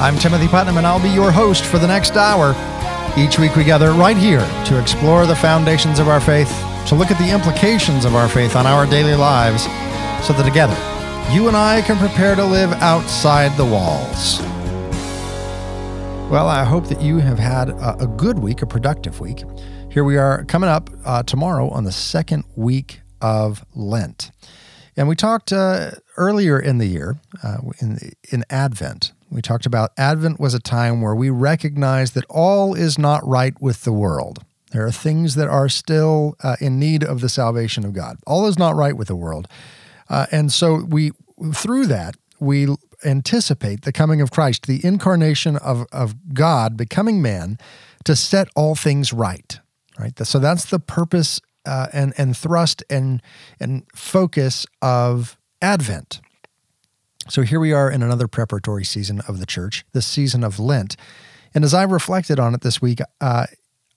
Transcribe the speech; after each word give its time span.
I'm 0.00 0.16
Timothy 0.16 0.46
Putnam, 0.46 0.76
and 0.76 0.86
I'll 0.86 1.02
be 1.02 1.08
your 1.08 1.32
host 1.32 1.64
for 1.64 1.80
the 1.80 1.88
next 1.88 2.14
hour. 2.14 2.54
Each 3.18 3.36
week, 3.36 3.56
we 3.56 3.64
gather 3.64 3.90
right 3.90 4.16
here 4.16 4.46
to 4.66 4.80
explore 4.80 5.26
the 5.26 5.34
foundations 5.34 5.98
of 5.98 6.06
our 6.06 6.20
faith, 6.20 6.48
to 6.86 6.94
look 6.94 7.10
at 7.10 7.18
the 7.18 7.34
implications 7.34 8.04
of 8.04 8.14
our 8.14 8.28
faith 8.28 8.54
on 8.54 8.64
our 8.64 8.86
daily 8.86 9.16
lives, 9.16 9.64
so 10.24 10.32
that 10.34 10.44
together, 10.44 10.76
you 11.34 11.48
and 11.48 11.56
I 11.56 11.82
can 11.82 11.98
prepare 11.98 12.36
to 12.36 12.44
live 12.44 12.70
outside 12.74 13.56
the 13.56 13.64
walls. 13.64 14.40
Well, 16.30 16.46
I 16.46 16.62
hope 16.62 16.86
that 16.86 17.02
you 17.02 17.18
have 17.18 17.40
had 17.40 17.70
a, 17.70 18.06
good 18.06 18.38
week, 18.38 18.62
a 18.62 18.66
productive 18.66 19.18
week. 19.18 19.42
Here 19.90 20.04
we 20.04 20.16
are 20.16 20.44
coming 20.44 20.70
up 20.70 20.90
uh, 21.04 21.24
tomorrow 21.24 21.70
on 21.70 21.82
the 21.82 21.90
second 21.90 22.44
week 22.54 23.00
of 23.20 23.64
Lent. 23.74 24.30
And 24.96 25.08
we 25.08 25.16
talked 25.16 25.52
uh, 25.52 25.90
earlier 26.16 26.56
in 26.56 26.78
the 26.78 26.86
year, 26.86 27.16
uh, 27.42 27.58
in, 27.80 27.98
in 28.30 28.44
Advent, 28.48 29.10
we 29.30 29.42
talked 29.42 29.66
about 29.66 29.90
Advent 29.96 30.40
was 30.40 30.54
a 30.54 30.60
time 30.60 31.00
where 31.00 31.14
we 31.14 31.30
recognize 31.30 32.12
that 32.12 32.24
all 32.28 32.74
is 32.74 32.98
not 32.98 33.26
right 33.26 33.60
with 33.60 33.84
the 33.84 33.92
world. 33.92 34.44
There 34.70 34.86
are 34.86 34.92
things 34.92 35.34
that 35.34 35.48
are 35.48 35.68
still 35.68 36.36
uh, 36.42 36.56
in 36.60 36.78
need 36.78 37.02
of 37.02 37.20
the 37.20 37.28
salvation 37.28 37.84
of 37.84 37.92
God. 37.92 38.18
All 38.26 38.46
is 38.46 38.58
not 38.58 38.76
right 38.76 38.96
with 38.96 39.08
the 39.08 39.16
world. 39.16 39.48
Uh, 40.08 40.26
and 40.30 40.52
so 40.52 40.84
we, 40.84 41.12
through 41.54 41.86
that, 41.86 42.16
we 42.38 42.68
anticipate 43.04 43.82
the 43.82 43.92
coming 43.92 44.20
of 44.20 44.30
Christ, 44.30 44.66
the 44.66 44.84
incarnation 44.84 45.56
of, 45.56 45.86
of 45.92 46.34
God 46.34 46.76
becoming 46.76 47.22
man 47.22 47.58
to 48.04 48.16
set 48.16 48.48
all 48.54 48.74
things 48.74 49.12
right. 49.12 49.58
Right. 49.98 50.16
So 50.26 50.38
that's 50.38 50.66
the 50.66 50.78
purpose 50.78 51.40
uh, 51.66 51.88
and 51.92 52.14
and 52.16 52.36
thrust 52.36 52.82
and 52.88 53.20
and 53.60 53.84
focus 53.94 54.64
of 54.80 55.36
Advent. 55.60 56.20
So 57.28 57.42
here 57.42 57.60
we 57.60 57.72
are 57.72 57.90
in 57.90 58.02
another 58.02 58.26
preparatory 58.26 58.84
season 58.84 59.20
of 59.28 59.38
the 59.38 59.46
church, 59.46 59.84
the 59.92 60.02
season 60.02 60.42
of 60.42 60.58
Lent. 60.58 60.96
And 61.54 61.64
as 61.64 61.74
I 61.74 61.82
reflected 61.82 62.38
on 62.40 62.54
it 62.54 62.62
this 62.62 62.80
week, 62.80 63.00
uh, 63.20 63.46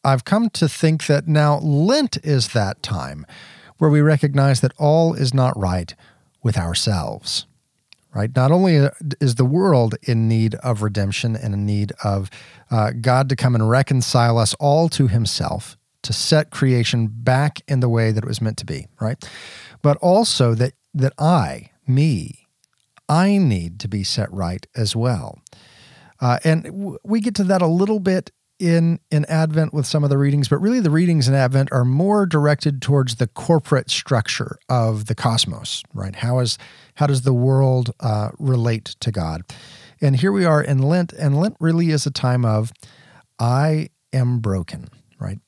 I've 0.04 0.26
come 0.26 0.50
to 0.52 0.68
think 0.68 1.06
that 1.08 1.28
now 1.28 1.60
Lent 1.60 2.18
is 2.26 2.50
that 2.50 2.82
time 2.84 3.26
where 3.78 3.90
we 3.90 4.02
recognize 4.02 4.62
that 4.62 4.74
all 4.78 5.14
is 5.14 5.34
not 5.34 5.58
right 5.58 5.94
with 6.44 6.58
ourselves 6.58 7.46
right? 8.14 8.36
Not 8.36 8.52
only 8.52 8.90
is 9.20 9.36
the 9.36 9.46
world 9.46 9.96
in 10.04 10.28
need 10.28 10.56
of 10.56 10.82
redemption 10.82 11.36
and 11.36 11.54
in 11.54 11.66
need 11.66 11.94
of 12.04 12.30
uh, 12.70 12.92
God 13.00 13.30
to 13.30 13.36
come 13.36 13.56
and 13.56 13.70
reconcile 13.70 14.38
us 14.38 14.54
all 14.56 14.90
to 14.90 15.08
himself, 15.08 15.78
to 16.04 16.14
set 16.14 16.52
creation 16.52 17.08
back 17.08 17.62
in 17.68 17.80
the 17.80 17.90
way 17.90 18.12
that 18.12 18.24
it 18.24 18.28
was 18.28 18.42
meant 18.42 18.58
to 18.58 18.66
be, 18.66 18.88
right? 19.00 19.24
But 19.82 19.98
also 19.98 20.54
that 20.56 20.74
that 20.94 21.14
I, 21.18 21.72
me, 21.88 22.41
I 23.12 23.38
need 23.38 23.82
to 23.82 23.90
be 23.90 24.06
set 24.06 24.32
right 24.32 24.66
as 24.74 24.96
well. 24.96 25.38
Uh, 26.22 26.40
and 26.46 26.64
w- 26.64 26.98
we 27.04 27.20
get 27.20 27.36
to 27.36 27.44
that 27.44 27.62
a 27.62 27.68
little 27.68 28.00
bit 28.00 28.32
in 28.58 29.00
in 29.10 29.26
Advent 29.26 29.74
with 29.74 29.86
some 29.86 30.04
of 30.04 30.10
the 30.10 30.18
readings, 30.18 30.48
but 30.48 30.60
really 30.60 30.80
the 30.80 30.92
readings 30.92 31.28
in 31.28 31.34
Advent 31.34 31.70
are 31.74 31.84
more 31.84 32.26
directed 32.26 32.82
towards 32.82 33.16
the 33.16 33.28
corporate 33.28 33.90
structure 33.90 34.58
of 34.70 35.08
the 35.08 35.16
cosmos, 35.16 35.84
right? 35.94 36.16
How 36.16 36.40
is 36.40 36.58
how 36.96 37.08
does 37.08 37.24
the 37.24 37.34
world 37.34 37.92
uh, 38.00 38.30
relate 38.40 38.96
to 39.02 39.12
God? 39.12 39.42
And 40.00 40.16
here 40.16 40.32
we 40.32 40.46
are 40.46 40.62
in 40.62 40.80
Lent, 40.80 41.12
and 41.12 41.38
Lent 41.38 41.58
really 41.60 41.90
is 41.90 42.06
a 42.06 42.12
time 42.12 42.46
of 42.46 42.72
I 43.40 43.90
am 44.14 44.40
broken, 44.40 44.88
right? 45.20 45.40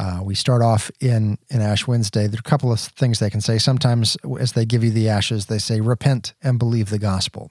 Uh, 0.00 0.20
we 0.22 0.34
start 0.34 0.62
off 0.62 0.90
in 1.00 1.36
in 1.50 1.60
Ash 1.60 1.86
Wednesday. 1.86 2.26
There 2.26 2.38
are 2.38 2.46
a 2.46 2.50
couple 2.50 2.72
of 2.72 2.80
things 2.80 3.18
they 3.18 3.30
can 3.30 3.42
say. 3.42 3.58
Sometimes, 3.58 4.16
as 4.38 4.52
they 4.52 4.64
give 4.64 4.82
you 4.82 4.90
the 4.90 5.08
ashes, 5.08 5.46
they 5.46 5.58
say, 5.58 5.80
"Repent 5.80 6.32
and 6.42 6.58
believe 6.58 6.88
the 6.88 6.98
gospel." 6.98 7.50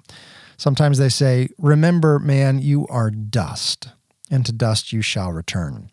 Sometimes 0.57 0.97
they 0.97 1.09
say, 1.09 1.49
"Remember, 1.57 2.17
man, 2.17 2.59
you 2.59 2.87
are 2.87 3.11
dust." 3.11 3.89
and 4.29 4.45
to 4.45 4.51
dust 4.51 4.93
you 4.93 5.01
shall 5.01 5.31
return. 5.31 5.89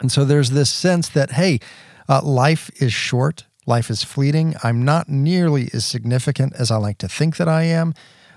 And 0.00 0.10
so 0.10 0.24
there's 0.24 0.50
this 0.50 0.70
sense 0.70 1.08
that, 1.10 1.32
hey, 1.32 1.60
uh, 2.08 2.22
life 2.22 2.70
is 2.80 2.92
short, 2.92 3.46
life 3.66 3.90
is 3.90 4.02
fleeting. 4.02 4.54
I'm 4.62 4.84
not 4.84 5.08
nearly 5.08 5.68
as 5.72 5.84
significant 5.84 6.54
as 6.54 6.70
I 6.70 6.76
like 6.76 6.98
to 6.98 7.08
think 7.08 7.36
that 7.36 7.48
I 7.48 7.64
am. 7.64 7.94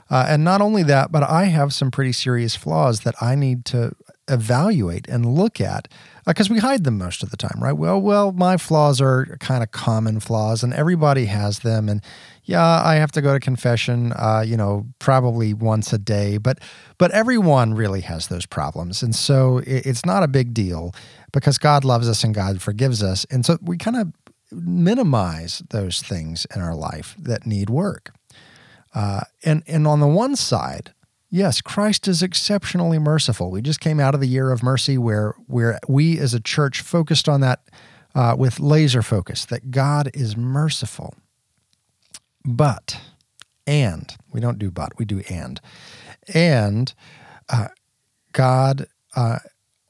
Uh, 0.10 0.26
and 0.30 0.44
not 0.44 0.62
only 0.62 0.84
that, 0.84 1.12
but 1.12 1.24
I 1.24 1.46
have 1.46 1.74
some 1.74 1.92
pretty 1.92 2.14
serious 2.14 2.56
flaws 2.56 3.02
that 3.02 3.16
I 3.22 3.36
need 3.36 3.66
to 3.66 3.94
evaluate 4.28 5.08
and 5.08 5.26
look 5.26 5.62
at 5.62 5.88
because 6.26 6.52
uh, 6.52 6.54
we 6.54 6.60
hide 6.60 6.84
them 6.84 6.98
most 6.98 7.24
of 7.24 7.32
the 7.32 7.38
time, 7.38 7.58
right? 7.62 7.74
Well, 7.74 8.00
well, 8.02 8.32
my 8.32 8.58
flaws 8.58 9.00
are 9.00 9.38
kind 9.40 9.64
of 9.64 9.72
common 9.72 10.20
flaws, 10.20 10.64
and 10.64 10.74
everybody 10.74 11.26
has 11.26 11.60
them. 11.60 11.88
And 11.88 12.02
yeah, 12.44 12.82
I 12.84 12.96
have 12.96 13.12
to 13.14 13.22
go 13.22 13.34
to 13.34 13.40
confession, 13.40 14.12
uh, 14.14 14.44
you 14.46 14.58
know, 14.58 14.86
probably 15.00 15.54
once 15.54 15.94
a 15.94 15.98
day, 15.98 16.38
but 16.38 16.60
but 16.98 17.12
everyone 17.12 17.74
really 17.74 18.02
has 18.02 18.28
those 18.28 18.46
problems, 18.46 19.02
and 19.02 19.16
so 19.16 19.60
it, 19.60 19.86
it's 19.86 20.06
not 20.06 20.24
a 20.24 20.28
big 20.28 20.54
deal 20.54 20.94
because 21.32 21.58
God 21.58 21.86
loves 21.86 22.10
us 22.10 22.24
and 22.24 22.34
God 22.34 22.62
forgives 22.62 23.02
us, 23.02 23.26
and 23.32 23.46
so 23.46 23.58
we 23.62 23.78
kind 23.78 23.98
of 23.98 24.14
minimize 24.52 25.62
those 25.70 26.02
things 26.02 26.46
in 26.56 26.62
our 26.62 26.76
life 26.76 27.16
that 27.20 27.46
need 27.46 27.70
work. 27.70 28.14
Uh, 28.94 29.22
and 29.44 29.64
and 29.68 29.86
on 29.86 30.00
the 30.00 30.08
one 30.08 30.36
side, 30.36 30.94
Yes, 31.30 31.60
Christ 31.60 32.08
is 32.08 32.24
exceptionally 32.24 33.00
merciful. 33.00 33.52
We 33.52 33.62
just 33.62 33.82
came 33.82 34.00
out 34.00 34.16
of 34.16 34.22
the 34.22 34.28
year 34.28 34.52
of 34.52 34.64
mercy 34.64 34.98
where, 34.98 35.36
where 35.48 35.80
we 35.88 36.18
as 36.20 36.34
a 36.34 36.40
church 36.40 36.82
focused 36.82 37.28
on 37.28 37.42
that 37.42 37.62
uh, 38.16 38.36
with 38.38 38.60
laser 38.60 39.02
focus, 39.02 39.46
that 39.46 39.70
God 39.70 40.10
is 40.14 40.38
merciful. 40.38 41.16
But, 42.46 43.00
and, 43.66 44.16
we 44.32 44.40
don't 44.40 44.58
do 44.58 44.72
but, 44.72 44.98
we 44.98 45.06
do 45.06 45.22
and. 45.30 45.60
And 46.34 46.94
uh, 47.50 47.68
God 48.32 48.88
uh, 49.16 49.40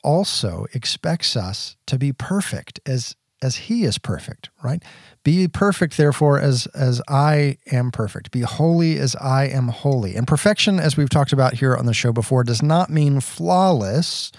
also 0.03 0.65
expects 0.73 1.35
us 1.35 1.77
to 1.85 1.99
be 1.99 2.11
perfect 2.11 2.79
as 2.85 3.15
as 3.41 3.55
he 3.55 3.83
is 3.83 3.97
perfect, 3.97 4.49
right? 4.63 4.83
Be 5.23 5.47
perfect, 5.47 5.97
therefore, 5.97 6.39
as 6.39 6.67
as 6.67 7.01
I 7.07 7.57
am 7.71 7.91
perfect. 7.91 8.31
Be 8.31 8.41
holy 8.41 8.97
as 8.97 9.15
I 9.17 9.45
am 9.45 9.67
holy. 9.67 10.15
And 10.15 10.27
perfection, 10.27 10.79
as 10.79 10.97
we've 10.97 11.09
talked 11.09 11.33
about 11.33 11.55
here 11.55 11.75
on 11.75 11.85
the 11.85 11.93
show 11.93 12.11
before, 12.11 12.43
does 12.43 12.63
not 12.63 12.89
mean 12.89 13.19
flawless. 13.19 14.31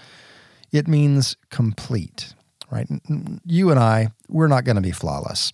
It 0.71 0.87
means 0.87 1.37
complete, 1.49 2.33
right? 2.71 2.87
You 3.45 3.71
and 3.71 3.79
I, 3.79 4.09
we're 4.27 4.47
not 4.47 4.65
going 4.65 4.75
to 4.75 4.81
be 4.81 4.91
flawless, 4.91 5.51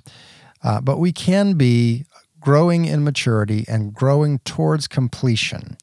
uh, 0.63 0.81
but 0.81 0.97
we 0.97 1.12
can 1.12 1.53
be 1.53 2.06
growing 2.39 2.85
in 2.85 3.03
maturity 3.03 3.66
and 3.67 3.94
growing 3.94 4.39
towards 4.39 4.88
completion. 4.88 5.77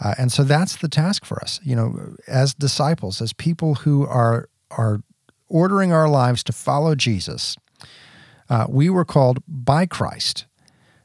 Uh, 0.00 0.14
and 0.16 0.30
so 0.30 0.44
that's 0.44 0.76
the 0.76 0.88
task 0.88 1.24
for 1.24 1.42
us, 1.42 1.60
you 1.64 1.74
know, 1.74 2.14
as 2.28 2.54
disciples, 2.54 3.20
as 3.20 3.32
people 3.32 3.76
who 3.76 4.06
are 4.06 4.48
are 4.70 5.00
ordering 5.48 5.92
our 5.92 6.08
lives 6.08 6.42
to 6.44 6.52
follow 6.52 6.94
Jesus, 6.94 7.56
uh, 8.48 8.66
we 8.68 8.88
were 8.88 9.04
called 9.04 9.42
by 9.46 9.86
Christ 9.86 10.46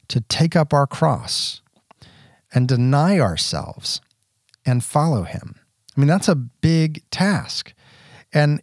to 0.08 0.22
take 0.22 0.56
up 0.56 0.74
our 0.74 0.88
cross 0.88 1.62
and 2.54 2.68
deny 2.68 3.20
ourselves 3.20 4.02
and 4.66 4.84
follow 4.84 5.24
him. 5.24 5.56
I 5.96 6.00
mean, 6.00 6.08
that's 6.08 6.28
a 6.28 6.36
big 6.36 7.04
task. 7.12 7.74
And 8.34 8.62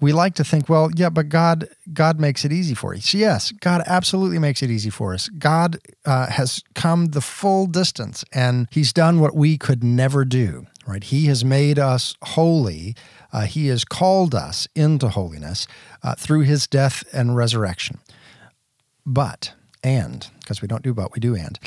we 0.00 0.12
like 0.12 0.34
to 0.34 0.44
think, 0.44 0.68
well, 0.68 0.90
yeah, 0.94 1.08
but 1.08 1.28
God, 1.28 1.68
God 1.92 2.20
makes 2.20 2.44
it 2.44 2.52
easy 2.52 2.74
for 2.74 2.94
us. 2.94 3.14
Yes, 3.14 3.50
God 3.52 3.82
absolutely 3.86 4.38
makes 4.38 4.62
it 4.62 4.70
easy 4.70 4.90
for 4.90 5.14
us. 5.14 5.28
God 5.30 5.78
uh, 6.04 6.26
has 6.26 6.62
come 6.74 7.06
the 7.06 7.22
full 7.22 7.66
distance, 7.66 8.24
and 8.32 8.68
He's 8.70 8.92
done 8.92 9.20
what 9.20 9.34
we 9.34 9.56
could 9.56 9.82
never 9.82 10.24
do. 10.24 10.66
Right? 10.86 11.02
He 11.02 11.26
has 11.26 11.44
made 11.44 11.78
us 11.78 12.14
holy 12.22 12.94
uh, 13.36 13.42
he 13.42 13.66
has 13.66 13.84
called 13.84 14.34
us 14.34 14.66
into 14.74 15.08
holiness 15.08 15.66
uh, 16.02 16.14
through 16.14 16.40
his 16.40 16.66
death 16.66 17.04
and 17.12 17.36
resurrection. 17.36 17.98
But, 19.04 19.52
and, 19.84 20.26
because 20.40 20.62
we 20.62 20.68
don't 20.68 20.82
do 20.82 20.94
but, 20.94 21.12
we 21.12 21.20
do 21.20 21.34
and. 21.34 21.58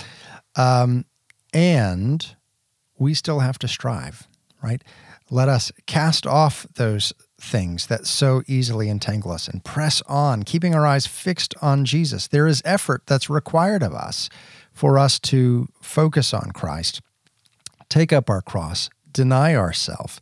Um, 0.56 1.06
and 1.54 2.36
we 2.98 3.13
still 3.13 3.39
have 3.39 3.60
to 3.60 3.68
strive, 3.68 4.27
right? 4.63 4.83
Let 5.30 5.48
us 5.48 5.71
cast 5.86 6.25
off 6.25 6.66
those 6.74 7.13
things 7.39 7.86
that 7.86 8.07
so 8.07 8.42
easily 8.48 8.89
entangle 8.89 9.31
us 9.31 9.48
and 9.48 9.63
press 9.63 10.01
on, 10.07 10.42
keeping 10.42 10.74
our 10.74 10.88
eyes 10.88 11.06
fixed 11.06 11.54
on 11.62 11.86
Jesus. 11.86 12.27
There 12.27 12.48
is 12.48 12.63
effort 12.66 13.04
that's 13.06 13.30
required 13.30 13.83
of 13.83 13.94
us 13.94 14.27
for 14.74 14.98
us 14.98 15.19
to 15.19 15.68
focus 15.81 16.33
on 16.33 16.50
Christ, 16.51 17.00
take 17.89 18.12
up 18.12 18.27
our 18.27 18.42
cross, 18.42 18.89
deny 19.11 19.56
ourselves 19.56 20.19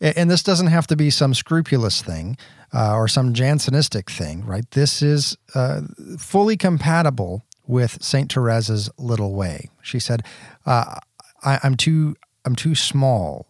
and 0.00 0.30
this 0.30 0.42
doesn't 0.42 0.66
have 0.66 0.86
to 0.88 0.96
be 0.96 1.10
some 1.10 1.34
scrupulous 1.34 2.02
thing 2.02 2.36
uh, 2.72 2.94
or 2.94 3.08
some 3.08 3.32
Jansenistic 3.32 4.10
thing, 4.10 4.44
right? 4.44 4.68
This 4.72 5.00
is 5.00 5.36
uh, 5.54 5.82
fully 6.18 6.56
compatible 6.56 7.42
with 7.66 8.02
Saint 8.02 8.30
Teresa's 8.30 8.90
little 8.98 9.34
way. 9.34 9.70
She 9.82 9.98
said, 9.98 10.22
uh, 10.66 10.96
I, 11.42 11.60
"I'm 11.62 11.76
too, 11.76 12.16
I'm 12.44 12.54
too 12.54 12.74
small 12.74 13.46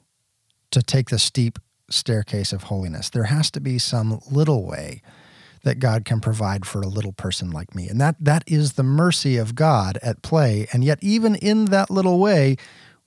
to 0.71 0.83
take 0.83 1.11
the 1.11 1.19
steep 1.19 1.59
staircase 1.91 2.53
of 2.53 2.65
holiness. 2.65 3.11
There 3.11 3.25
has 3.25 3.51
to 3.53 3.61
be 3.61 3.79
some 3.79 4.21
little 4.31 4.65
way." 4.65 5.03
that 5.65 5.79
God 5.79 6.05
can 6.05 6.21
provide 6.21 6.67
for 6.67 6.83
a 6.83 6.87
little 6.87 7.13
person 7.13 7.51
like 7.51 7.75
me. 7.75 7.89
And 7.89 7.99
that 7.99 8.17
that 8.21 8.45
is 8.47 8.75
the 8.75 8.83
mercy 8.83 9.39
of 9.39 9.55
God 9.55 9.99
at 10.03 10.21
play. 10.21 10.67
And 10.75 10.85
yet 10.85 10.99
even 11.01 11.37
in 11.37 11.65
that 11.67 11.91
little 11.91 12.19
way, 12.19 12.59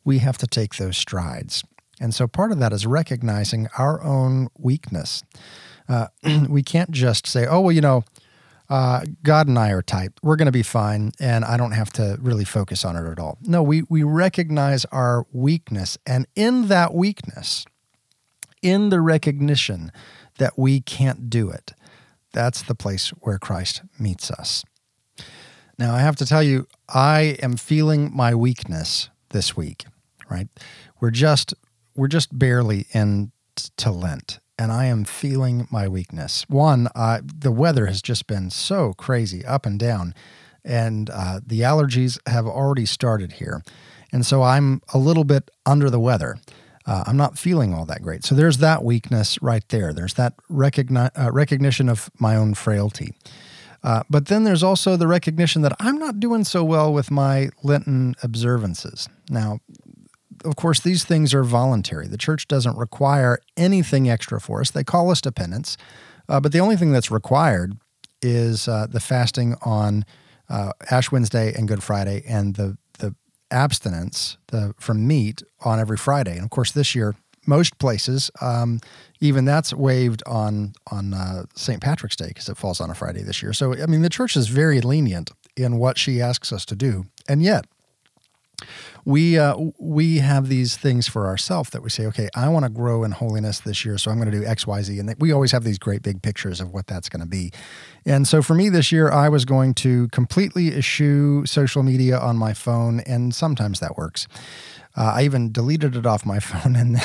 we 0.08 0.20
have 0.20 0.38
to 0.38 0.48
take 0.48 0.78
those 0.78 0.96
strides. 0.96 1.66
And 2.00 2.16
so 2.16 2.28
part 2.30 2.54
of 2.54 2.60
that 2.60 2.72
is 2.72 2.86
recognizing 2.86 3.68
our 3.78 4.02
own 4.02 4.48
weakness. 4.58 5.22
Uh, 5.90 6.08
we 6.50 6.64
can't 6.64 6.92
just 6.92 7.28
say, 7.28 7.46
oh, 7.46 7.60
well, 7.60 7.74
you 7.74 7.82
know, 7.82 8.06
uh, 8.70 9.02
God 9.22 9.50
and 9.50 9.60
I 9.60 9.72
are 9.72 9.82
tight. 9.82 10.12
We're 10.24 10.38
going 10.38 10.48
to 10.48 10.52
be 10.54 10.64
fine, 10.64 11.12
and 11.20 11.44
I 11.44 11.58
don't 11.58 11.74
have 11.74 11.92
to 11.94 12.18
really 12.22 12.46
focus 12.46 12.86
on 12.86 12.96
it 12.96 13.10
at 13.10 13.20
all. 13.20 13.38
No, 13.42 13.62
we, 13.62 13.84
we 13.90 14.04
recognize 14.04 14.86
our 14.86 15.26
weakness, 15.34 15.98
and 16.06 16.26
in 16.36 16.68
that 16.68 16.94
weakness, 16.94 17.66
in 18.62 18.90
the 18.90 19.02
recognition 19.02 19.92
that 20.38 20.58
we 20.58 20.80
can't 20.80 21.30
do 21.30 21.50
it, 21.50 21.74
that's 22.32 22.62
the 22.62 22.76
place 22.76 23.10
where 23.10 23.40
Christ 23.40 23.82
meets 24.00 24.32
us. 24.32 24.64
Now, 25.78 25.94
I 25.94 26.00
have 26.00 26.16
to 26.18 26.26
tell 26.26 26.44
you, 26.44 26.66
I 26.88 27.38
am 27.42 27.58
feeling 27.58 28.12
my 28.16 28.34
weakness 28.36 29.10
this 29.30 29.56
week, 29.56 29.86
right? 30.30 30.48
We're 31.00 31.12
just 31.12 31.54
we're 31.96 32.08
just 32.08 32.38
barely 32.38 32.86
into 32.92 33.92
Lent, 33.92 34.40
and 34.58 34.72
I 34.72 34.86
am 34.86 35.04
feeling 35.04 35.68
my 35.72 35.88
weakness. 35.88 36.46
One, 36.48 36.88
uh, 36.96 37.22
the 37.24 37.52
weather 37.52 37.88
has 37.88 38.02
just 38.02 38.28
been 38.28 38.50
so 38.50 38.94
crazy, 38.94 39.44
up 39.46 39.66
and 39.66 39.80
down, 39.80 40.14
and 40.64 41.10
uh, 41.10 41.40
the 41.46 41.62
allergies 41.62 42.20
have 42.28 42.46
already 42.46 42.86
started 42.86 43.34
here, 43.34 43.64
and 44.12 44.26
so 44.26 44.44
I'm 44.44 44.82
a 44.94 44.98
little 44.98 45.24
bit 45.24 45.50
under 45.66 45.90
the 45.90 46.00
weather. 46.00 46.38
Uh, 46.86 47.04
I'm 47.06 47.18
not 47.18 47.38
feeling 47.38 47.74
all 47.74 47.86
that 47.86 48.02
great. 48.02 48.24
So 48.24 48.34
there's 48.34 48.60
that 48.60 48.82
weakness 48.82 49.42
right 49.42 49.68
there. 49.68 49.92
There's 49.92 50.14
that 50.14 50.36
recogni- 50.50 51.12
uh, 51.20 51.32
recognition 51.34 51.90
of 51.90 52.10
my 52.18 52.38
own 52.38 52.54
frailty. 52.54 53.14
Uh, 53.84 54.04
but 54.10 54.28
then 54.28 54.44
there's 54.44 54.64
also 54.64 54.96
the 54.96 55.08
recognition 55.08 55.62
that 55.62 55.76
I'm 55.80 55.98
not 55.98 56.20
doing 56.20 56.44
so 56.44 56.64
well 56.64 56.92
with 56.94 57.12
my 57.12 57.50
Lenten 57.62 58.16
observances. 58.24 59.08
Now, 59.30 59.60
of 60.48 60.56
course, 60.56 60.80
these 60.80 61.04
things 61.04 61.34
are 61.34 61.44
voluntary. 61.44 62.08
The 62.08 62.18
church 62.18 62.48
doesn't 62.48 62.78
require 62.78 63.40
anything 63.56 64.10
extra 64.10 64.40
for 64.40 64.62
us. 64.62 64.72
They 64.72 64.84
call 64.84 65.12
us 65.12 65.22
dependents, 65.22 65.78
uh, 66.30 66.40
but 66.40 66.52
the 66.52 66.60
only 66.60 66.76
thing 66.76 66.92
that's 66.92 67.12
required 67.12 67.78
is 68.22 68.68
uh, 68.68 68.88
the 68.90 69.00
fasting 69.00 69.56
on 69.62 70.06
uh, 70.50 70.72
Ash 70.90 71.12
Wednesday 71.12 71.54
and 71.54 71.68
Good 71.68 71.84
Friday, 71.84 72.24
and 72.28 72.56
the 72.56 72.78
the 73.00 73.14
abstinence 73.52 74.38
the, 74.48 74.74
from 74.80 75.06
meat 75.06 75.44
on 75.64 75.80
every 75.80 75.98
Friday. 75.98 76.36
And 76.36 76.44
of 76.44 76.50
course, 76.50 76.72
this 76.72 76.96
year, 76.96 77.16
most 77.46 77.78
places, 77.78 78.32
um, 78.42 78.80
even 79.20 79.46
that's 79.46 79.74
waived 79.74 80.24
on 80.26 80.74
on 80.92 81.14
uh, 81.14 81.44
St. 81.56 81.82
Patrick's 81.82 82.16
Day 82.16 82.30
because 82.30 82.50
it 82.50 82.58
falls 82.58 82.80
on 82.80 82.90
a 82.90 82.96
Friday 82.96 83.24
this 83.24 83.42
year. 83.44 83.54
So, 83.54 83.76
I 83.76 83.86
mean, 83.86 84.02
the 84.02 84.10
church 84.10 84.36
is 84.36 84.48
very 84.48 84.82
lenient 84.82 85.32
in 85.56 85.78
what 85.78 85.98
she 85.98 86.22
asks 86.22 86.52
us 86.52 86.66
to 86.66 86.76
do, 86.76 87.06
and 87.28 87.44
yet 87.44 87.66
we 89.08 89.40
uh, 89.40 89.56
we 89.80 90.18
have 90.18 90.50
these 90.50 90.76
things 90.76 91.08
for 91.08 91.28
ourselves 91.28 91.70
that 91.70 91.82
we 91.82 91.90
say, 91.90 92.06
okay, 92.08 92.28
I 92.36 92.50
want 92.50 92.66
to 92.66 92.70
grow 92.70 93.06
in 93.06 93.12
holiness 93.12 93.62
this 93.62 93.86
year, 93.86 93.98
so 93.98 94.12
I'm 94.12 94.18
going 94.20 94.30
to 94.30 94.38
do 94.38 94.46
X, 94.46 94.68
Y, 94.68 94.82
Z, 94.82 95.00
and 95.00 95.16
we 95.18 95.32
always 95.32 95.54
have 95.54 95.64
these 95.64 95.80
great 95.80 96.02
big 96.02 96.22
pictures 96.22 96.60
of 96.60 96.74
what 96.74 96.88
that's 96.88 97.08
going 97.08 97.22
to 97.22 97.26
be. 97.28 97.54
And 98.06 98.28
so 98.28 98.42
for 98.42 98.54
me 98.54 98.68
this 98.68 98.92
year, 98.92 99.10
I 99.10 99.30
was 99.30 99.46
going 99.46 99.76
to 99.76 100.10
completely 100.10 100.76
eschew 100.76 101.46
social 101.46 101.84
media 101.84 102.20
on 102.20 102.36
my 102.36 102.54
phone, 102.54 103.00
and 103.00 103.34
sometimes 103.34 103.80
that 103.80 103.96
works. 103.96 104.28
Uh, 104.98 105.14
I 105.18 105.24
even 105.24 105.52
deleted 105.52 105.96
it 105.96 106.08
off 106.08 106.26
my 106.26 106.40
phone, 106.52 106.76
and 106.76 106.98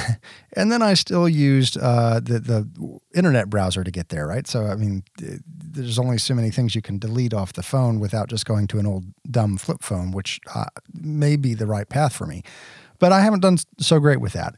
and 0.54 0.72
then 0.72 0.80
I 0.82 0.94
still 0.94 1.28
used 1.28 1.76
uh, 1.76 2.20
the 2.20 2.40
the 2.40 2.98
internet 3.14 3.50
browser 3.50 3.84
to 3.84 3.90
get 3.90 4.08
there. 4.08 4.26
Right, 4.26 4.46
so 4.46 4.64
I 4.64 4.76
mean, 4.76 5.04
there's 5.18 5.98
only 5.98 6.18
so 6.18 6.34
many 6.34 6.50
things 6.50 6.74
you 6.74 6.82
can 6.82 6.98
delete 6.98 7.34
off 7.34 7.52
the 7.52 7.62
phone 7.62 8.00
without 8.00 8.28
just 8.28 8.46
going 8.46 8.66
to 8.68 8.78
an 8.78 8.86
old 8.86 9.04
dumb 9.30 9.58
flip 9.58 9.82
phone, 9.82 10.10
which 10.10 10.40
uh, 10.54 10.64
may 10.94 11.36
be 11.36 11.54
the 11.54 11.66
right 11.66 11.88
path 11.88 12.14
for 12.14 12.26
me. 12.26 12.42
But 12.98 13.12
I 13.12 13.20
haven't 13.20 13.40
done 13.40 13.58
so 13.78 14.00
great 14.00 14.20
with 14.20 14.32
that. 14.32 14.54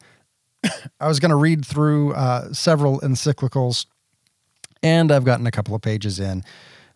I 1.01 1.09
was 1.09 1.19
going 1.19 1.31
to 1.31 1.37
read 1.37 1.67
through 1.67 2.13
uh, 2.15 2.53
several 2.53 3.01
encyclicals, 3.01 3.87
and 4.83 5.11
I've 5.11 5.25
gotten 5.25 5.47
a 5.47 5.51
couple 5.51 5.75
of 5.75 5.83
pages 5.83 6.21
in. 6.21 6.45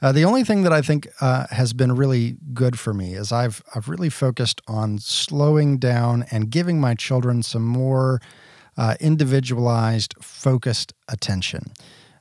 Uh, 0.00 0.12
the 0.12 0.24
only 0.24 0.44
thing 0.44 0.62
that 0.62 0.72
I 0.72 0.80
think 0.80 1.08
uh, 1.20 1.46
has 1.50 1.72
been 1.72 1.96
really 1.96 2.36
good 2.54 2.78
for 2.78 2.94
me 2.94 3.14
is 3.14 3.32
I've 3.32 3.62
I've 3.74 3.88
really 3.88 4.10
focused 4.10 4.60
on 4.68 4.98
slowing 4.98 5.78
down 5.78 6.24
and 6.30 6.50
giving 6.50 6.80
my 6.80 6.94
children 6.94 7.42
some 7.42 7.64
more 7.64 8.20
uh, 8.76 8.94
individualized, 9.00 10.14
focused 10.22 10.94
attention. 11.08 11.72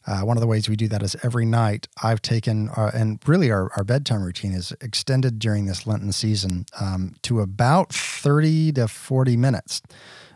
Uh, 0.07 0.21
one 0.21 0.37
of 0.37 0.41
the 0.41 0.47
ways 0.47 0.69
we 0.69 0.75
do 0.75 0.87
that 0.87 1.03
is 1.03 1.15
every 1.21 1.45
night 1.45 1.87
I've 2.01 2.21
taken, 2.21 2.69
uh, 2.69 2.91
and 2.93 3.19
really 3.27 3.51
our, 3.51 3.69
our 3.75 3.83
bedtime 3.83 4.23
routine 4.23 4.53
is 4.53 4.73
extended 4.81 5.37
during 5.37 5.65
this 5.65 5.85
Lenten 5.85 6.13
season 6.13 6.65
um, 6.79 7.15
to 7.23 7.41
about 7.41 7.93
30 7.93 8.71
to 8.71 8.87
40 8.87 9.35
minutes, 9.35 9.81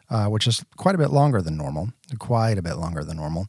uh, 0.10 0.26
which 0.26 0.46
is 0.46 0.64
quite 0.76 0.94
a 0.94 0.98
bit 0.98 1.10
longer 1.10 1.42
than 1.42 1.56
normal, 1.58 1.90
quite 2.20 2.58
a 2.58 2.62
bit 2.62 2.76
longer 2.76 3.04
than 3.04 3.16
normal. 3.16 3.48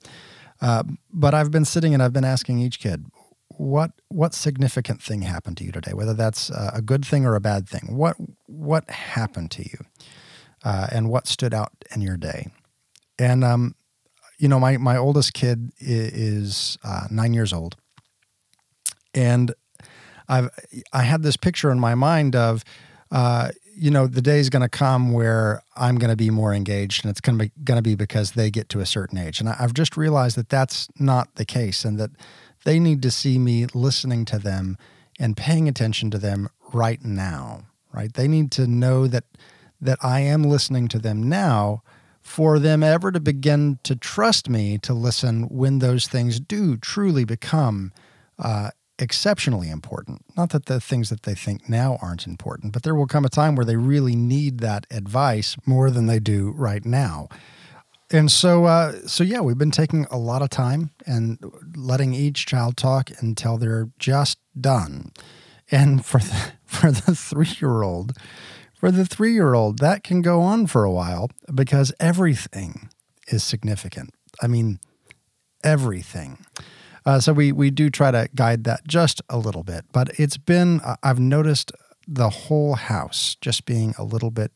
but 1.12 1.35
I've 1.35 1.50
been 1.50 1.65
sitting 1.65 1.93
and 1.93 2.03
I've 2.03 2.12
been 2.12 2.25
asking 2.25 2.61
each 2.61 2.79
kid, 2.79 3.05
what 3.56 3.93
what 4.08 4.34
significant 4.34 5.02
thing 5.02 5.22
happened 5.22 5.56
to 5.58 5.64
you 5.64 5.72
today? 5.72 5.93
Whether 5.93 6.14
that's 6.14 6.50
a 6.50 6.82
good 6.84 7.04
thing 7.04 7.25
or 7.25 7.34
a 7.34 7.40
bad 7.40 7.69
thing. 7.69 7.96
What 7.96 8.16
what 8.46 8.88
happened 8.90 9.50
to 9.52 9.62
you, 9.62 9.78
uh, 10.64 10.88
and 10.93 11.08
what 11.08 11.26
stood 11.26 11.54
out 11.54 11.72
in 11.94 12.00
your 12.00 12.16
day? 12.16 12.50
And 13.19 13.44
um, 13.44 13.75
you 14.38 14.49
know, 14.49 14.58
my 14.58 14.76
my 14.76 14.96
oldest 14.96 15.34
kid 15.34 15.72
is 15.78 16.78
uh, 16.84 17.06
nine 17.10 17.34
years 17.34 17.52
old, 17.52 17.76
and 19.14 19.54
I've 20.28 20.50
I 20.93 21.02
had 21.02 21.22
this 21.22 21.37
picture 21.37 21.70
in 21.70 21.81
my 21.81 21.94
mind 21.94 22.37
of. 22.37 22.64
Uh, 23.10 23.50
you 23.75 23.90
know, 23.90 24.06
the 24.06 24.22
day 24.22 24.38
is 24.38 24.50
going 24.50 24.62
to 24.62 24.69
come 24.69 25.12
where 25.12 25.62
I'm 25.76 25.96
going 25.96 26.10
to 26.10 26.16
be 26.16 26.31
more 26.31 26.54
engaged, 26.54 27.04
and 27.04 27.10
it's 27.10 27.20
going 27.20 27.38
to 27.38 27.44
be 27.46 27.52
going 27.64 27.76
to 27.78 27.82
be 27.82 27.94
because 27.94 28.32
they 28.32 28.50
get 28.50 28.69
to 28.70 28.81
a 28.81 28.87
certain 28.87 29.19
age. 29.19 29.40
And 29.40 29.49
I've 29.49 29.75
just 29.75 29.96
realized 29.96 30.37
that 30.37 30.49
that's 30.49 30.88
not 30.99 31.34
the 31.37 31.44
case, 31.44 31.84
and 31.84 31.99
that 31.99 32.10
they 32.64 32.79
need 32.79 33.03
to 33.03 33.11
see 33.11 33.38
me 33.38 33.67
listening 33.75 34.25
to 34.26 34.38
them 34.38 34.76
and 35.19 35.37
paying 35.37 35.69
attention 35.69 36.11
to 36.11 36.19
them 36.19 36.49
right 36.73 37.05
now, 37.05 37.62
right? 37.93 38.12
They 38.12 38.29
need 38.29 38.50
to 38.53 38.67
know 38.67 39.06
that 39.06 39.25
that 39.81 39.99
I 40.00 40.20
am 40.20 40.44
listening 40.44 40.87
to 40.88 41.00
them 41.00 41.28
now 41.28 41.83
for 42.21 42.61
them 42.61 42.85
ever 42.85 43.11
to 43.11 43.19
begin 43.19 43.81
to 43.83 43.97
trust 43.97 44.49
me 44.49 44.78
to 44.78 44.95
listen 44.95 45.49
when 45.49 45.81
those 45.81 46.07
things 46.07 46.38
do 46.38 46.76
truly 46.76 47.25
become 47.25 47.92
uh, 48.38 48.71
exceptionally 49.00 49.69
important. 49.69 50.25
Not 50.37 50.50
that 50.50 50.66
the 50.66 50.81
things 50.81 51.11
that 51.11 51.25
they 51.25 51.35
think 51.35 51.69
now 51.69 51.99
aren't 52.00 52.28
important, 52.28 52.73
but 52.73 52.85
there 52.85 52.95
will 52.95 53.09
come 53.09 53.25
a 53.25 53.28
time 53.28 53.57
where 53.57 53.64
they 53.64 53.75
really 53.75 54.14
need 54.14 54.61
that 54.61 54.87
advice 54.88 55.57
more 55.66 55.90
than 55.90 56.07
they 56.07 56.21
do 56.21 56.52
right 56.57 56.85
now 56.85 57.28
and 58.12 58.31
so 58.31 58.66
uh, 58.66 58.92
so 59.07 59.25
yeah 59.25 59.40
we've 59.40 59.59
been 59.59 59.71
taking 59.71 60.07
a 60.11 60.19
lot 60.19 60.42
of 60.42 60.50
time 60.50 60.90
and 61.07 61.38
letting 61.75 62.14
each 62.14 62.47
child 62.47 62.76
talk 62.76 63.11
until 63.21 63.59
they're 63.59 63.88
just 63.99 64.38
done. 64.61 65.12
And 65.71 66.04
for 66.04 66.19
the, 66.19 66.52
for 66.64 66.90
the 66.92 67.14
three 67.16 67.54
year 67.61 67.83
old 67.83 68.16
for 68.75 68.90
the 68.90 69.07
three 69.07 69.33
year 69.33 69.54
old 69.54 69.78
that 69.78 70.04
can 70.04 70.23
go 70.23 70.40
on 70.40 70.66
for 70.66 70.85
a 70.85 70.92
while 70.92 71.31
because 71.52 71.92
everything 71.99 72.90
is 73.28 73.42
significant. 73.42 74.11
I 74.42 74.47
mean 74.47 74.78
everything. 75.64 76.45
Uh, 77.04 77.19
so 77.19 77.33
we 77.33 77.50
we 77.50 77.71
do 77.71 77.90
try 77.90 78.11
to 78.11 78.28
guide 78.35 78.64
that 78.64 78.87
just 78.87 79.21
a 79.28 79.37
little 79.37 79.64
bit 79.64 79.85
but 79.92 80.09
it's 80.21 80.37
been 80.37 80.81
i've 81.02 81.19
noticed 81.19 81.73
the 82.07 82.31
whole 82.31 82.75
house 82.75 83.37
just 83.40 83.64
being 83.64 83.92
a 83.99 84.04
little 84.04 84.31
bit 84.31 84.52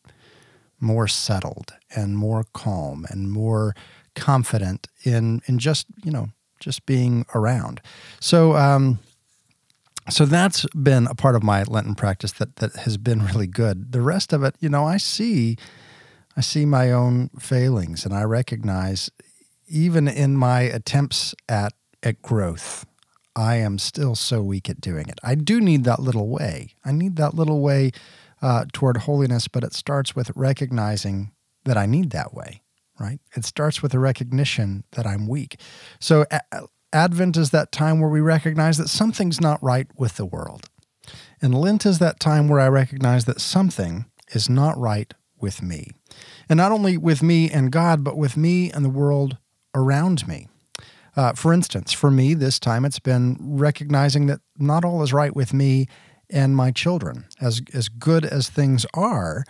more 0.80 1.08
settled 1.08 1.75
and 1.96 2.16
more 2.16 2.44
calm 2.52 3.06
and 3.10 3.32
more 3.32 3.74
confident 4.14 4.88
in 5.04 5.42
in 5.46 5.58
just 5.58 5.86
you 6.04 6.12
know 6.12 6.28
just 6.60 6.86
being 6.86 7.26
around. 7.34 7.80
So 8.20 8.56
um, 8.56 8.98
so 10.08 10.24
that's 10.24 10.64
been 10.66 11.06
a 11.06 11.14
part 11.14 11.34
of 11.34 11.42
my 11.42 11.64
Lenten 11.64 11.94
practice 11.94 12.32
that 12.32 12.56
that 12.56 12.76
has 12.76 12.96
been 12.96 13.24
really 13.24 13.46
good. 13.46 13.92
The 13.92 14.02
rest 14.02 14.32
of 14.32 14.42
it, 14.44 14.54
you 14.60 14.68
know, 14.68 14.84
I 14.84 14.98
see 14.98 15.56
I 16.36 16.40
see 16.40 16.66
my 16.66 16.92
own 16.92 17.30
failings 17.38 18.04
and 18.04 18.14
I 18.14 18.22
recognize 18.22 19.10
even 19.68 20.06
in 20.06 20.36
my 20.36 20.60
attempts 20.60 21.34
at 21.48 21.72
at 22.02 22.22
growth, 22.22 22.86
I 23.34 23.56
am 23.56 23.78
still 23.78 24.14
so 24.14 24.42
weak 24.42 24.70
at 24.70 24.80
doing 24.80 25.08
it. 25.08 25.18
I 25.24 25.34
do 25.34 25.60
need 25.60 25.84
that 25.84 26.00
little 26.00 26.28
way. 26.28 26.74
I 26.84 26.92
need 26.92 27.16
that 27.16 27.34
little 27.34 27.60
way 27.60 27.90
uh, 28.40 28.66
toward 28.72 28.98
holiness, 28.98 29.48
but 29.48 29.64
it 29.64 29.72
starts 29.72 30.14
with 30.14 30.30
recognizing 30.36 31.32
that 31.66 31.76
I 31.76 31.87
need 31.87 32.11
that 32.11 32.35
way, 32.35 32.62
right? 32.99 33.20
It 33.37 33.44
starts 33.44 33.82
with 33.82 33.94
a 33.94 33.99
recognition 33.99 34.85
that 34.92 35.06
I'm 35.06 35.28
weak. 35.28 35.61
So, 36.00 36.25
a- 36.30 36.66
Advent 36.92 37.37
is 37.37 37.50
that 37.50 37.73
time 37.73 38.00
where 38.00 38.08
we 38.08 38.20
recognize 38.20 38.78
that 38.78 38.88
something's 38.88 39.40
not 39.40 39.62
right 39.62 39.87
with 39.96 40.16
the 40.16 40.25
world. 40.25 40.70
And 41.42 41.54
Lent 41.54 41.85
is 41.85 41.99
that 41.99 42.18
time 42.18 42.49
where 42.49 42.61
I 42.61 42.68
recognize 42.68 43.26
that 43.26 43.40
something 43.40 44.06
is 44.32 44.49
not 44.49 44.78
right 44.78 45.12
with 45.38 45.62
me. 45.62 45.90
And 46.49 46.56
not 46.56 46.73
only 46.73 46.96
with 46.96 47.23
me 47.23 47.50
and 47.50 47.70
God, 47.70 48.02
but 48.02 48.16
with 48.16 48.37
me 48.37 48.70
and 48.70 48.85
the 48.85 48.90
world 48.90 49.37
around 49.75 50.26
me. 50.26 50.49
Uh, 51.14 51.32
for 51.32 51.52
instance, 51.52 51.92
for 51.92 52.11
me, 52.11 52.35
this 52.35 52.58
time 52.58 52.85
it's 52.85 52.99
been 52.99 53.37
recognizing 53.40 54.26
that 54.26 54.40
not 54.58 54.85
all 54.85 55.02
is 55.02 55.12
right 55.12 55.35
with 55.35 55.52
me 55.52 55.87
and 56.30 56.56
my 56.56 56.70
children. 56.70 57.26
As, 57.40 57.62
as 57.73 57.88
good 57.88 58.25
as 58.25 58.49
things 58.49 58.85
are, 58.94 59.44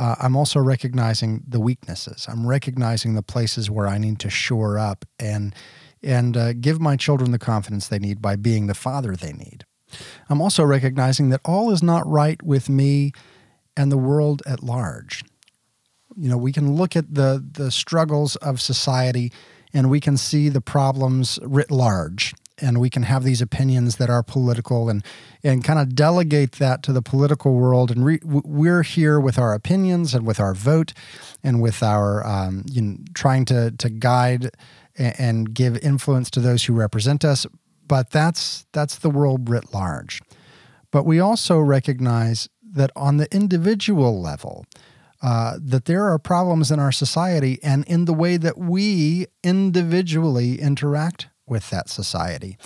uh, 0.00 0.16
I'm 0.18 0.34
also 0.34 0.58
recognizing 0.58 1.42
the 1.46 1.60
weaknesses. 1.60 2.26
I'm 2.26 2.46
recognizing 2.46 3.14
the 3.14 3.22
places 3.22 3.70
where 3.70 3.86
I 3.86 3.98
need 3.98 4.18
to 4.20 4.30
shore 4.30 4.78
up 4.78 5.04
and 5.18 5.54
and 6.02 6.34
uh, 6.38 6.54
give 6.54 6.80
my 6.80 6.96
children 6.96 7.32
the 7.32 7.38
confidence 7.38 7.86
they 7.86 7.98
need 7.98 8.22
by 8.22 8.34
being 8.34 8.66
the 8.66 8.74
father 8.74 9.14
they 9.14 9.34
need. 9.34 9.66
I'm 10.30 10.40
also 10.40 10.64
recognizing 10.64 11.28
that 11.28 11.42
all 11.44 11.70
is 11.70 11.82
not 11.82 12.06
right 12.06 12.42
with 12.42 12.70
me 12.70 13.12
and 13.76 13.92
the 13.92 13.98
world 13.98 14.42
at 14.46 14.62
large. 14.62 15.22
You 16.16 16.30
know, 16.30 16.38
we 16.38 16.52
can 16.52 16.74
look 16.76 16.96
at 16.96 17.14
the 17.14 17.44
the 17.52 17.70
struggles 17.70 18.36
of 18.36 18.58
society 18.58 19.30
and 19.74 19.90
we 19.90 20.00
can 20.00 20.16
see 20.16 20.48
the 20.48 20.62
problems 20.62 21.38
writ 21.42 21.70
large 21.70 22.32
and 22.60 22.78
we 22.78 22.90
can 22.90 23.02
have 23.04 23.24
these 23.24 23.40
opinions 23.40 23.96
that 23.96 24.10
are 24.10 24.22
political 24.22 24.88
and 24.88 25.04
and 25.42 25.64
kind 25.64 25.78
of 25.78 25.94
delegate 25.94 26.52
that 26.52 26.82
to 26.84 26.92
the 26.92 27.02
political 27.02 27.54
world. 27.54 27.90
And 27.90 28.04
re, 28.04 28.18
we're 28.24 28.82
here 28.82 29.18
with 29.18 29.38
our 29.38 29.54
opinions 29.54 30.14
and 30.14 30.26
with 30.26 30.38
our 30.40 30.54
vote 30.54 30.92
and 31.42 31.62
with 31.62 31.82
our 31.82 32.26
um, 32.26 32.64
you 32.70 32.82
know, 32.82 32.96
trying 33.14 33.44
to 33.46 33.70
to 33.72 33.88
guide 33.90 34.50
and, 34.96 35.54
give 35.54 35.78
influence 35.78 36.30
to 36.30 36.40
those 36.40 36.64
who 36.64 36.74
represent 36.74 37.24
us. 37.24 37.46
But 37.86 38.10
that's 38.10 38.66
that's 38.72 38.98
the 38.98 39.10
world 39.10 39.48
writ 39.48 39.72
large. 39.72 40.20
But 40.90 41.06
we 41.06 41.20
also 41.20 41.58
recognize 41.58 42.48
that 42.72 42.90
on 42.94 43.16
the 43.16 43.32
individual 43.34 44.20
level 44.20 44.66
uh, 45.22 45.58
that 45.60 45.84
there 45.84 46.08
are 46.08 46.18
problems 46.18 46.70
in 46.70 46.78
our 46.78 46.92
society 46.92 47.58
and 47.62 47.84
in 47.84 48.06
the 48.06 48.14
way 48.14 48.36
that 48.36 48.56
we 48.56 49.26
individually 49.42 50.60
interact 50.60 51.28
with 51.50 51.68
that 51.70 51.90
society. 51.90 52.56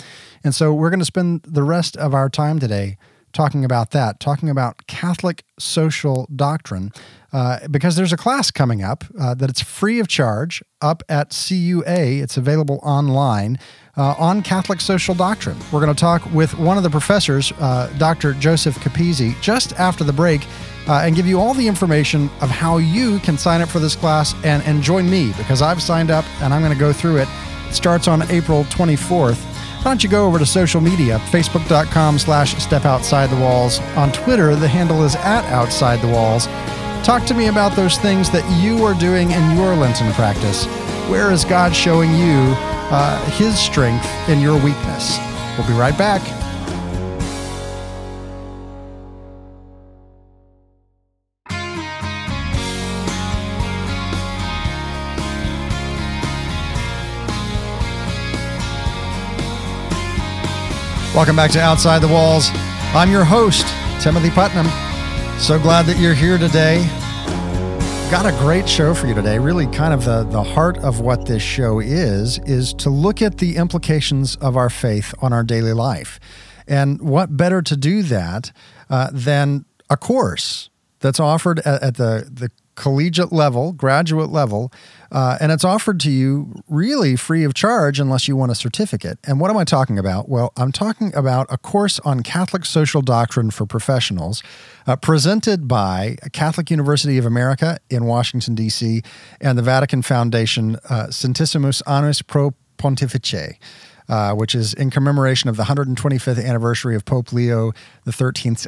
And 0.45 0.55
so 0.55 0.73
we're 0.73 0.91
going 0.91 1.01
to 1.01 1.07
spend 1.07 1.43
the 1.43 1.63
rest 1.63 1.97
of 1.97 2.15
our 2.15 2.29
time 2.29 2.61
today 2.61 2.99
talking 3.35 3.65
about 3.65 3.91
that, 3.91 4.21
talking 4.21 4.49
about 4.49 4.87
Catholic 4.87 5.45
social 5.59 6.29
doctrine, 6.35 6.93
uh, 7.33 7.67
because 7.69 7.97
there's 7.97 8.13
a 8.13 8.17
class 8.17 8.51
coming 8.51 8.83
up 8.83 9.05
uh, 9.21 9.35
that 9.35 9.51
it's 9.51 9.61
free 9.61 9.99
of 9.99 10.07
charge 10.07 10.63
up 10.81 11.03
at 11.09 11.31
CUA. 11.31 12.23
It's 12.23 12.37
available 12.37 12.79
online 12.83 13.59
uh, 13.97 14.15
on 14.17 14.41
Catholic 14.41 14.81
social 14.81 15.15
doctrine. 15.15 15.59
We're 15.73 15.81
going 15.81 15.95
to 15.95 16.01
talk 16.01 16.25
with 16.33 16.57
one 16.57 16.77
of 16.77 16.85
the 16.85 16.91
professors, 16.91 17.53
uh, 17.59 17.93
Dr. 17.99 18.35
Joseph 18.35 18.77
Capizzi, 18.77 19.39
just 19.43 19.73
after 19.75 20.05
the 20.05 20.13
break. 20.13 20.47
Uh, 20.87 21.01
and 21.03 21.17
give 21.17 21.27
you 21.27 21.41
all 21.41 21.55
the 21.55 21.67
information 21.67 22.29
of 22.43 22.51
how 22.51 22.77
you 22.77 23.19
can 23.21 23.39
sign 23.39 23.63
up 23.63 23.71
for 23.71 23.79
this 23.79 23.97
class 23.97 24.35
and, 24.45 24.63
and 24.65 24.83
join 24.83 25.09
me 25.09 25.33
because 25.39 25.63
I've 25.63 25.81
signed 25.81 26.11
up 26.11 26.27
and 26.43 26.53
I'm 26.53 26.61
going 26.61 26.75
to 26.75 26.79
go 26.79 26.93
through 26.93 27.17
it 27.17 27.29
starts 27.75 28.09
on 28.09 28.23
April 28.31 28.65
24th. 28.65 29.43
Why 29.85 29.91
don't 29.91 30.03
you 30.03 30.09
go 30.09 30.27
over 30.27 30.39
to 30.39 30.47
social 30.47 30.81
media, 30.81 31.19
facebook.com 31.31 32.19
slash 32.19 32.57
step 32.63 32.85
outside 32.85 33.29
the 33.29 33.37
walls. 33.37 33.81
On 33.97 34.11
Twitter, 34.13 34.57
the 34.57 34.69
handle 34.69 35.05
is 35.05 35.15
at 35.17 35.45
outside 35.53 36.01
the 36.01 36.09
walls. 36.09 36.47
Talk 37.05 37.27
to 37.27 37.35
me 37.35 37.49
about 37.49 37.77
those 37.77 37.99
things 37.99 38.31
that 38.31 38.45
you 38.63 38.83
are 38.85 38.95
doing 38.95 39.31
in 39.31 39.57
your 39.57 39.75
Lenten 39.75 40.11
practice. 40.13 40.65
Where 41.11 41.31
is 41.31 41.45
God 41.45 41.77
showing 41.77 42.15
you 42.15 42.55
uh, 42.91 43.23
his 43.33 43.59
strength 43.59 44.09
in 44.29 44.41
your 44.41 44.55
weakness? 44.55 45.19
We'll 45.59 45.69
be 45.69 45.75
right 45.75 45.97
back. 45.99 46.23
Welcome 61.15 61.37
back 61.37 61.53
to 61.53 61.61
Outside 61.61 62.01
the 62.01 62.09
Walls. 62.09 62.51
I'm 62.93 63.09
your 63.09 63.23
host, 63.23 63.65
Timothy 64.03 64.31
Putnam. 64.31 64.67
So 65.39 65.61
glad 65.61 65.87
that 65.87 65.97
you're 65.97 66.13
here 66.13 66.39
today. 66.39 66.85
Got 68.11 68.27
a 68.27 68.37
great 68.41 68.69
show 68.69 68.95
for 68.95 69.07
you 69.07 69.15
today. 69.15 69.39
Really, 69.39 69.69
kind 69.69 69.95
of 69.95 70.05
the, 70.05 70.25
the 70.25 70.43
heart 70.43 70.77
of 70.79 70.99
what 70.99 71.27
this 71.27 71.41
show 71.41 71.79
is, 71.79 72.41
is 72.41 72.75
to 72.75 72.91
look 72.91 73.23
at 73.23 73.39
the 73.39 73.55
implications 73.55 74.35
of 74.35 74.57
our 74.57 74.69
faith 74.69 75.15
on 75.23 75.33
our 75.33 75.45
daily 75.45 75.73
life. 75.73 76.19
And 76.67 77.01
what 77.01 77.37
better 77.37 77.63
to 77.63 77.77
do 77.77 78.03
that 78.03 78.51
uh, 78.91 79.11
than 79.13 79.67
a 79.89 79.97
course 79.97 80.69
that's 80.99 81.21
offered 81.21 81.61
at, 81.61 81.81
at 81.81 81.95
the, 81.95 82.29
the 82.29 82.51
collegiate 82.75 83.33
level, 83.33 83.73
graduate 83.73 84.31
level, 84.31 84.73
uh, 85.13 85.39
and 85.41 85.53
it's 85.53 85.65
offered 85.65 86.01
to 86.01 86.11
you 86.11 86.53
really 86.69 87.17
free 87.17 87.45
of 87.45 87.55
charge 87.55 88.01
unless 88.01 88.27
you 88.27 88.37
want 88.37 88.51
a 88.51 88.55
certificate. 88.55 89.19
And 89.25 89.39
what 89.39 89.51
am 89.51 89.57
I 89.57 89.65
talking 89.65 89.99
about? 89.99 90.29
Well, 90.29 90.53
I'm 90.57 90.73
talking 90.73 91.15
about 91.15 91.47
a 91.51 91.59
course 91.59 92.01
on 92.01 92.23
Catholic 92.23 92.65
social 92.65 93.01
doctrine 93.01 93.51
for 93.51 93.65
professionals 93.67 94.43
uh, 94.87 94.97
presented 94.97 95.69
by 95.69 96.17
Catholic 96.33 96.71
University 96.71 97.17
of 97.19 97.27
America 97.27 97.79
in 97.91 98.05
Washington, 98.07 98.55
D.C., 98.55 99.03
and 99.41 99.57
the 99.57 99.63
Vatican 99.63 100.03
Foundation 100.03 100.77
uh, 100.89 101.07
Centesimus 101.11 101.81
Annus 101.87 102.23
Pro 102.23 102.55
Pontifice. 102.79 103.57
Uh, 104.07 104.35
which 104.35 104.55
is 104.55 104.75
in 104.75 104.91
commemoration 104.91 105.49
of 105.49 105.57
the 105.57 105.63
125th 105.63 106.45
anniversary 106.47 106.95
of 106.95 107.07
Pope 107.07 107.33
Leo 107.33 107.73
XIII's 108.07 108.67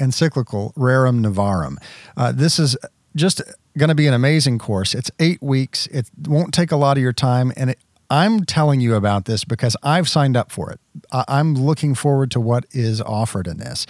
encyclical 0.00 0.72
Rerum 0.76 1.24
Novarum. 1.24 1.76
Uh, 2.16 2.32
this 2.32 2.58
is 2.58 2.76
just 3.16 3.42
going 3.76 3.88
to 3.88 3.94
be 3.94 4.06
an 4.06 4.14
amazing 4.14 4.58
course. 4.58 4.94
It's 4.94 5.10
eight 5.18 5.42
weeks. 5.42 5.86
It 5.88 6.10
won't 6.26 6.54
take 6.54 6.72
a 6.72 6.76
lot 6.76 6.96
of 6.96 7.02
your 7.02 7.12
time. 7.12 7.52
And 7.56 7.70
it, 7.70 7.78
I'm 8.10 8.44
telling 8.44 8.80
you 8.80 8.94
about 8.94 9.24
this 9.24 9.44
because 9.44 9.76
I've 9.82 10.08
signed 10.08 10.36
up 10.36 10.52
for 10.52 10.70
it. 10.70 10.80
I'm 11.10 11.54
looking 11.54 11.94
forward 11.94 12.30
to 12.32 12.40
what 12.40 12.66
is 12.70 13.00
offered 13.00 13.46
in 13.46 13.58
this. 13.58 13.86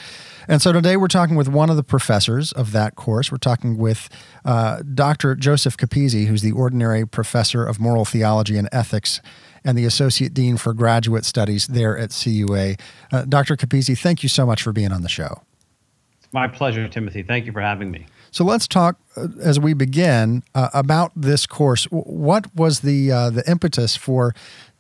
And 0.48 0.62
so 0.62 0.72
today 0.72 0.96
we're 0.96 1.08
talking 1.08 1.36
with 1.36 1.48
one 1.48 1.68
of 1.68 1.76
the 1.76 1.82
professors 1.82 2.52
of 2.52 2.72
that 2.72 2.96
course. 2.96 3.32
We're 3.32 3.38
talking 3.38 3.76
with 3.76 4.08
uh, 4.44 4.82
Dr. 4.82 5.34
Joseph 5.34 5.76
Capizzi, 5.76 6.26
who's 6.26 6.42
the 6.42 6.52
ordinary 6.52 7.06
professor 7.06 7.64
of 7.64 7.80
moral 7.80 8.04
theology 8.04 8.56
and 8.56 8.68
ethics 8.72 9.20
and 9.64 9.76
the 9.76 9.84
associate 9.84 10.34
dean 10.34 10.56
for 10.58 10.74
graduate 10.74 11.24
studies 11.24 11.66
there 11.66 11.98
at 11.98 12.10
CUA. 12.10 12.76
Uh, 13.12 13.24
Dr. 13.26 13.56
Capizzi, 13.56 13.98
thank 13.98 14.22
you 14.22 14.28
so 14.28 14.46
much 14.46 14.62
for 14.62 14.72
being 14.72 14.92
on 14.92 15.02
the 15.02 15.08
show. 15.08 15.42
It's 16.18 16.32
my 16.32 16.46
pleasure, 16.46 16.86
Timothy. 16.88 17.22
Thank 17.22 17.46
you 17.46 17.52
for 17.52 17.62
having 17.62 17.90
me. 17.90 18.06
So 18.34 18.42
let's 18.42 18.66
talk 18.66 18.96
uh, 19.16 19.28
as 19.40 19.60
we 19.60 19.74
begin 19.74 20.42
uh, 20.56 20.68
about 20.74 21.12
this 21.14 21.46
course. 21.46 21.84
What 21.92 22.52
was 22.52 22.80
the 22.80 23.12
uh, 23.12 23.30
the 23.30 23.48
impetus 23.48 23.94
for 23.94 24.34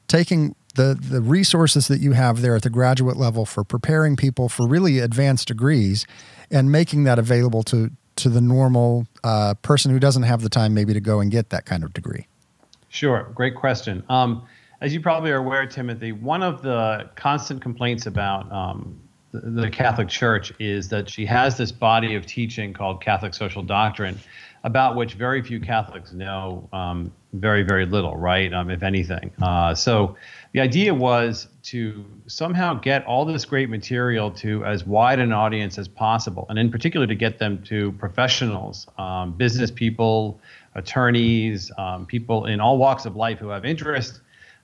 taking 0.08 0.56
the 0.74 0.98
the 1.00 1.20
resources 1.20 1.86
that 1.86 2.00
you 2.00 2.12
have 2.12 2.42
there 2.42 2.56
at 2.56 2.62
the 2.62 2.70
graduate 2.70 3.16
level 3.16 3.46
for 3.46 3.62
preparing 3.62 4.16
people 4.16 4.48
for 4.48 4.66
really 4.66 4.98
advanced 4.98 5.46
degrees 5.46 6.04
and 6.50 6.72
making 6.72 7.04
that 7.04 7.16
available 7.20 7.62
to 7.62 7.92
to 8.16 8.28
the 8.28 8.40
normal 8.40 9.06
uh, 9.22 9.54
person 9.62 9.92
who 9.92 10.00
doesn't 10.00 10.24
have 10.24 10.42
the 10.42 10.48
time 10.48 10.74
maybe 10.74 10.92
to 10.92 11.00
go 11.00 11.20
and 11.20 11.30
get 11.30 11.50
that 11.50 11.64
kind 11.64 11.84
of 11.84 11.92
degree? 11.92 12.26
Sure, 12.88 13.30
great 13.36 13.54
question. 13.54 14.02
Um, 14.08 14.48
as 14.80 14.92
you 14.92 15.00
probably 15.00 15.30
are 15.30 15.38
aware, 15.38 15.64
Timothy, 15.64 16.10
one 16.10 16.42
of 16.42 16.60
the 16.62 17.08
constant 17.14 17.62
complaints 17.62 18.06
about 18.06 18.50
um, 18.50 19.00
the 19.42 19.68
Catholic 19.68 20.08
Church 20.08 20.52
is 20.60 20.88
that 20.90 21.10
she 21.10 21.26
has 21.26 21.56
this 21.56 21.72
body 21.72 22.14
of 22.14 22.24
teaching 22.24 22.72
called 22.72 23.02
Catholic 23.02 23.34
social 23.34 23.62
doctrine, 23.62 24.18
about 24.62 24.94
which 24.96 25.14
very 25.14 25.42
few 25.42 25.60
Catholics 25.60 26.12
know 26.12 26.68
um, 26.72 27.12
very, 27.32 27.62
very 27.62 27.84
little, 27.84 28.16
right? 28.16 28.52
Um, 28.52 28.70
if 28.70 28.82
anything. 28.82 29.32
Uh, 29.42 29.74
so 29.74 30.16
the 30.52 30.60
idea 30.60 30.94
was 30.94 31.48
to 31.64 32.04
somehow 32.26 32.74
get 32.74 33.04
all 33.06 33.24
this 33.24 33.44
great 33.44 33.68
material 33.68 34.30
to 34.30 34.64
as 34.64 34.86
wide 34.86 35.18
an 35.18 35.32
audience 35.32 35.78
as 35.78 35.88
possible, 35.88 36.46
and 36.48 36.58
in 36.58 36.70
particular 36.70 37.06
to 37.06 37.14
get 37.14 37.38
them 37.38 37.62
to 37.64 37.92
professionals, 37.92 38.86
um, 38.98 39.32
business 39.32 39.70
people, 39.70 40.40
attorneys, 40.76 41.72
um, 41.76 42.06
people 42.06 42.46
in 42.46 42.60
all 42.60 42.78
walks 42.78 43.04
of 43.04 43.16
life 43.16 43.38
who 43.38 43.48
have 43.48 43.64
interest. 43.64 44.20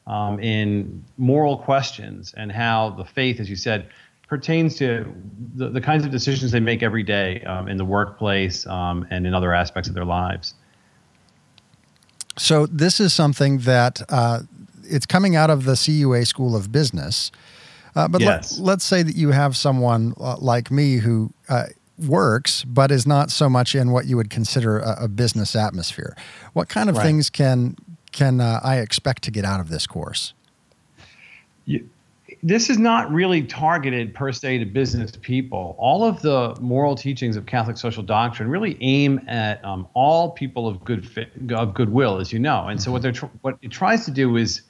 Um, 0.07 0.41
in 0.41 1.05
moral 1.19 1.59
questions 1.59 2.35
and 2.37 2.51
how 2.51 2.91
the 2.91 3.05
faith, 3.05 3.39
as 3.39 3.49
you 3.49 3.55
said, 3.55 3.91
pertains 4.31 4.77
to 4.77 5.13
the, 5.57 5.69
the 5.69 5.81
kinds 5.81 6.07
of 6.07 6.13
decisions 6.13 6.53
they 6.53 6.61
make 6.61 6.85
every 6.85 7.03
day 7.03 7.43
um, 7.43 7.69
in 7.69 7.77
the 7.77 7.85
workplace 7.85 8.65
um, 8.69 9.05
and 9.11 9.27
in 9.27 9.35
other 9.35 9.53
aspects 9.53 9.89
of 9.89 9.95
their 9.95 10.05
lives. 10.05 10.55
So 12.39 12.67
this 12.67 13.01
is 13.01 13.13
something 13.13 13.59
that 13.59 14.01
uh, 14.09 14.43
it's 14.85 15.05
coming 15.05 15.35
out 15.35 15.51
of 15.51 15.65
the 15.65 15.75
CUA 15.75 16.25
School 16.27 16.55
of 16.55 16.71
Business. 16.71 17.33
Uh, 17.97 18.07
but 18.07 18.21
yes. 18.21 18.61
let, 18.61 18.77
us 18.77 18.85
say 18.85 19.03
that 19.03 19.17
you 19.17 19.33
have 19.33 19.57
someone 19.57 20.15
uh, 20.21 20.37
like 20.39 20.71
me 20.71 20.99
who 20.99 21.33
uh, 21.49 21.67
works, 21.99 22.63
but 22.63 22.93
is 22.93 23.09
not 23.09 23.33
so 23.33 23.51
much 23.51 23.75
in 23.75 23.91
what 23.91 24.07
you 24.07 24.17
would 24.17 24.31
consider 24.31 24.79
a, 24.79 25.05
a 25.05 25.09
business 25.09 25.57
atmosphere. 25.57 26.17
What 26.53 26.69
kind 26.69 26.89
of 26.89 26.97
right. 26.97 27.05
things 27.05 27.31
can 27.31 27.77
can 28.13 28.41
uh, 28.41 28.61
I 28.63 28.79
expect 28.79 29.23
to 29.25 29.31
get 29.31 29.45
out 29.45 29.61
of 29.61 29.69
this 29.69 29.87
course? 29.87 30.35
You, 31.65 31.89
this 32.43 32.71
is 32.71 32.79
not 32.79 33.11
really 33.13 33.43
targeted 33.43 34.15
per 34.15 34.33
se 34.33 34.59
to 34.59 34.65
business 34.65 35.13
people. 35.21 35.77
All 35.79 36.05
of 36.05 36.23
the 36.23 36.57
moral 36.61 36.95
teachings 36.95 37.37
of 37.37 37.47
Catholic 37.47 37.77
social 37.77 38.03
doctrine 38.03 38.49
really 38.49 38.79
aim 38.81 39.21
at 39.29 39.63
um, 39.65 39.87
all 39.95 40.31
people 40.31 40.67
of 40.67 40.83
good 40.85 41.07
fit, 41.07 41.33
of 41.51 41.75
goodwill, 41.75 42.19
as 42.19 42.33
you 42.33 42.39
know. 42.39 42.69
And 42.69 42.81
so 42.83 42.91
what 42.93 43.03
they're 43.03 43.13
tr- 43.13 43.27
what 43.43 43.59
it 43.61 43.71
tries 43.71 44.05
to 44.07 44.11
do 44.11 44.37
is 44.37 44.63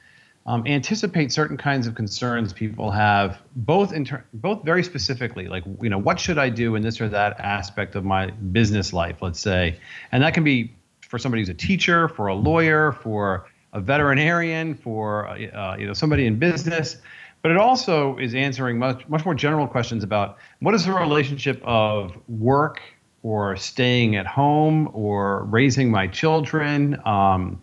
um, 0.46 0.66
anticipate 0.66 1.30
certain 1.30 1.56
kinds 1.56 1.86
of 1.86 1.94
concerns 1.94 2.52
people 2.52 2.90
have, 2.90 3.38
both 3.54 3.92
in 3.92 4.04
ter- 4.04 4.24
both 4.34 4.64
very 4.64 4.82
specifically, 4.82 5.46
like 5.46 5.64
you 5.80 5.90
know, 5.90 5.98
what 5.98 6.18
should 6.18 6.38
I 6.38 6.48
do 6.48 6.74
in 6.74 6.82
this 6.82 7.00
or 7.00 7.08
that 7.10 7.38
aspect 7.38 7.94
of 7.94 8.04
my 8.04 8.30
business 8.30 8.92
life, 8.92 9.18
let's 9.20 9.40
say, 9.40 9.78
and 10.10 10.22
that 10.24 10.34
can 10.34 10.42
be 10.42 10.74
for 11.08 11.18
somebody 11.18 11.42
who's 11.42 11.50
a 11.50 11.54
teacher, 11.54 12.08
for 12.08 12.28
a 12.28 12.34
lawyer, 12.34 12.92
for 12.92 13.46
a 13.72 13.80
veterinarian, 13.80 14.74
for 14.74 15.28
uh, 15.28 15.76
you 15.76 15.86
know 15.86 15.92
somebody 15.92 16.26
in 16.26 16.36
business. 16.36 16.96
But 17.42 17.52
it 17.52 17.56
also 17.56 18.18
is 18.18 18.34
answering 18.34 18.78
much 18.78 19.08
much 19.08 19.24
more 19.24 19.34
general 19.34 19.66
questions 19.66 20.04
about 20.04 20.36
what 20.60 20.74
is 20.74 20.84
the 20.84 20.92
relationship 20.92 21.60
of 21.64 22.12
work 22.28 22.80
or 23.22 23.56
staying 23.56 24.16
at 24.16 24.26
home 24.26 24.90
or 24.92 25.44
raising 25.44 25.90
my 25.90 26.06
children. 26.06 27.00
Um, 27.06 27.60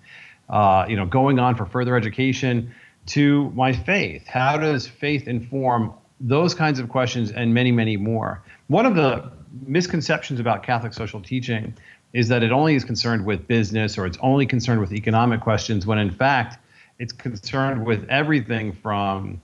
uh, 0.49 0.85
you 0.87 0.95
know, 0.95 1.05
going 1.05 1.39
on 1.39 1.55
for 1.55 1.65
further 1.65 1.95
education 1.95 2.73
to 3.07 3.49
my 3.51 3.73
faith. 3.73 4.25
How 4.27 4.57
does 4.57 4.87
faith 4.87 5.27
inform 5.27 5.93
those 6.19 6.53
kinds 6.53 6.79
of 6.79 6.89
questions 6.89 7.31
and 7.31 7.53
many, 7.53 7.71
many 7.71 7.97
more? 7.97 8.41
One 8.67 8.85
of 8.85 8.95
the 8.95 9.31
misconceptions 9.65 10.39
about 10.39 10.63
Catholic 10.63 10.93
social 10.93 11.21
teaching 11.21 11.73
is 12.13 12.27
that 12.29 12.43
it 12.43 12.51
only 12.51 12.75
is 12.75 12.83
concerned 12.83 13.25
with 13.25 13.47
business 13.47 13.97
or 13.97 14.05
it's 14.05 14.17
only 14.21 14.45
concerned 14.45 14.79
with 14.79 14.93
economic 14.93 15.41
questions, 15.41 15.85
when 15.85 15.97
in 15.97 16.11
fact, 16.11 16.57
it's 16.99 17.13
concerned 17.13 17.85
with 17.85 18.07
everything 18.09 18.73
from 18.73 19.41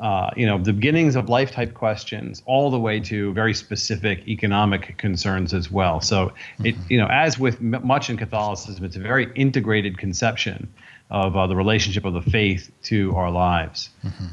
uh, 0.00 0.30
you 0.36 0.46
know, 0.46 0.58
the 0.58 0.72
beginnings 0.72 1.16
of 1.16 1.28
life 1.28 1.52
type 1.52 1.74
questions 1.74 2.42
all 2.44 2.70
the 2.70 2.78
way 2.78 3.00
to 3.00 3.32
very 3.32 3.54
specific 3.54 4.26
economic 4.28 4.98
concerns 4.98 5.54
as 5.54 5.70
well. 5.70 6.00
So, 6.00 6.32
it, 6.62 6.74
mm-hmm. 6.74 6.92
you 6.92 6.98
know, 6.98 7.06
as 7.06 7.38
with 7.38 7.56
m- 7.56 7.80
much 7.82 8.10
in 8.10 8.16
Catholicism, 8.16 8.84
it's 8.84 8.96
a 8.96 9.00
very 9.00 9.32
integrated 9.34 9.98
conception 9.98 10.72
of 11.10 11.36
uh, 11.36 11.46
the 11.46 11.56
relationship 11.56 12.04
of 12.04 12.12
the 12.12 12.22
faith 12.22 12.70
to 12.84 13.14
our 13.16 13.30
lives. 13.30 13.90
Mm-hmm. 14.04 14.26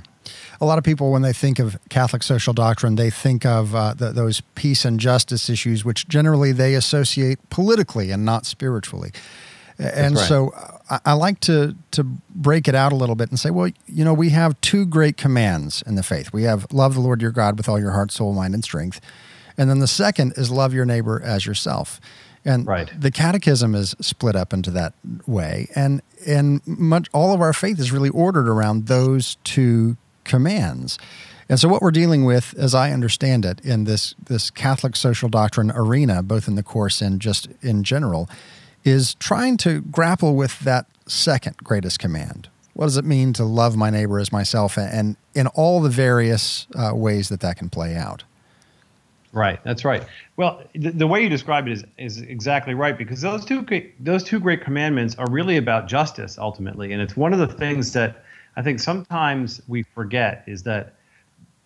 A 0.62 0.66
lot 0.66 0.78
of 0.78 0.84
people, 0.84 1.12
when 1.12 1.22
they 1.22 1.34
think 1.34 1.60
of 1.60 1.78
Catholic 1.90 2.24
social 2.24 2.54
doctrine, 2.54 2.96
they 2.96 3.10
think 3.10 3.46
of 3.46 3.76
uh, 3.76 3.94
the, 3.94 4.12
those 4.12 4.42
peace 4.56 4.86
and 4.86 5.00
justice 5.00 5.50
issues, 5.50 5.84
which 5.84 6.08
generally 6.08 6.52
they 6.52 6.76
associate 6.76 7.38
politically 7.50 8.12
and 8.12 8.24
not 8.24 8.46
spiritually. 8.46 9.12
And 9.78 10.16
right. 10.16 10.28
so 10.28 10.54
I, 10.94 11.12
I, 11.12 11.14
like 11.14 11.40
to 11.42 11.76
to 11.92 12.04
break 12.04 12.68
it 12.68 12.76
out 12.76 12.92
a 12.92 12.96
little 12.96 13.16
bit 13.16 13.30
and 13.30 13.40
say, 13.40 13.50
well, 13.50 13.70
you 13.88 14.04
know, 14.04 14.14
we 14.14 14.30
have 14.30 14.60
two 14.62 14.86
great 14.86 15.18
commands 15.18 15.82
in 15.86 15.96
the 15.96 16.04
faith. 16.04 16.32
We 16.34 16.44
have 16.44 16.68
love 16.72 16.94
the 16.94 17.02
Lord 17.02 17.22
your 17.22 17.32
God 17.32 17.58
with 17.58 17.68
all 17.68 17.80
your 17.80 17.92
heart, 17.92 18.12
soul, 18.12 18.34
mind, 18.34 18.54
and 18.54 18.64
strength. 18.64 19.02
And 19.58 19.70
then 19.70 19.80
the 19.80 19.88
second 19.88 20.34
is 20.36 20.52
love 20.52 20.74
your 20.74 20.86
neighbor 20.86 21.22
as 21.24 21.46
yourself. 21.46 22.00
And 22.46 22.68
right. 22.68 22.90
the 23.00 23.12
catechism 23.12 23.74
is 23.74 23.96
split 24.02 24.36
up 24.36 24.54
into 24.54 24.72
that 24.72 24.94
way. 25.26 25.70
And 25.76 26.02
and 26.28 26.66
much 26.68 27.08
all 27.14 27.34
of 27.34 27.42
our 27.42 27.54
faith 27.54 27.80
is 27.80 27.92
really 27.92 28.10
ordered 28.10 28.48
around 28.48 28.88
those 28.88 29.36
two 29.44 29.98
commands. 30.24 30.98
And 31.50 31.60
so 31.60 31.68
what 31.68 31.82
we're 31.82 31.92
dealing 31.92 32.26
with, 32.26 32.54
as 32.58 32.74
I 32.74 32.92
understand 32.92 33.46
it, 33.46 33.60
in 33.62 33.86
this 33.86 34.16
this 34.26 34.50
Catholic 34.50 34.96
social 34.96 35.30
doctrine 35.30 35.72
arena, 35.72 36.22
both 36.24 36.48
in 36.48 36.56
the 36.56 36.64
course 36.64 37.02
and 37.02 37.20
just 37.20 37.48
in 37.62 37.84
general, 37.84 38.30
is 38.84 39.16
trying 39.16 39.58
to 39.58 39.82
grapple 39.82 40.36
with 40.36 40.60
that 40.60 40.86
second 41.08 41.58
greatest 41.58 42.00
command. 42.00 42.50
What 42.74 42.86
does 42.86 42.98
it 42.98 43.06
mean 43.06 43.34
to 43.34 43.46
love 43.46 43.76
my 43.76 43.90
neighbor 43.90 44.20
as 44.20 44.32
myself, 44.32 44.78
and 44.78 45.16
in 45.36 45.48
all 45.48 45.82
the 45.82 45.90
various 45.90 46.68
uh, 46.76 46.92
ways 46.96 47.30
that 47.30 47.40
that 47.42 47.58
can 47.58 47.70
play 47.70 47.96
out? 47.96 48.24
Right, 49.32 49.64
that's 49.64 49.84
right. 49.84 50.04
Well, 50.38 50.62
the, 50.74 50.92
the, 50.92 51.08
way 51.08 51.24
you 51.24 51.30
describe 51.30 51.68
it 51.68 51.72
is 51.72 51.84
is 51.98 52.22
exactly 52.22 52.76
right 52.76 52.98
because 52.98 53.22
those 53.22 53.46
two 53.46 53.66
those 54.00 54.24
two 54.24 54.40
great 54.40 54.62
commandments 54.62 55.16
are 55.16 55.30
really 55.30 55.58
about 55.58 55.88
justice 55.88 56.38
ultimately, 56.38 56.94
and 56.94 57.02
it's 57.02 57.18
one 57.18 57.34
of 57.34 57.40
the 57.40 57.48
things 57.48 57.94
that 57.94 58.24
I 58.56 58.62
think 58.62 58.80
sometimes 58.80 59.62
we 59.68 59.84
forget 59.84 60.44
is 60.46 60.64
that 60.64 60.94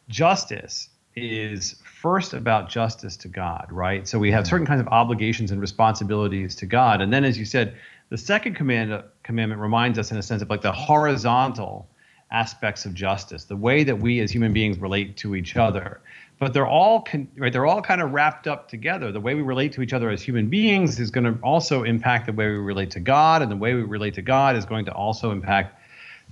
justice 0.08 0.89
is 1.15 1.75
first 2.07 2.33
about 2.33 2.69
justice 2.69 3.17
to 3.17 3.27
God, 3.27 3.67
right? 3.69 4.07
So 4.07 4.17
we 4.17 4.31
have 4.31 4.45
mm-hmm. 4.45 4.49
certain 4.49 4.65
kinds 4.65 4.79
of 4.79 4.87
obligations 4.87 5.51
and 5.51 5.59
responsibilities 5.59 6.55
to 6.55 6.65
God. 6.65 7.01
And 7.01 7.11
then, 7.11 7.25
as 7.25 7.37
you 7.37 7.43
said, 7.43 7.75
the 8.07 8.17
second 8.17 8.55
command, 8.55 9.03
commandment 9.23 9.59
reminds 9.59 9.99
us, 9.99 10.09
in 10.09 10.17
a 10.17 10.23
sense, 10.23 10.41
of 10.41 10.49
like 10.49 10.61
the 10.61 10.71
horizontal 10.71 11.89
aspects 12.31 12.85
of 12.85 12.93
justice, 12.93 13.43
the 13.43 13.57
way 13.57 13.83
that 13.83 13.99
we 13.99 14.21
as 14.21 14.31
human 14.31 14.53
beings 14.53 14.79
relate 14.79 15.17
to 15.17 15.35
each 15.35 15.57
other. 15.57 15.99
But 16.39 16.53
they're 16.53 16.65
all 16.65 17.01
con- 17.01 17.27
right. 17.37 17.51
They're 17.51 17.65
all 17.65 17.81
kind 17.81 17.99
of 17.99 18.13
wrapped 18.13 18.47
up 18.47 18.69
together. 18.69 19.11
The 19.11 19.19
way 19.19 19.35
we 19.35 19.41
relate 19.41 19.73
to 19.73 19.81
each 19.81 19.91
other 19.91 20.09
as 20.09 20.21
human 20.21 20.47
beings 20.47 21.01
is 21.01 21.11
going 21.11 21.25
to 21.25 21.37
also 21.41 21.83
impact 21.83 22.27
the 22.27 22.31
way 22.31 22.47
we 22.47 22.53
relate 22.53 22.91
to 22.91 23.01
God, 23.01 23.41
and 23.41 23.51
the 23.51 23.57
way 23.57 23.73
we 23.73 23.83
relate 23.83 24.13
to 24.13 24.21
God 24.21 24.55
is 24.55 24.63
going 24.63 24.85
to 24.85 24.93
also 24.93 25.31
impact 25.31 25.77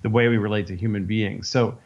the 0.04 0.10
way 0.10 0.30
we 0.30 0.38
relate 0.38 0.68
to 0.68 0.76
human 0.78 1.04
beings. 1.04 1.50
So 1.50 1.78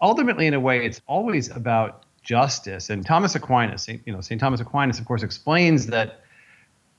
ultimately, 0.00 0.46
in 0.46 0.54
a 0.54 0.60
way, 0.60 0.86
it's 0.86 1.00
always 1.08 1.50
about 1.50 2.03
justice. 2.24 2.90
And 2.90 3.06
Thomas 3.06 3.34
Aquinas, 3.34 3.86
you 3.88 4.12
know, 4.12 4.20
St. 4.20 4.40
Thomas 4.40 4.60
Aquinas, 4.60 4.98
of 4.98 5.04
course, 5.04 5.22
explains 5.22 5.86
that 5.86 6.20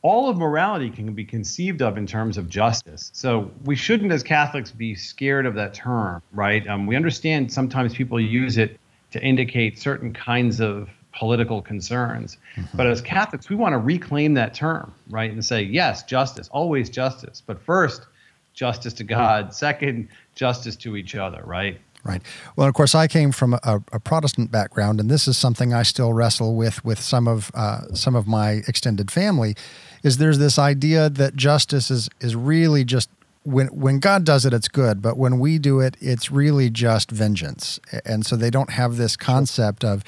all 0.01 0.29
of 0.29 0.37
morality 0.37 0.91
can 0.91 1.13
be 1.13 1.25
conceived 1.25 1.81
of 1.81 1.97
in 1.97 2.05
terms 2.05 2.37
of 2.37 2.47
justice. 2.47 3.09
So 3.13 3.51
we 3.65 3.75
shouldn't, 3.75 4.11
as 4.11 4.21
Catholics, 4.21 4.71
be 4.71 4.93
scared 4.93 5.47
of 5.47 5.55
that 5.55 5.73
term, 5.73 6.21
right? 6.31 6.65
Um, 6.67 6.85
we 6.85 6.95
understand 6.95 7.51
sometimes 7.51 7.95
people 7.95 8.19
use 8.19 8.57
it 8.57 8.79
to 9.11 9.21
indicate 9.21 9.79
certain 9.79 10.13
kinds 10.13 10.61
of 10.61 10.89
political 11.11 11.61
concerns. 11.61 12.37
Mm-hmm. 12.55 12.77
But 12.77 12.87
as 12.87 13.01
Catholics, 13.01 13.49
we 13.49 13.55
want 13.55 13.73
to 13.73 13.79
reclaim 13.79 14.35
that 14.35 14.53
term, 14.53 14.93
right? 15.09 15.31
And 15.31 15.43
say, 15.43 15.63
yes, 15.63 16.03
justice, 16.03 16.49
always 16.51 16.89
justice. 16.89 17.41
But 17.43 17.59
first, 17.63 18.05
justice 18.53 18.93
to 18.93 19.03
God. 19.03 19.53
Second, 19.53 20.09
justice 20.35 20.75
to 20.77 20.95
each 20.95 21.15
other, 21.15 21.41
right? 21.45 21.79
Right. 22.05 22.21
Well, 22.55 22.67
of 22.67 22.75
course, 22.75 22.93
I 22.93 23.07
came 23.07 23.31
from 23.31 23.55
a, 23.55 23.81
a, 23.91 23.99
Protestant 23.99 24.51
background, 24.51 24.99
and 24.99 25.09
this 25.09 25.27
is 25.27 25.39
something 25.39 25.73
I 25.73 25.81
still 25.81 26.13
wrestle 26.13 26.53
with 26.53 26.85
with 26.85 26.99
some 26.99 27.27
of 27.27 27.49
uh, 27.55 27.95
some 27.95 28.15
of 28.15 28.27
my 28.27 28.61
extended 28.67 29.09
family. 29.09 29.55
Is 30.03 30.19
there's 30.19 30.37
this 30.37 30.59
idea 30.59 31.09
that 31.09 31.35
justice 31.35 31.89
is 31.89 32.07
is 32.21 32.35
really 32.35 32.83
just 32.83 33.09
when 33.41 33.67
when 33.69 33.97
God 33.97 34.23
does 34.23 34.45
it, 34.45 34.53
it's 34.53 34.67
good, 34.67 35.01
but 35.01 35.17
when 35.17 35.39
we 35.39 35.57
do 35.57 35.79
it, 35.79 35.97
it's 35.99 36.29
really 36.29 36.69
just 36.69 37.09
vengeance. 37.09 37.79
And 38.05 38.23
so 38.23 38.35
they 38.35 38.51
don't 38.51 38.69
have 38.69 38.97
this 38.97 39.17
concept 39.17 39.83
of 39.83 40.03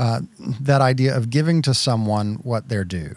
uh, 0.00 0.22
that 0.60 0.80
idea 0.80 1.16
of 1.16 1.30
giving 1.30 1.62
to 1.62 1.74
someone 1.74 2.40
what 2.42 2.68
they're 2.68 2.84
due. 2.84 3.14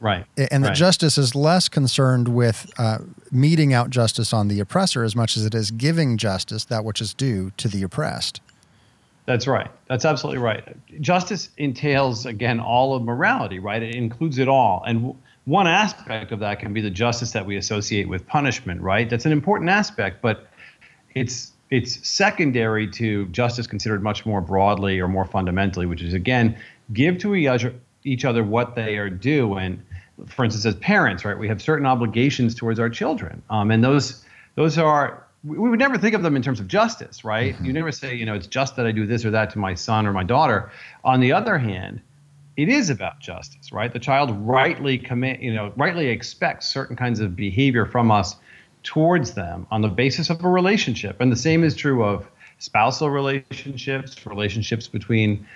Right. 0.00 0.26
And 0.36 0.62
the 0.62 0.68
right. 0.68 0.76
justice 0.76 1.16
is 1.16 1.34
less 1.34 1.68
concerned 1.68 2.28
with 2.28 2.70
uh, 2.76 2.98
meting 3.30 3.72
out 3.72 3.90
justice 3.90 4.32
on 4.32 4.48
the 4.48 4.60
oppressor 4.60 5.04
as 5.04 5.16
much 5.16 5.36
as 5.36 5.46
it 5.46 5.54
is 5.54 5.70
giving 5.70 6.18
justice, 6.18 6.64
that 6.66 6.84
which 6.84 7.00
is 7.00 7.14
due, 7.14 7.50
to 7.56 7.68
the 7.68 7.82
oppressed. 7.82 8.40
That's 9.26 9.46
right. 9.46 9.70
That's 9.88 10.04
absolutely 10.04 10.42
right. 10.42 10.76
Justice 11.00 11.48
entails, 11.56 12.26
again, 12.26 12.60
all 12.60 12.94
of 12.94 13.02
morality, 13.02 13.58
right? 13.58 13.82
It 13.82 13.94
includes 13.94 14.36
it 14.38 14.48
all. 14.48 14.82
And 14.86 14.98
w- 15.00 15.16
one 15.46 15.66
aspect 15.66 16.30
of 16.30 16.40
that 16.40 16.60
can 16.60 16.74
be 16.74 16.82
the 16.82 16.90
justice 16.90 17.32
that 17.32 17.46
we 17.46 17.56
associate 17.56 18.06
with 18.06 18.26
punishment, 18.26 18.82
right? 18.82 19.08
That's 19.08 19.24
an 19.24 19.32
important 19.32 19.70
aspect, 19.70 20.20
but 20.20 20.46
it's 21.14 21.52
it's 21.70 22.06
secondary 22.06 22.86
to 22.88 23.26
justice 23.28 23.66
considered 23.66 24.02
much 24.02 24.26
more 24.26 24.42
broadly 24.42 25.00
or 25.00 25.08
more 25.08 25.24
fundamentally, 25.24 25.86
which 25.86 26.02
is 26.02 26.12
again, 26.12 26.56
give 26.92 27.18
to 27.18 27.34
each 27.34 27.48
other, 27.48 27.74
each 28.04 28.24
other 28.24 28.44
what 28.44 28.74
they 28.74 28.96
are 28.96 29.10
due. 29.10 29.54
And 29.54 29.82
for 30.26 30.44
instance, 30.44 30.64
as 30.64 30.76
parents, 30.76 31.24
right, 31.24 31.38
we 31.38 31.48
have 31.48 31.60
certain 31.60 31.86
obligations 31.86 32.54
towards 32.54 32.78
our 32.78 32.88
children, 32.90 33.42
um, 33.50 33.70
and 33.70 33.82
those 33.82 34.24
those 34.54 34.78
are 34.78 35.26
we 35.44 35.58
would 35.58 35.78
never 35.78 35.98
think 35.98 36.14
of 36.14 36.22
them 36.22 36.36
in 36.36 36.42
terms 36.42 36.58
of 36.58 36.68
justice, 36.68 37.22
right? 37.22 37.54
Mm-hmm. 37.54 37.64
You 37.66 37.72
never 37.74 37.92
say, 37.92 38.14
you 38.14 38.24
know, 38.24 38.34
it's 38.34 38.46
just 38.46 38.76
that 38.76 38.86
I 38.86 38.92
do 38.92 39.06
this 39.06 39.24
or 39.24 39.30
that 39.32 39.50
to 39.50 39.58
my 39.58 39.74
son 39.74 40.06
or 40.06 40.12
my 40.12 40.24
daughter. 40.24 40.70
On 41.04 41.20
the 41.20 41.32
other 41.32 41.58
hand, 41.58 42.00
it 42.56 42.70
is 42.70 42.88
about 42.88 43.20
justice, 43.20 43.70
right? 43.70 43.92
The 43.92 43.98
child 43.98 44.30
rightly 44.46 44.96
commit, 44.96 45.40
you 45.40 45.52
know, 45.52 45.72
rightly 45.76 46.06
expects 46.06 46.72
certain 46.72 46.96
kinds 46.96 47.20
of 47.20 47.36
behavior 47.36 47.84
from 47.84 48.10
us 48.10 48.36
towards 48.84 49.34
them 49.34 49.66
on 49.70 49.82
the 49.82 49.88
basis 49.88 50.30
of 50.30 50.42
a 50.44 50.48
relationship, 50.48 51.20
and 51.20 51.30
the 51.30 51.36
same 51.36 51.62
is 51.62 51.76
true 51.76 52.04
of 52.04 52.26
spousal 52.58 53.10
relationships, 53.10 54.24
relationships 54.26 54.88
between 54.88 55.46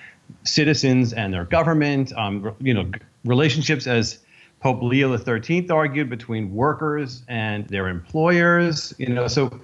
citizens 0.45 1.12
and 1.12 1.33
their 1.33 1.45
government, 1.45 2.12
um, 2.17 2.55
you 2.61 2.75
know, 2.75 2.91
relationships 3.25 3.87
as 3.87 4.19
Pope 4.61 4.83
Leo 4.83 5.17
XIII 5.17 5.71
argued 5.71 6.11
between 6.11 6.55
workers 6.55 7.23
and 7.29 7.67
their 7.69 7.88
employers. 7.88 8.95
You 8.99 9.09
know, 9.09 9.29
so 9.29 9.61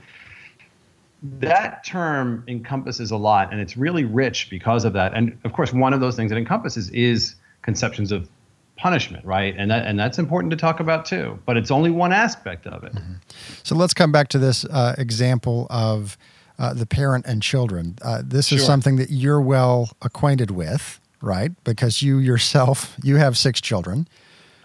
that 1.23 1.85
term 1.85 2.45
encompasses 2.47 3.11
a 3.11 3.17
lot, 3.17 3.51
and 3.53 3.61
it's 3.61 3.77
really 3.77 4.05
rich 4.05 4.49
because 4.51 4.85
of 4.85 4.93
that. 4.93 5.15
And 5.15 5.37
of 5.45 5.53
course, 5.53 5.73
one 5.73 5.93
of 5.93 6.01
those 6.01 6.17
things 6.17 6.31
it 6.31 6.39
encompasses 6.39 6.91
is 6.91 7.35
conceptions 7.63 8.13
of 8.13 8.29
punishment, 8.77 9.25
right? 9.25 9.55
And 9.57 9.71
that 9.71 9.87
and 9.87 9.99
that's 9.99 10.19
important 10.19 10.51
to 10.51 10.57
talk 10.57 10.81
about 10.81 11.07
too. 11.07 11.39
But 11.47 11.57
it's 11.57 11.71
only 11.71 11.91
one 11.91 12.13
aspect 12.13 12.67
of 12.67 12.85
it. 12.85 12.95
Mm-hmm. 12.95 13.15
So 13.63 13.75
let's 13.75 13.95
come 13.95 14.13
back 14.13 14.29
to 14.29 14.39
this 14.39 14.65
uh, 14.67 14.95
example 14.99 15.67
of 15.71 16.19
uh, 16.59 16.75
the 16.75 16.87
parent 16.87 17.27
and 17.27 17.43
children. 17.43 17.99
Uh, 18.03 18.23
this 18.25 18.49
sure. 18.49 18.59
is 18.59 18.67
something 18.67 18.97
that 18.97 19.11
you're 19.11 19.41
well 19.41 19.91
acquainted 20.03 20.51
with, 20.51 21.01
right? 21.21 21.53
Because 21.65 22.03
you 22.03 22.19
yourself 22.19 22.95
you 23.03 23.17
have 23.17 23.37
six 23.37 23.61
children. 23.61 24.09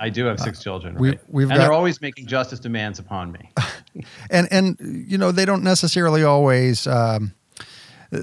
I 0.01 0.09
do 0.09 0.25
have 0.25 0.39
six 0.39 0.59
uh, 0.59 0.63
children, 0.63 0.95
right? 0.95 1.19
We, 1.27 1.43
have 1.43 1.51
and 1.51 1.57
got, 1.57 1.63
they're 1.63 1.73
always 1.73 1.99
making 1.99 2.27
justice 2.27 2.59
demands 2.59 2.99
upon 2.99 3.31
me. 3.31 3.51
and 4.29 4.47
and 4.51 4.77
you 4.79 5.17
know 5.17 5.31
they 5.31 5.45
don't 5.45 5.63
necessarily 5.63 6.23
always. 6.23 6.87
Um, 6.87 7.33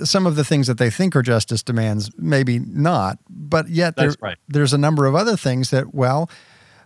some 0.02 0.26
of 0.26 0.34
the 0.34 0.42
things 0.42 0.66
that 0.66 0.78
they 0.78 0.90
think 0.90 1.14
are 1.14 1.22
justice 1.22 1.62
demands, 1.62 2.10
maybe 2.18 2.58
not, 2.58 3.18
but 3.30 3.68
yet 3.68 3.94
there, 3.94 4.14
right. 4.20 4.36
there's 4.48 4.72
a 4.72 4.78
number 4.78 5.06
of 5.06 5.14
other 5.14 5.36
things 5.36 5.70
that, 5.70 5.94
well, 5.94 6.28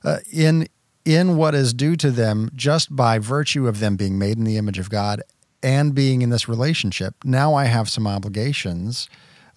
uh, 0.05 0.19
in 0.31 0.69
in 1.07 1.37
what 1.37 1.55
is 1.55 1.73
due 1.73 1.97
to 1.97 2.11
them 2.11 2.51
just 2.55 2.95
by 2.95 3.19
virtue 3.19 3.67
of 3.67 3.81
them 3.81 3.97
being 3.97 4.19
made 4.19 4.37
in 4.37 4.45
the 4.45 4.59
image 4.59 4.79
of 4.79 4.91
God 4.91 5.23
and 5.63 5.95
being 5.95 6.23
in 6.23 6.31
this 6.31 6.49
relationship, 6.49 7.15
now 7.25 7.55
I 7.55 7.65
have 7.65 7.89
some 7.89 8.07
obligations. 8.07 9.09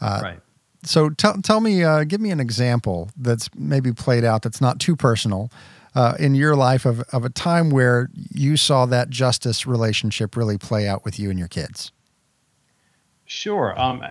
Uh, 0.02 0.20
right. 0.24 0.40
So 0.84 1.10
tell 1.10 1.42
tell 1.42 1.62
me, 1.62 1.84
uh, 1.84 2.04
give 2.04 2.20
me 2.20 2.32
an 2.32 2.40
example 2.40 3.10
that's 3.18 3.50
maybe 3.56 3.94
played 3.94 4.24
out 4.24 4.42
that's 4.42 4.62
not 4.62 4.80
too 4.80 4.96
personal. 4.96 5.50
Uh, 5.96 6.16
in 6.18 6.34
your 6.34 6.56
life 6.56 6.86
of, 6.86 7.02
of 7.14 7.24
a 7.24 7.30
time 7.30 7.70
where 7.70 8.10
you 8.34 8.58
saw 8.58 8.88
that 8.88 9.12
justice 9.12 9.68
relationship 9.68 10.36
really 10.36 10.58
play 10.58 10.88
out 10.88 11.06
with 11.06 11.20
you 11.20 11.30
and 11.30 11.38
your 11.38 11.48
kids? 11.48 11.92
Sure. 13.26 13.80
Um, 13.80 14.04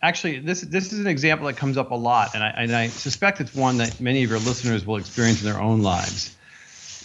actually, 0.00 0.38
this 0.38 0.60
this 0.60 0.92
is 0.92 1.00
an 1.00 1.08
example 1.08 1.48
that 1.48 1.56
comes 1.56 1.76
up 1.76 1.90
a 1.90 1.94
lot, 1.94 2.34
and 2.34 2.44
I, 2.44 2.48
and 2.50 2.72
I 2.72 2.86
suspect 2.86 3.40
it's 3.40 3.54
one 3.54 3.78
that 3.78 4.00
many 4.00 4.22
of 4.22 4.30
your 4.30 4.38
listeners 4.38 4.86
will 4.86 4.96
experience 4.96 5.42
in 5.42 5.50
their 5.50 5.60
own 5.60 5.82
lives. 5.82 6.36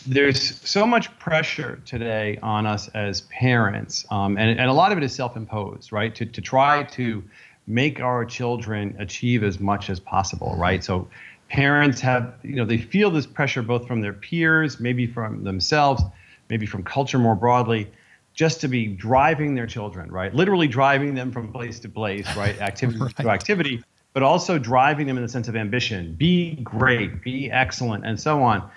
There's 0.05 0.59
so 0.67 0.85
much 0.85 1.17
pressure 1.19 1.81
today 1.85 2.37
on 2.41 2.65
us 2.65 2.89
as 2.89 3.21
parents, 3.21 4.05
um, 4.11 4.37
and, 4.37 4.59
and 4.59 4.69
a 4.69 4.73
lot 4.73 4.91
of 4.91 4.97
it 4.97 5.03
is 5.03 5.15
self-imposed, 5.15 5.91
right? 5.91 6.13
To, 6.15 6.25
to 6.25 6.41
try 6.41 6.83
to 6.83 7.23
make 7.67 8.01
our 8.01 8.25
children 8.25 8.95
achieve 8.99 9.43
as 9.43 9.59
much 9.59 9.89
as 9.89 9.99
possible, 9.99 10.55
right? 10.57 10.83
So 10.83 11.07
parents 11.49 12.01
have, 12.01 12.33
you 12.43 12.55
know, 12.55 12.65
they 12.65 12.77
feel 12.77 13.11
this 13.11 13.25
pressure 13.25 13.61
both 13.61 13.87
from 13.87 14.01
their 14.01 14.13
peers, 14.13 14.79
maybe 14.79 15.07
from 15.07 15.43
themselves, 15.43 16.03
maybe 16.49 16.65
from 16.65 16.83
culture 16.83 17.19
more 17.19 17.35
broadly, 17.35 17.89
just 18.33 18.59
to 18.61 18.67
be 18.67 18.87
driving 18.87 19.55
their 19.55 19.67
children, 19.67 20.11
right? 20.11 20.33
Literally 20.33 20.67
driving 20.67 21.13
them 21.13 21.31
from 21.31 21.51
place 21.51 21.79
to 21.81 21.89
place, 21.89 22.25
right? 22.35 22.59
Activity 22.59 22.99
right. 22.99 23.15
to 23.17 23.29
activity, 23.29 23.83
but 24.13 24.23
also 24.23 24.57
driving 24.57 25.07
them 25.07 25.17
in 25.17 25.23
the 25.23 25.29
sense 25.29 25.47
of 25.47 25.55
ambition. 25.55 26.15
Be 26.15 26.55
great, 26.55 27.21
be 27.21 27.49
excellent, 27.51 28.05
and 28.05 28.19
so 28.19 28.43
on. 28.43 28.69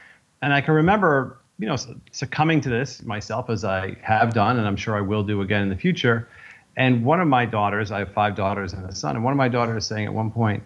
And 0.46 0.54
I 0.54 0.60
can 0.60 0.74
remember, 0.74 1.40
you 1.58 1.66
know, 1.66 1.74
succumbing 2.12 2.60
to 2.60 2.68
this 2.68 3.02
myself 3.02 3.50
as 3.50 3.64
I 3.64 3.96
have 4.00 4.32
done, 4.32 4.60
and 4.60 4.68
I'm 4.68 4.76
sure 4.76 4.96
I 4.96 5.00
will 5.00 5.24
do 5.24 5.40
again 5.40 5.60
in 5.60 5.68
the 5.70 5.76
future. 5.76 6.28
And 6.76 7.04
one 7.04 7.20
of 7.20 7.26
my 7.26 7.46
daughters, 7.46 7.90
I 7.90 7.98
have 7.98 8.12
five 8.12 8.36
daughters 8.36 8.72
and 8.72 8.88
a 8.88 8.94
son, 8.94 9.16
and 9.16 9.24
one 9.24 9.32
of 9.32 9.38
my 9.38 9.48
daughters 9.48 9.86
saying 9.86 10.06
at 10.06 10.14
one 10.14 10.30
point, 10.30 10.62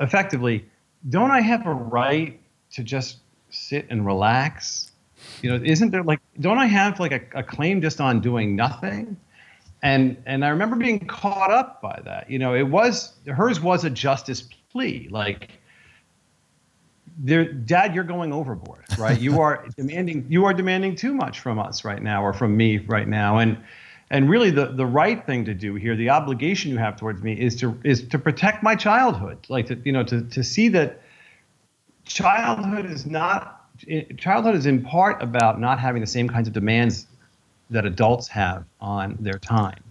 effectively, 0.00 0.64
don't 1.10 1.30
I 1.30 1.42
have 1.42 1.66
a 1.66 1.74
right 1.74 2.40
to 2.70 2.82
just 2.82 3.18
sit 3.50 3.84
and 3.90 4.06
relax? 4.06 4.92
you 5.42 5.50
know 5.50 5.62
isn't 5.62 5.90
there 5.90 6.02
like 6.02 6.18
don't 6.40 6.58
i 6.58 6.66
have 6.66 6.98
like 6.98 7.12
a, 7.12 7.38
a 7.38 7.42
claim 7.44 7.80
just 7.80 8.00
on 8.00 8.18
doing 8.18 8.56
nothing 8.56 9.16
and 9.80 10.16
and 10.26 10.44
i 10.44 10.48
remember 10.48 10.74
being 10.74 10.98
caught 11.06 11.52
up 11.52 11.80
by 11.80 12.00
that 12.04 12.28
you 12.28 12.40
know 12.40 12.54
it 12.54 12.64
was 12.64 13.12
hers 13.26 13.60
was 13.60 13.84
a 13.84 13.90
justice 13.90 14.42
plea 14.72 15.06
like 15.12 15.50
there 17.24 17.44
dad 17.52 17.94
you're 17.94 18.04
going 18.04 18.32
overboard 18.32 18.84
right 18.98 19.20
you 19.20 19.40
are 19.40 19.66
demanding 19.76 20.26
you 20.28 20.44
are 20.44 20.52
demanding 20.52 20.94
too 20.94 21.14
much 21.14 21.40
from 21.40 21.58
us 21.58 21.84
right 21.84 22.02
now 22.02 22.22
or 22.22 22.32
from 22.32 22.56
me 22.56 22.78
right 22.78 23.08
now 23.08 23.38
and 23.38 23.56
and 24.10 24.28
really 24.28 24.50
the 24.50 24.66
the 24.72 24.86
right 24.86 25.24
thing 25.24 25.44
to 25.44 25.54
do 25.54 25.74
here 25.74 25.96
the 25.96 26.10
obligation 26.10 26.70
you 26.70 26.78
have 26.78 26.96
towards 26.96 27.22
me 27.22 27.32
is 27.32 27.56
to 27.56 27.78
is 27.84 28.06
to 28.08 28.18
protect 28.18 28.62
my 28.62 28.74
childhood 28.74 29.38
like 29.48 29.66
to 29.66 29.80
you 29.84 29.92
know 29.92 30.02
to 30.02 30.22
to 30.22 30.42
see 30.42 30.68
that 30.68 31.00
childhood 32.04 32.84
is 32.86 33.06
not 33.06 33.62
childhood 34.18 34.54
is 34.54 34.66
in 34.66 34.82
part 34.82 35.22
about 35.22 35.60
not 35.60 35.78
having 35.78 36.00
the 36.00 36.06
same 36.06 36.28
kinds 36.28 36.46
of 36.46 36.54
demands 36.54 37.06
that 37.70 37.86
adults 37.86 38.28
have 38.28 38.64
on 38.80 39.16
their 39.18 39.38
time. 39.38 39.82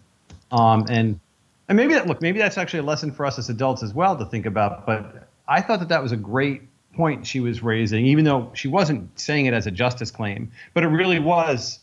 Um, 0.51 0.85
and 0.89 1.19
and 1.67 1.75
maybe 1.77 1.93
that 1.93 2.07
look 2.07 2.21
maybe 2.21 2.39
that's 2.39 2.57
actually 2.57 2.79
a 2.79 2.83
lesson 2.83 3.11
for 3.11 3.25
us 3.25 3.39
as 3.39 3.49
adults 3.49 3.83
as 3.83 3.93
well 3.93 4.17
to 4.17 4.25
think 4.25 4.45
about. 4.45 4.85
But 4.85 5.27
I 5.47 5.61
thought 5.61 5.79
that 5.79 5.89
that 5.89 6.03
was 6.03 6.11
a 6.11 6.17
great 6.17 6.63
point 6.93 7.25
she 7.25 7.39
was 7.39 7.63
raising, 7.63 8.05
even 8.05 8.25
though 8.25 8.51
she 8.53 8.67
wasn't 8.67 9.17
saying 9.19 9.45
it 9.45 9.53
as 9.53 9.67
a 9.67 9.71
justice 9.71 10.11
claim, 10.11 10.51
but 10.73 10.83
it 10.83 10.87
really 10.87 11.19
was 11.19 11.79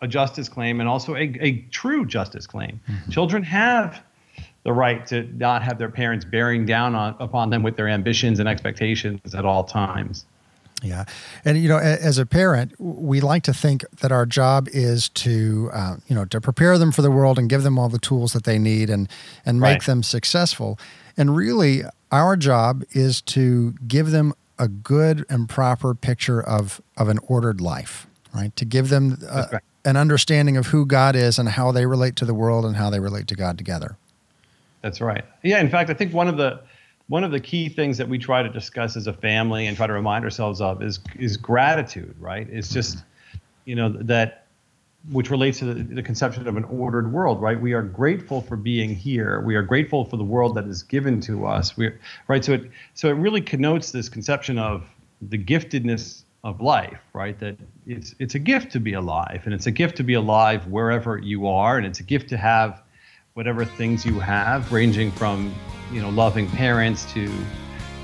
a 0.00 0.08
justice 0.08 0.48
claim 0.48 0.80
and 0.80 0.88
also 0.88 1.14
a, 1.14 1.32
a 1.40 1.60
true 1.70 2.06
justice 2.06 2.46
claim. 2.46 2.80
Mm-hmm. 2.88 3.10
Children 3.10 3.42
have 3.42 4.02
the 4.62 4.72
right 4.72 5.06
to 5.06 5.22
not 5.36 5.62
have 5.62 5.78
their 5.78 5.88
parents 5.88 6.24
bearing 6.24 6.66
down 6.66 6.94
on, 6.94 7.16
upon 7.18 7.50
them 7.50 7.62
with 7.62 7.76
their 7.76 7.88
ambitions 7.88 8.38
and 8.38 8.48
expectations 8.48 9.34
at 9.34 9.44
all 9.44 9.64
times. 9.64 10.26
Yeah. 10.82 11.04
And, 11.44 11.58
you 11.58 11.68
know, 11.68 11.78
as 11.78 12.18
a 12.18 12.24
parent, 12.24 12.72
we 12.78 13.20
like 13.20 13.42
to 13.44 13.52
think 13.52 13.84
that 14.00 14.10
our 14.10 14.24
job 14.24 14.68
is 14.72 15.08
to, 15.10 15.70
uh, 15.72 15.96
you 16.06 16.14
know, 16.14 16.24
to 16.26 16.40
prepare 16.40 16.78
them 16.78 16.90
for 16.90 17.02
the 17.02 17.10
world 17.10 17.38
and 17.38 17.50
give 17.50 17.62
them 17.62 17.78
all 17.78 17.88
the 17.88 17.98
tools 17.98 18.32
that 18.32 18.44
they 18.44 18.58
need 18.58 18.88
and, 18.88 19.08
and 19.44 19.60
make 19.60 19.68
right. 19.68 19.86
them 19.86 20.02
successful. 20.02 20.78
And 21.16 21.36
really, 21.36 21.82
our 22.10 22.36
job 22.36 22.82
is 22.92 23.20
to 23.22 23.74
give 23.86 24.10
them 24.10 24.32
a 24.58 24.68
good 24.68 25.24
and 25.28 25.48
proper 25.48 25.94
picture 25.94 26.40
of, 26.40 26.80
of 26.96 27.08
an 27.08 27.18
ordered 27.28 27.60
life, 27.60 28.06
right? 28.34 28.54
To 28.56 28.64
give 28.64 28.88
them 28.88 29.18
uh, 29.28 29.46
right. 29.52 29.62
an 29.84 29.96
understanding 29.96 30.56
of 30.56 30.68
who 30.68 30.86
God 30.86 31.14
is 31.14 31.38
and 31.38 31.48
how 31.48 31.72
they 31.72 31.86
relate 31.86 32.16
to 32.16 32.24
the 32.24 32.34
world 32.34 32.64
and 32.64 32.76
how 32.76 32.90
they 32.90 33.00
relate 33.00 33.26
to 33.28 33.34
God 33.34 33.58
together. 33.58 33.96
That's 34.82 35.00
right. 35.00 35.24
Yeah. 35.42 35.60
In 35.60 35.68
fact, 35.68 35.90
I 35.90 35.94
think 35.94 36.14
one 36.14 36.28
of 36.28 36.36
the, 36.36 36.60
one 37.10 37.24
of 37.24 37.32
the 37.32 37.40
key 37.40 37.68
things 37.68 37.98
that 37.98 38.08
we 38.08 38.18
try 38.18 38.40
to 38.40 38.48
discuss 38.48 38.96
as 38.96 39.08
a 39.08 39.12
family 39.12 39.66
and 39.66 39.76
try 39.76 39.84
to 39.84 39.92
remind 39.92 40.24
ourselves 40.24 40.60
of 40.60 40.80
is 40.80 41.00
is 41.18 41.36
gratitude, 41.36 42.14
right? 42.20 42.48
It's 42.48 42.68
mm-hmm. 42.68 42.74
just, 42.74 42.98
you 43.64 43.74
know, 43.74 43.88
that 43.88 44.46
which 45.10 45.28
relates 45.28 45.58
to 45.58 45.64
the, 45.64 45.82
the, 45.82 46.02
conception 46.02 46.46
of 46.46 46.56
an 46.56 46.64
ordered 46.64 47.10
world, 47.10 47.40
right? 47.40 47.60
We 47.60 47.72
are 47.72 47.82
grateful 47.82 48.42
for 48.42 48.54
being 48.54 48.94
here. 48.94 49.40
We 49.40 49.56
are 49.56 49.62
grateful 49.62 50.04
for 50.04 50.18
the 50.18 50.24
world 50.24 50.54
that 50.54 50.66
is 50.66 50.82
given 50.84 51.20
to 51.22 51.46
us. 51.46 51.76
We, 51.76 51.90
right? 52.28 52.44
So 52.44 52.52
it 52.52 52.70
so 52.94 53.08
it 53.08 53.14
really 53.14 53.40
connotes 53.40 53.90
this 53.90 54.08
conception 54.08 54.56
of 54.56 54.84
the 55.20 55.38
giftedness 55.38 56.22
of 56.44 56.60
life, 56.60 57.00
right? 57.12 57.36
That 57.40 57.56
it's 57.88 58.14
it's 58.20 58.36
a 58.36 58.38
gift 58.38 58.70
to 58.72 58.78
be 58.78 58.92
alive, 58.92 59.42
and 59.46 59.52
it's 59.52 59.66
a 59.66 59.72
gift 59.72 59.96
to 59.96 60.04
be 60.04 60.14
alive 60.14 60.68
wherever 60.68 61.18
you 61.18 61.48
are, 61.48 61.76
and 61.76 61.84
it's 61.84 61.98
a 61.98 62.04
gift 62.04 62.28
to 62.28 62.36
have 62.36 62.82
whatever 63.34 63.64
things 63.64 64.04
you 64.04 64.18
have, 64.20 64.72
ranging 64.72 65.10
from 65.10 65.52
you 65.92 66.00
know 66.00 66.10
loving 66.10 66.48
parents 66.50 67.10
to 67.12 67.30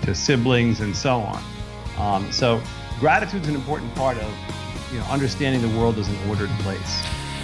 to 0.02 0.14
siblings 0.14 0.80
and 0.80 0.96
so 0.96 1.18
on. 1.18 1.42
Um, 1.98 2.30
so 2.32 2.60
gratitude 3.00 3.42
is 3.42 3.48
an 3.48 3.54
important 3.54 3.94
part 3.94 4.18
of 4.18 4.34
you 4.92 4.98
know 4.98 5.04
understanding 5.06 5.62
the 5.62 5.78
world 5.78 5.98
as 5.98 6.08
an 6.08 6.16
ordered 6.28 6.50
place. 6.60 7.02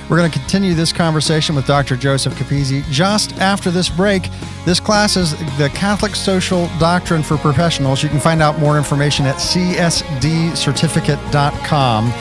We're 0.08 0.16
going 0.18 0.30
to 0.30 0.38
continue 0.38 0.74
this 0.74 0.92
conversation 0.92 1.54
with 1.54 1.66
Dr. 1.66 1.96
Joseph 1.96 2.34
Capizzi 2.34 2.82
just 2.90 3.38
after 3.38 3.70
this 3.70 3.88
break. 3.88 4.28
This 4.66 4.80
class 4.80 5.16
is 5.16 5.38
the 5.56 5.70
Catholic 5.74 6.16
Social 6.16 6.66
Doctrine 6.78 7.22
for 7.22 7.38
Professionals. 7.38 8.02
You 8.02 8.08
can 8.08 8.18
find 8.20 8.42
out 8.42 8.58
more 8.58 8.76
information 8.76 9.26
at 9.26 9.36
csdcertificate.com. 9.36 12.12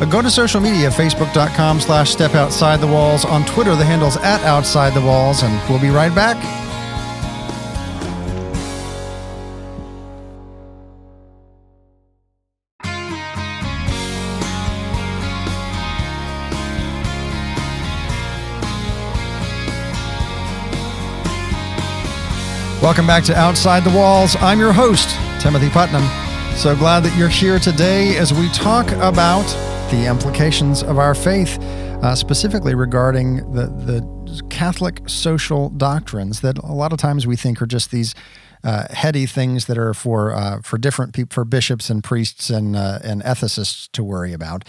Uh, 0.00 0.04
go 0.04 0.22
to 0.22 0.30
social 0.30 0.60
media, 0.60 0.90
facebook.com 0.90 1.80
slash 1.80 2.10
step 2.10 2.34
outside 2.36 2.80
the 2.80 2.86
walls. 2.86 3.24
On 3.24 3.44
Twitter, 3.44 3.74
the 3.74 3.84
handle's 3.84 4.16
at 4.18 4.40
outside 4.42 4.94
the 4.94 5.00
walls, 5.00 5.42
and 5.42 5.68
we'll 5.68 5.80
be 5.80 5.90
right 5.90 6.14
back. 6.14 6.36
Welcome 22.80 23.08
back 23.08 23.24
to 23.24 23.36
Outside 23.36 23.82
the 23.82 23.90
Walls. 23.90 24.36
I'm 24.36 24.60
your 24.60 24.72
host, 24.72 25.18
Timothy 25.42 25.68
Putnam. 25.68 26.08
So 26.56 26.76
glad 26.76 27.00
that 27.00 27.14
you're 27.18 27.28
here 27.28 27.58
today 27.58 28.16
as 28.16 28.32
we 28.32 28.48
talk 28.50 28.92
about 28.92 29.44
the 29.90 30.06
implications 30.06 30.82
of 30.82 30.98
our 30.98 31.14
faith, 31.14 31.58
uh, 32.02 32.14
specifically 32.14 32.74
regarding 32.74 33.36
the, 33.52 33.66
the 33.66 34.42
Catholic 34.50 35.08
social 35.08 35.70
doctrines 35.70 36.40
that 36.42 36.58
a 36.58 36.72
lot 36.72 36.92
of 36.92 36.98
times 36.98 37.26
we 37.26 37.36
think 37.36 37.62
are 37.62 37.66
just 37.66 37.90
these 37.90 38.14
uh, 38.64 38.86
heady 38.90 39.24
things 39.24 39.66
that 39.66 39.78
are 39.78 39.94
for 39.94 40.34
uh, 40.34 40.60
for 40.62 40.78
different 40.78 41.14
people, 41.14 41.32
for 41.32 41.44
bishops 41.44 41.88
and 41.88 42.04
priests 42.04 42.50
and 42.50 42.76
uh, 42.76 42.98
and 43.02 43.22
ethicists 43.22 43.88
to 43.92 44.04
worry 44.04 44.32
about. 44.32 44.64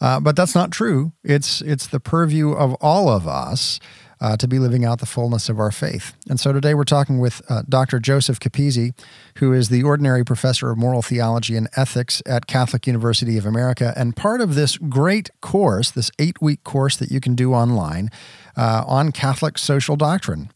Uh, 0.00 0.18
but 0.18 0.34
that's 0.34 0.54
not 0.54 0.72
true. 0.72 1.12
It's 1.22 1.60
it's 1.60 1.86
the 1.86 2.00
purview 2.00 2.52
of 2.52 2.74
all 2.80 3.08
of 3.08 3.28
us 3.28 3.78
uh, 4.20 4.36
to 4.36 4.48
be 4.48 4.58
living 4.58 4.84
out 4.84 5.00
the 5.00 5.06
fullness 5.06 5.48
of 5.48 5.58
our 5.58 5.70
faith. 5.70 6.14
And 6.28 6.38
so 6.38 6.52
today 6.52 6.74
we're 6.74 6.84
talking 6.84 7.18
with 7.18 7.42
uh, 7.48 7.62
Dr. 7.68 7.98
Joseph 7.98 8.40
Capizzi, 8.40 8.94
who 9.38 9.52
is 9.52 9.68
the 9.68 9.82
ordinary 9.82 10.24
professor 10.24 10.70
of 10.70 10.78
moral 10.78 11.02
theology 11.02 11.56
and 11.56 11.68
ethics 11.76 12.22
at 12.26 12.46
Catholic 12.46 12.86
University 12.86 13.36
of 13.36 13.46
America. 13.46 13.92
And 13.96 14.16
part 14.16 14.40
of 14.40 14.54
this 14.54 14.78
great 14.78 15.30
course, 15.40 15.90
this 15.90 16.10
eight 16.18 16.40
week 16.40 16.64
course 16.64 16.96
that 16.96 17.10
you 17.10 17.20
can 17.20 17.34
do 17.34 17.52
online 17.52 18.10
uh, 18.56 18.84
on 18.86 19.12
Catholic 19.12 19.58
social 19.58 19.96
doctrine. 19.96 20.50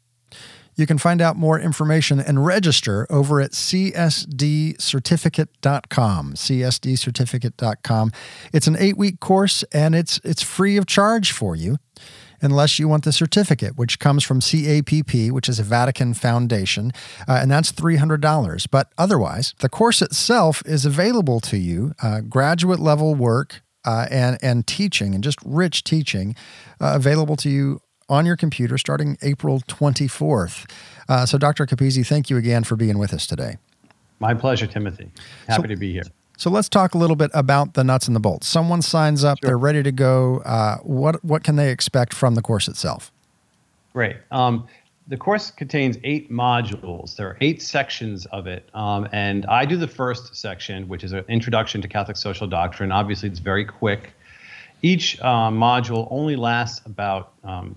You 0.78 0.86
can 0.86 0.96
find 0.96 1.20
out 1.20 1.36
more 1.36 1.58
information 1.58 2.20
and 2.20 2.46
register 2.46 3.04
over 3.10 3.40
at 3.40 3.50
csdcertificate.com. 3.50 6.34
csdcertificate.com. 6.34 8.12
It's 8.52 8.68
an 8.68 8.76
eight 8.78 8.96
week 8.96 9.18
course 9.18 9.64
and 9.72 9.96
it's 9.96 10.20
it's 10.22 10.44
free 10.44 10.76
of 10.76 10.86
charge 10.86 11.32
for 11.32 11.56
you 11.56 11.78
unless 12.40 12.78
you 12.78 12.88
want 12.88 13.04
the 13.04 13.12
certificate, 13.12 13.76
which 13.76 13.98
comes 13.98 14.24
from 14.24 14.40
CAPP, 14.40 15.30
which 15.30 15.48
is 15.48 15.58
a 15.58 15.62
Vatican 15.62 16.14
foundation, 16.14 16.92
uh, 17.26 17.38
and 17.40 17.50
that's 17.50 17.72
$300. 17.72 18.66
But 18.70 18.92
otherwise, 18.96 19.54
the 19.60 19.68
course 19.68 20.02
itself 20.02 20.62
is 20.66 20.84
available 20.84 21.40
to 21.40 21.56
you, 21.56 21.94
uh, 22.02 22.20
graduate 22.20 22.80
level 22.80 23.14
work. 23.14 23.62
Uh, 23.84 24.06
and 24.10 24.36
and 24.42 24.66
teaching 24.66 25.14
and 25.14 25.22
just 25.24 25.38
rich 25.46 25.82
teaching 25.84 26.34
uh, 26.80 26.92
available 26.96 27.36
to 27.36 27.48
you 27.48 27.80
on 28.08 28.26
your 28.26 28.36
computer 28.36 28.76
starting 28.76 29.16
April 29.22 29.60
24th. 29.60 30.68
Uh, 31.08 31.24
so, 31.24 31.38
Dr. 31.38 31.64
Capizzi, 31.64 32.06
thank 32.06 32.28
you 32.28 32.36
again 32.36 32.64
for 32.64 32.76
being 32.76 32.98
with 32.98 33.14
us 33.14 33.26
today. 33.26 33.56
My 34.18 34.34
pleasure, 34.34 34.66
Timothy. 34.66 35.10
Happy 35.46 35.62
so, 35.62 35.68
to 35.68 35.76
be 35.76 35.92
here. 35.92 36.02
So 36.38 36.50
let's 36.50 36.68
talk 36.68 36.94
a 36.94 36.98
little 36.98 37.16
bit 37.16 37.32
about 37.34 37.74
the 37.74 37.82
nuts 37.82 38.06
and 38.06 38.14
the 38.14 38.20
bolts. 38.20 38.46
Someone 38.46 38.80
signs 38.80 39.24
up, 39.24 39.38
sure. 39.40 39.48
they're 39.48 39.58
ready 39.58 39.82
to 39.82 39.90
go. 39.90 40.38
Uh, 40.44 40.76
what 40.78 41.22
what 41.24 41.42
can 41.42 41.56
they 41.56 41.70
expect 41.72 42.14
from 42.14 42.36
the 42.36 42.42
course 42.42 42.68
itself? 42.68 43.10
Great. 43.92 44.18
Um, 44.30 44.68
the 45.08 45.16
course 45.16 45.50
contains 45.50 45.98
eight 46.04 46.30
modules. 46.30 47.16
There 47.16 47.26
are 47.26 47.36
eight 47.40 47.60
sections 47.60 48.24
of 48.26 48.46
it, 48.46 48.68
um, 48.72 49.08
and 49.10 49.46
I 49.46 49.64
do 49.64 49.76
the 49.76 49.88
first 49.88 50.36
section, 50.36 50.86
which 50.86 51.02
is 51.02 51.12
an 51.12 51.24
introduction 51.28 51.82
to 51.82 51.88
Catholic 51.88 52.16
social 52.16 52.46
doctrine. 52.46 52.92
Obviously, 52.92 53.28
it's 53.28 53.40
very 53.40 53.64
quick. 53.64 54.12
Each 54.82 55.20
uh, 55.20 55.50
module 55.50 56.06
only 56.12 56.36
lasts 56.36 56.86
about 56.86 57.32
um, 57.42 57.74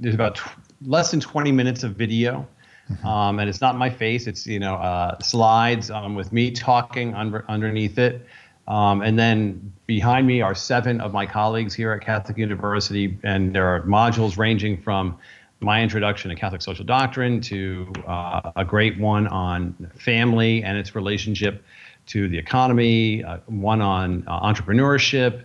there's 0.00 0.14
about 0.14 0.36
tw- 0.36 0.48
less 0.86 1.10
than 1.10 1.20
20 1.20 1.52
minutes 1.52 1.82
of 1.82 1.94
video. 1.94 2.46
Mm-hmm. 2.90 3.06
Um, 3.06 3.38
and 3.38 3.48
it's 3.48 3.60
not 3.60 3.76
my 3.76 3.90
face. 3.90 4.26
It's 4.26 4.46
you 4.46 4.58
know 4.58 4.74
uh, 4.76 5.18
slides 5.20 5.90
um, 5.90 6.14
with 6.14 6.32
me 6.32 6.50
talking 6.50 7.14
under, 7.14 7.44
underneath 7.48 7.98
it, 7.98 8.26
um, 8.66 9.02
and 9.02 9.18
then 9.18 9.72
behind 9.86 10.26
me 10.26 10.40
are 10.40 10.54
seven 10.54 11.00
of 11.00 11.12
my 11.12 11.26
colleagues 11.26 11.74
here 11.74 11.92
at 11.92 12.00
Catholic 12.00 12.38
University, 12.38 13.18
and 13.22 13.54
there 13.54 13.66
are 13.66 13.82
modules 13.82 14.38
ranging 14.38 14.80
from 14.80 15.18
my 15.60 15.82
introduction 15.82 16.30
to 16.30 16.36
Catholic 16.36 16.62
social 16.62 16.84
doctrine 16.84 17.40
to 17.40 17.92
uh, 18.06 18.52
a 18.56 18.64
great 18.64 18.98
one 18.98 19.26
on 19.26 19.90
family 19.98 20.62
and 20.62 20.78
its 20.78 20.94
relationship 20.94 21.64
to 22.06 22.28
the 22.28 22.38
economy, 22.38 23.24
uh, 23.24 23.38
one 23.46 23.80
on 23.80 24.24
uh, 24.26 24.40
entrepreneurship. 24.40 25.44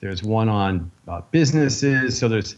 There's 0.00 0.22
one 0.22 0.48
on 0.48 0.90
uh, 1.06 1.22
businesses. 1.30 2.18
So 2.18 2.28
there's 2.28 2.56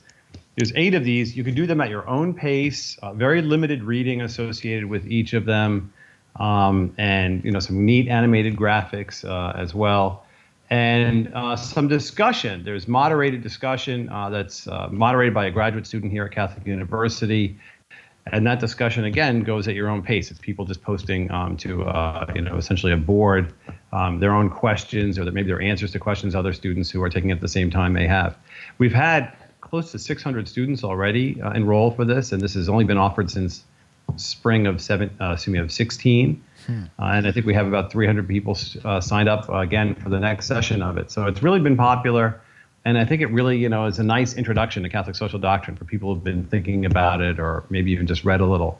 there's 0.57 0.73
eight 0.77 0.95
of 0.95 1.05
these. 1.05 1.37
You 1.37 1.45
can 1.45 1.55
do 1.55 1.67
them 1.67 1.81
at 1.81 1.91
your 1.91 2.09
own 2.09 2.35
pace. 2.35 2.97
Uh, 3.03 3.13
very 3.13 3.43
limited 3.43 3.83
reading 3.83 4.21
associated 4.23 4.87
with 4.87 5.07
each 5.07 5.33
of 5.33 5.45
them, 5.47 5.93
um, 6.37 6.95
and 6.97 7.45
you 7.45 7.51
know 7.51 7.61
some 7.61 7.85
neat 7.85 8.09
animated 8.09 8.57
graphics 8.57 9.25
uh, 9.25 9.59
as 9.59 9.75
well, 9.75 10.25
and 10.71 11.33
uh, 11.35 11.57
some 11.57 11.89
discussion. 11.89 12.65
There's 12.65 12.87
moderated 12.87 13.43
discussion 13.43 14.09
uh, 14.09 14.31
that's 14.31 14.69
uh, 14.69 14.89
moderated 14.91 15.35
by 15.35 15.47
a 15.47 15.51
graduate 15.51 15.87
student 15.87 16.13
here 16.13 16.25
at 16.25 16.33
Catholic 16.33 16.67
University, 16.67 17.59
and 18.27 18.47
that 18.47 18.61
discussion 18.61 19.05
again 19.05 19.43
goes 19.43 19.67
at 19.67 19.75
your 19.75 19.89
own 19.89 20.03
pace. 20.03 20.31
It's 20.31 20.39
people 20.39 20.65
just 20.65 20.83
posting 20.83 21.33
um, 21.33 21.57
to 21.59 21.83
uh, 21.83 22.33
you 22.33 22.43
know 22.43 22.57
essentially 22.57 22.93
a 22.93 22.97
board 22.97 23.53
um, 23.95 24.19
their 24.19 24.35
own 24.35 24.51
questions 24.51 25.19
or 25.19 25.25
maybe 25.25 25.47
their 25.47 25.61
answers 25.61 25.93
to 25.93 25.99
questions 25.99 26.35
other 26.35 26.53
students 26.53 26.91
who 26.91 27.03
are 27.03 27.09
taking 27.09 27.31
it 27.31 27.35
at 27.35 27.41
the 27.41 27.49
same 27.49 27.71
time 27.71 27.93
may 27.93 28.07
have. 28.07 28.37
We've 28.79 28.93
had 28.93 29.33
close 29.75 29.91
to 29.91 29.99
600 29.99 30.47
students 30.47 30.85
already 30.85 31.43
uh, 31.43 31.51
enrolled 31.51 31.97
for 31.97 32.05
this, 32.05 32.31
and 32.31 32.41
this 32.41 32.55
has 32.55 32.69
only 32.69 32.85
been 32.85 32.97
offered 32.97 33.29
since 33.29 33.65
spring 34.15 34.69
of 34.69 34.81
seven, 34.81 35.11
uh, 35.21 35.33
excuse 35.33 35.53
me, 35.53 35.59
of 35.59 35.73
16. 35.73 36.41
Hmm. 36.67 36.83
Uh, 36.97 37.03
and 37.07 37.27
I 37.27 37.33
think 37.33 37.45
we 37.45 37.55
have 37.55 37.67
about 37.67 37.91
300 37.91 38.29
people 38.29 38.57
uh, 38.85 39.01
signed 39.01 39.29
up 39.29 39.51
uh, 39.51 39.57
again 39.57 39.97
for 39.97 40.11
the 40.11 40.21
next 40.21 40.47
session 40.47 40.81
of 40.81 40.97
it. 40.97 41.11
So 41.11 41.27
it's 41.27 41.43
really 41.43 41.59
been 41.59 41.77
popular, 41.77 42.41
and 42.85 42.97
I 42.97 43.05
think 43.05 43.21
it 43.21 43.27
really, 43.33 43.59
you 43.59 43.69
know, 43.69 43.87
is 43.87 43.99
a 43.99 44.05
nice 44.05 44.35
introduction 44.35 44.85
to 44.85 44.89
Catholic 44.89 45.17
social 45.17 45.41
doctrine 45.41 45.77
for 45.77 45.85
people 45.87 46.15
who've 46.15 46.23
been 46.23 46.45
thinking 46.45 46.87
about 46.87 47.21
it 47.21 47.41
or 47.41 47.65
maybe 47.69 47.91
even 47.91 48.07
just 48.07 48.25
read 48.25 48.41
a 48.41 48.47
little. 48.47 48.79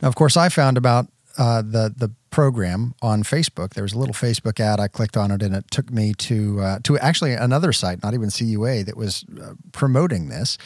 Now, 0.00 0.08
of 0.08 0.14
course, 0.14 0.38
I 0.38 0.48
found 0.48 0.78
about 0.78 1.08
uh, 1.38 1.62
the 1.62 1.94
the 1.96 2.10
program 2.30 2.94
on 3.00 3.22
Facebook. 3.22 3.74
There 3.74 3.84
was 3.84 3.92
a 3.92 3.98
little 3.98 4.14
Facebook 4.14 4.58
ad. 4.58 4.80
I 4.80 4.88
clicked 4.88 5.16
on 5.16 5.30
it, 5.30 5.42
and 5.42 5.54
it 5.54 5.70
took 5.70 5.90
me 5.90 6.14
to 6.14 6.60
uh, 6.60 6.78
to 6.84 6.98
actually 6.98 7.34
another 7.34 7.72
site, 7.72 8.02
not 8.02 8.14
even 8.14 8.30
CUA, 8.30 8.84
that 8.84 8.96
was 8.96 9.24
uh, 9.40 9.54
promoting 9.72 10.28
this. 10.28 10.58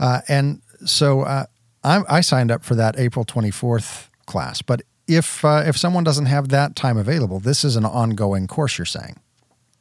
Uh, 0.00 0.22
and 0.28 0.60
so 0.84 1.22
uh, 1.22 1.46
I, 1.84 2.02
I, 2.08 2.20
signed 2.22 2.50
up 2.50 2.64
for 2.64 2.74
that 2.74 2.98
April 2.98 3.24
twenty 3.24 3.50
fourth 3.50 4.10
class. 4.26 4.62
But 4.62 4.82
if 5.06 5.44
uh, 5.44 5.62
if 5.66 5.76
someone 5.76 6.04
doesn't 6.04 6.26
have 6.26 6.48
that 6.48 6.74
time 6.74 6.96
available, 6.96 7.38
this 7.38 7.64
is 7.64 7.76
an 7.76 7.84
ongoing 7.84 8.46
course. 8.46 8.78
You're 8.78 8.86
saying. 8.86 9.20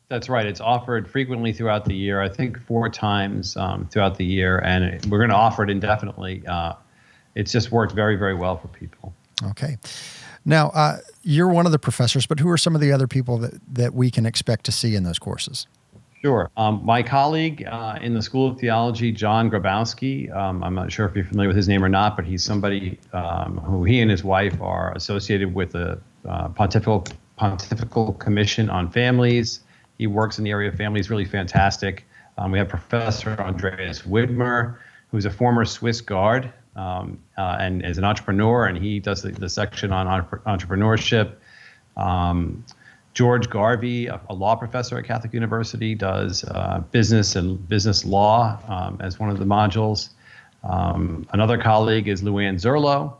That's 0.10 0.28
right. 0.28 0.46
It's 0.46 0.60
offered 0.60 1.10
frequently 1.10 1.54
throughout 1.54 1.86
the 1.86 1.96
year. 1.96 2.22
I 2.22 2.28
think 2.28 2.62
four 2.65 2.89
times 2.89 3.56
um, 3.56 3.88
throughout 3.88 4.17
the 4.17 4.26
year, 4.26 4.60
and 4.60 5.06
we're 5.06 5.20
going 5.20 5.30
to 5.30 5.38
offer 5.38 5.63
it 5.63 5.70
indefinitely. 5.70 6.44
it's 7.34 7.54
just 7.54 7.72
worked 7.72 7.94
very, 7.94 8.17
very 8.17 8.36
well 8.36 8.58
for 8.58 8.67
people. 8.67 9.13
Okay. 9.52 9.78
Now, 10.45 10.69
uh, 10.69 10.97
you're 11.21 11.49
one 11.49 11.65
of 11.65 11.71
the 11.71 11.80
professors, 11.80 12.25
but 12.25 12.39
who 12.39 12.49
are 12.49 12.58
some 12.58 12.75
of 12.75 12.82
the 12.82 12.91
other 12.91 13.08
people 13.08 13.38
that, 13.39 13.54
that 13.73 13.93
we 13.93 14.10
can 14.10 14.25
expect 14.25 14.65
to 14.65 14.71
see 14.71 14.95
in 14.95 15.04
those 15.04 15.19
courses? 15.19 15.67
Sure. 16.21 16.51
Um, 16.56 16.82
my 16.84 17.01
colleague 17.01 17.65
uh, 17.67 17.97
in 17.99 18.13
the 18.13 18.21
School 18.21 18.51
of 18.51 18.60
Theology, 18.60 19.12
John 19.12 19.49
Grabowski, 19.49 20.32
um, 20.36 20.63
I'm 20.63 20.75
not 20.75 20.91
sure 20.91 21.08
if 21.08 21.15
you're 21.15 21.25
familiar 21.25 21.49
with 21.49 21.58
his 21.58 21.67
name 21.67 21.84
or 21.84 21.89
not, 21.89 22.15
but 22.15 22.25
he's 22.25 22.43
somebody 22.43 22.99
um, 23.12 23.58
who 23.58 23.84
he 23.84 24.01
and 24.01 24.12
his 24.12 24.23
wife 24.23 24.60
are 24.62 24.93
associated 24.93 25.56
with 25.56 25.71
the 25.71 25.99
uh, 26.30 26.49
Pontifical, 26.49 27.06
Pontifical 27.38 28.13
Commission 28.13 28.69
on 28.69 28.91
Families. 28.91 29.62
He 29.97 30.06
works 30.06 30.38
in 30.38 30.43
the 30.43 30.51
area 30.51 30.69
of 30.69 30.75
families, 30.75 31.10
really 31.10 31.25
fantastic. 31.25 32.06
Um, 32.38 32.51
we 32.51 32.60
have 32.60 32.69
Professor 32.69 33.36
Andreas 33.39 34.04
Widmer, 34.04 34.77
who's 35.10 35.25
a 35.25 35.32
former 35.32 35.65
Swiss 35.65 36.01
Guard 36.01 36.54
um, 36.76 37.20
uh, 37.38 37.58
and 37.60 37.86
is 37.86 37.98
an 37.98 38.04
entrepreneur, 38.04 38.66
and 38.66 38.78
he 38.78 39.00
does 39.00 39.22
the, 39.22 39.32
the 39.32 39.50
section 39.50 39.92
on 39.92 40.08
entrepreneurship. 40.08 41.34
Um, 41.98 42.64
George 43.14 43.50
Garvey, 43.50 44.08
a, 44.08 44.22
a, 44.30 44.34
law 44.34 44.56
professor 44.56 44.98
at 44.98 45.06
Catholic 45.06 45.34
University, 45.34 45.96
does 45.96 46.46
uh, 46.46 46.82
business 46.92 47.36
and 47.36 47.68
business 47.68 48.06
law 48.06 48.58
um, 48.68 49.00
as 49.02 49.20
one 49.20 49.30
of 49.30 49.38
the 49.38 49.46
modules. 49.46 50.10
Um, 50.64 51.28
another 51.34 51.58
colleague 51.58 52.08
is 52.08 52.22
Luann 52.22 52.56
Zerlo. 52.56 53.16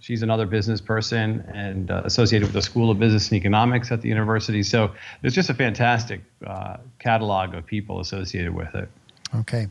She's 0.00 0.22
another 0.22 0.46
business 0.46 0.80
person 0.80 1.44
and 1.52 1.90
uh, 1.90 2.02
associated 2.04 2.46
with 2.46 2.54
the 2.54 2.62
School 2.62 2.90
of 2.90 2.98
Business 2.98 3.28
and 3.30 3.36
Economics 3.36 3.92
at 3.92 4.00
the 4.00 4.08
university. 4.08 4.62
So 4.62 4.92
there's 5.20 5.34
just 5.34 5.50
a 5.50 5.54
fantastic 5.54 6.22
uh, 6.44 6.78
catalog 6.98 7.54
of 7.54 7.66
people 7.66 8.00
associated 8.00 8.54
with 8.54 8.74
it. 8.74 8.88
Okay, 9.34 9.68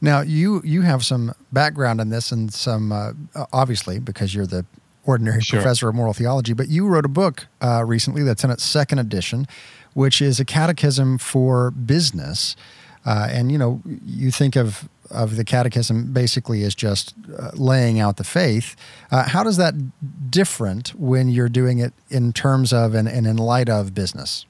now 0.00 0.20
you 0.22 0.62
you 0.64 0.82
have 0.82 1.04
some 1.04 1.34
background 1.52 2.00
in 2.00 2.08
this 2.08 2.32
and 2.32 2.52
some 2.52 2.92
uh, 2.92 3.12
obviously 3.52 3.98
because 3.98 4.34
you're 4.34 4.46
the 4.46 4.64
ordinary 5.04 5.40
sure. 5.40 5.60
professor 5.60 5.88
of 5.88 5.94
moral 5.94 6.12
theology, 6.12 6.52
but 6.52 6.68
you 6.68 6.86
wrote 6.86 7.04
a 7.04 7.08
book 7.08 7.46
uh, 7.60 7.84
recently 7.84 8.22
that's 8.22 8.44
in 8.44 8.50
its 8.50 8.64
second 8.64 8.98
edition, 8.98 9.46
which 9.94 10.22
is 10.22 10.40
a 10.40 10.44
catechism 10.44 11.18
for 11.18 11.70
business. 11.70 12.56
Uh, 13.04 13.28
and 13.30 13.50
you 13.50 13.58
know, 13.58 13.82
you 13.84 14.30
think 14.30 14.56
of 14.56 14.88
of 15.10 15.36
the 15.36 15.44
catechism 15.44 16.12
basically 16.12 16.62
as 16.62 16.74
just 16.74 17.14
uh, 17.38 17.50
laying 17.54 18.00
out 18.00 18.16
the 18.16 18.24
faith. 18.24 18.74
Uh, 19.10 19.28
how 19.28 19.42
does 19.42 19.58
that 19.58 19.74
different 20.30 20.88
when 20.90 21.28
you're 21.28 21.50
doing 21.50 21.78
it 21.78 21.92
in 22.08 22.32
terms 22.32 22.72
of 22.72 22.94
and, 22.94 23.08
and 23.08 23.26
in 23.26 23.36
light 23.36 23.68
of 23.68 23.94
business? 23.94 24.46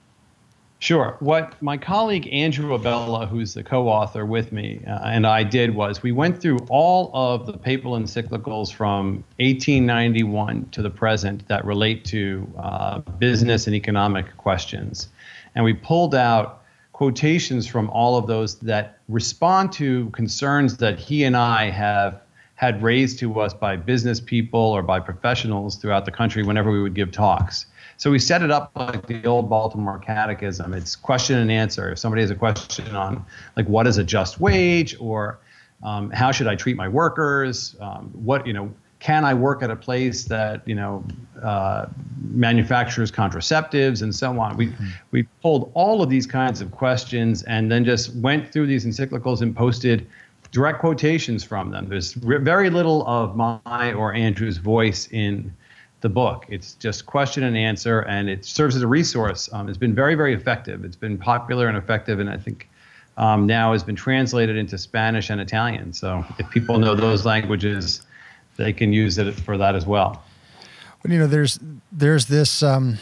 Sure. 0.83 1.17
What 1.21 1.63
my 1.63 1.77
colleague 1.77 2.29
Andrew 2.33 2.77
Abela, 2.77 3.29
who's 3.29 3.55
the 3.55 3.63
co 3.63 3.89
author 3.89 4.27
with 4.27 4.51
me, 4.51 4.81
uh, 4.85 4.99
and 5.05 5.25
I 5.29 5.45
did 5.45 5.77
was 5.77 6.03
we 6.03 6.11
went 6.11 6.43
through 6.43 6.59
all 6.69 7.13
of 7.15 7.47
the 7.47 7.57
papal 7.57 7.93
encyclicals 7.93 8.73
from 8.73 9.23
1891 9.39 10.71
to 10.73 10.83
the 10.83 10.91
present 10.91 11.47
that 11.47 11.65
relate 11.65 12.05
to 12.07 12.53
uh, 12.59 12.99
business 12.99 13.69
and 13.69 13.77
economic 13.77 14.37
questions. 14.39 15.07
And 15.55 15.65
we 15.65 15.73
pulled 15.73 16.17
out 16.17 16.65
quotations 16.91 17.65
from 17.65 17.89
all 17.91 18.17
of 18.17 18.27
those 18.27 18.59
that 18.59 18.99
respond 19.09 19.71
to 19.75 20.11
concerns 20.11 20.79
that 20.79 20.99
he 20.99 21.23
and 21.23 21.37
I 21.37 21.71
have 21.71 22.23
had 22.57 22.83
raised 22.83 23.21
to 23.21 23.39
us 23.39 23.55
by 23.55 23.77
business 23.77 24.21
people 24.21 24.59
or 24.59 24.83
by 24.83 24.99
professionals 24.99 25.77
throughout 25.77 26.07
the 26.07 26.11
country 26.11 26.43
whenever 26.43 26.73
we 26.73 26.83
would 26.83 26.95
give 26.95 27.13
talks. 27.13 27.67
So 28.03 28.11
we 28.11 28.19
set 28.19 28.43
it 28.43 28.51
up 28.51 28.73
like 28.75 29.07
the 29.07 29.25
old 29.27 29.49
Baltimore 29.49 29.97
Catechism. 29.97 30.75
It's 30.75 30.97
question 30.97 31.39
and 31.39 31.53
answer. 31.53 31.93
If 31.93 32.01
somebody 32.01 32.23
has 32.23 32.33
a 32.33 32.35
question 32.35 32.97
on 32.97 33.25
like 33.57 33.69
what 33.69 33.87
is 33.87 33.97
a 33.97 34.03
just 34.03 34.41
wage 34.41 34.97
or 34.99 35.39
um, 35.85 36.11
how 36.11 36.33
should 36.33 36.49
I 36.49 36.57
treat 36.57 36.77
my 36.77 36.89
workers, 36.89 37.77
um, 37.79 38.11
what 38.13 38.45
you 38.45 38.55
know, 38.55 38.75
can 38.99 39.25
I 39.25 39.35
work 39.35 39.63
at 39.63 39.71
a 39.71 39.77
place 39.77 40.25
that 40.25 40.67
you 40.67 40.75
know 40.75 41.05
uh, 41.41 41.87
manufactures 42.23 43.13
contraceptives 43.13 44.03
and 44.03 44.13
so 44.13 44.41
on. 44.41 44.57
We 44.57 44.73
we 45.13 45.23
pulled 45.41 45.71
all 45.73 46.03
of 46.03 46.11
these 46.11 46.27
kinds 46.27 46.61
of 46.61 46.73
questions 46.73 47.45
and 47.45 47.71
then 47.71 47.85
just 47.85 48.17
went 48.17 48.53
through 48.53 48.67
these 48.67 48.85
encyclicals 48.85 49.43
and 49.43 49.55
posted 49.55 50.09
direct 50.51 50.81
quotations 50.81 51.45
from 51.45 51.71
them. 51.71 51.89
There's 51.89 52.15
very 52.15 52.69
little 52.69 53.07
of 53.07 53.37
my 53.37 53.93
or 53.93 54.13
Andrew's 54.13 54.57
voice 54.57 55.07
in 55.13 55.55
the 56.03 56.09
book. 56.09 56.45
It's 56.49 56.75
just 56.75 57.07
question 57.07 57.45
and 57.45 57.57
answer, 57.57 58.01
and 58.01 58.29
it 58.29 58.45
serves 58.45 58.77
as 58.77 58.83
a 58.83 58.87
resource. 58.87 59.49
Um, 59.53 59.69
it's 59.69 59.79
been 59.79 59.95
very, 59.95 60.15
very 60.15 60.35
effective. 60.35 60.85
It's 60.85 60.97
been 60.97 61.17
popular 61.17 61.69
and 61.69 61.77
effective, 61.77 62.21
and 62.21 62.29
I 62.29 62.37
think 62.37 62.69
um, 63.17 63.47
now 63.47 63.73
has 63.73 63.83
been 63.83 63.97
translated 63.97 64.57
into 64.57 64.77
Spanish 64.77 65.31
and 65.31 65.41
Italian. 65.41 65.93
So 65.93 66.25
if 66.39 66.51
people 66.51 66.79
know 66.79 66.95
those 66.95 67.25
languages, 67.25 68.03
they 68.57 68.73
can 68.73 68.93
use 68.93 69.19
it 69.19 69.33
for 69.33 69.57
that 69.59 69.75
as 69.75 69.87
well. 69.87 70.23
Well, 71.03 71.13
you 71.13 71.19
know, 71.19 71.27
there's 71.27 71.59
there's 71.91 72.27
this 72.27 72.63
um, 72.63 72.99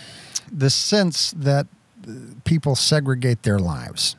this 0.51 0.75
sense 0.75 1.33
that 1.33 1.67
people 2.45 2.75
segregate 2.77 3.43
their 3.43 3.59
lives, 3.59 4.17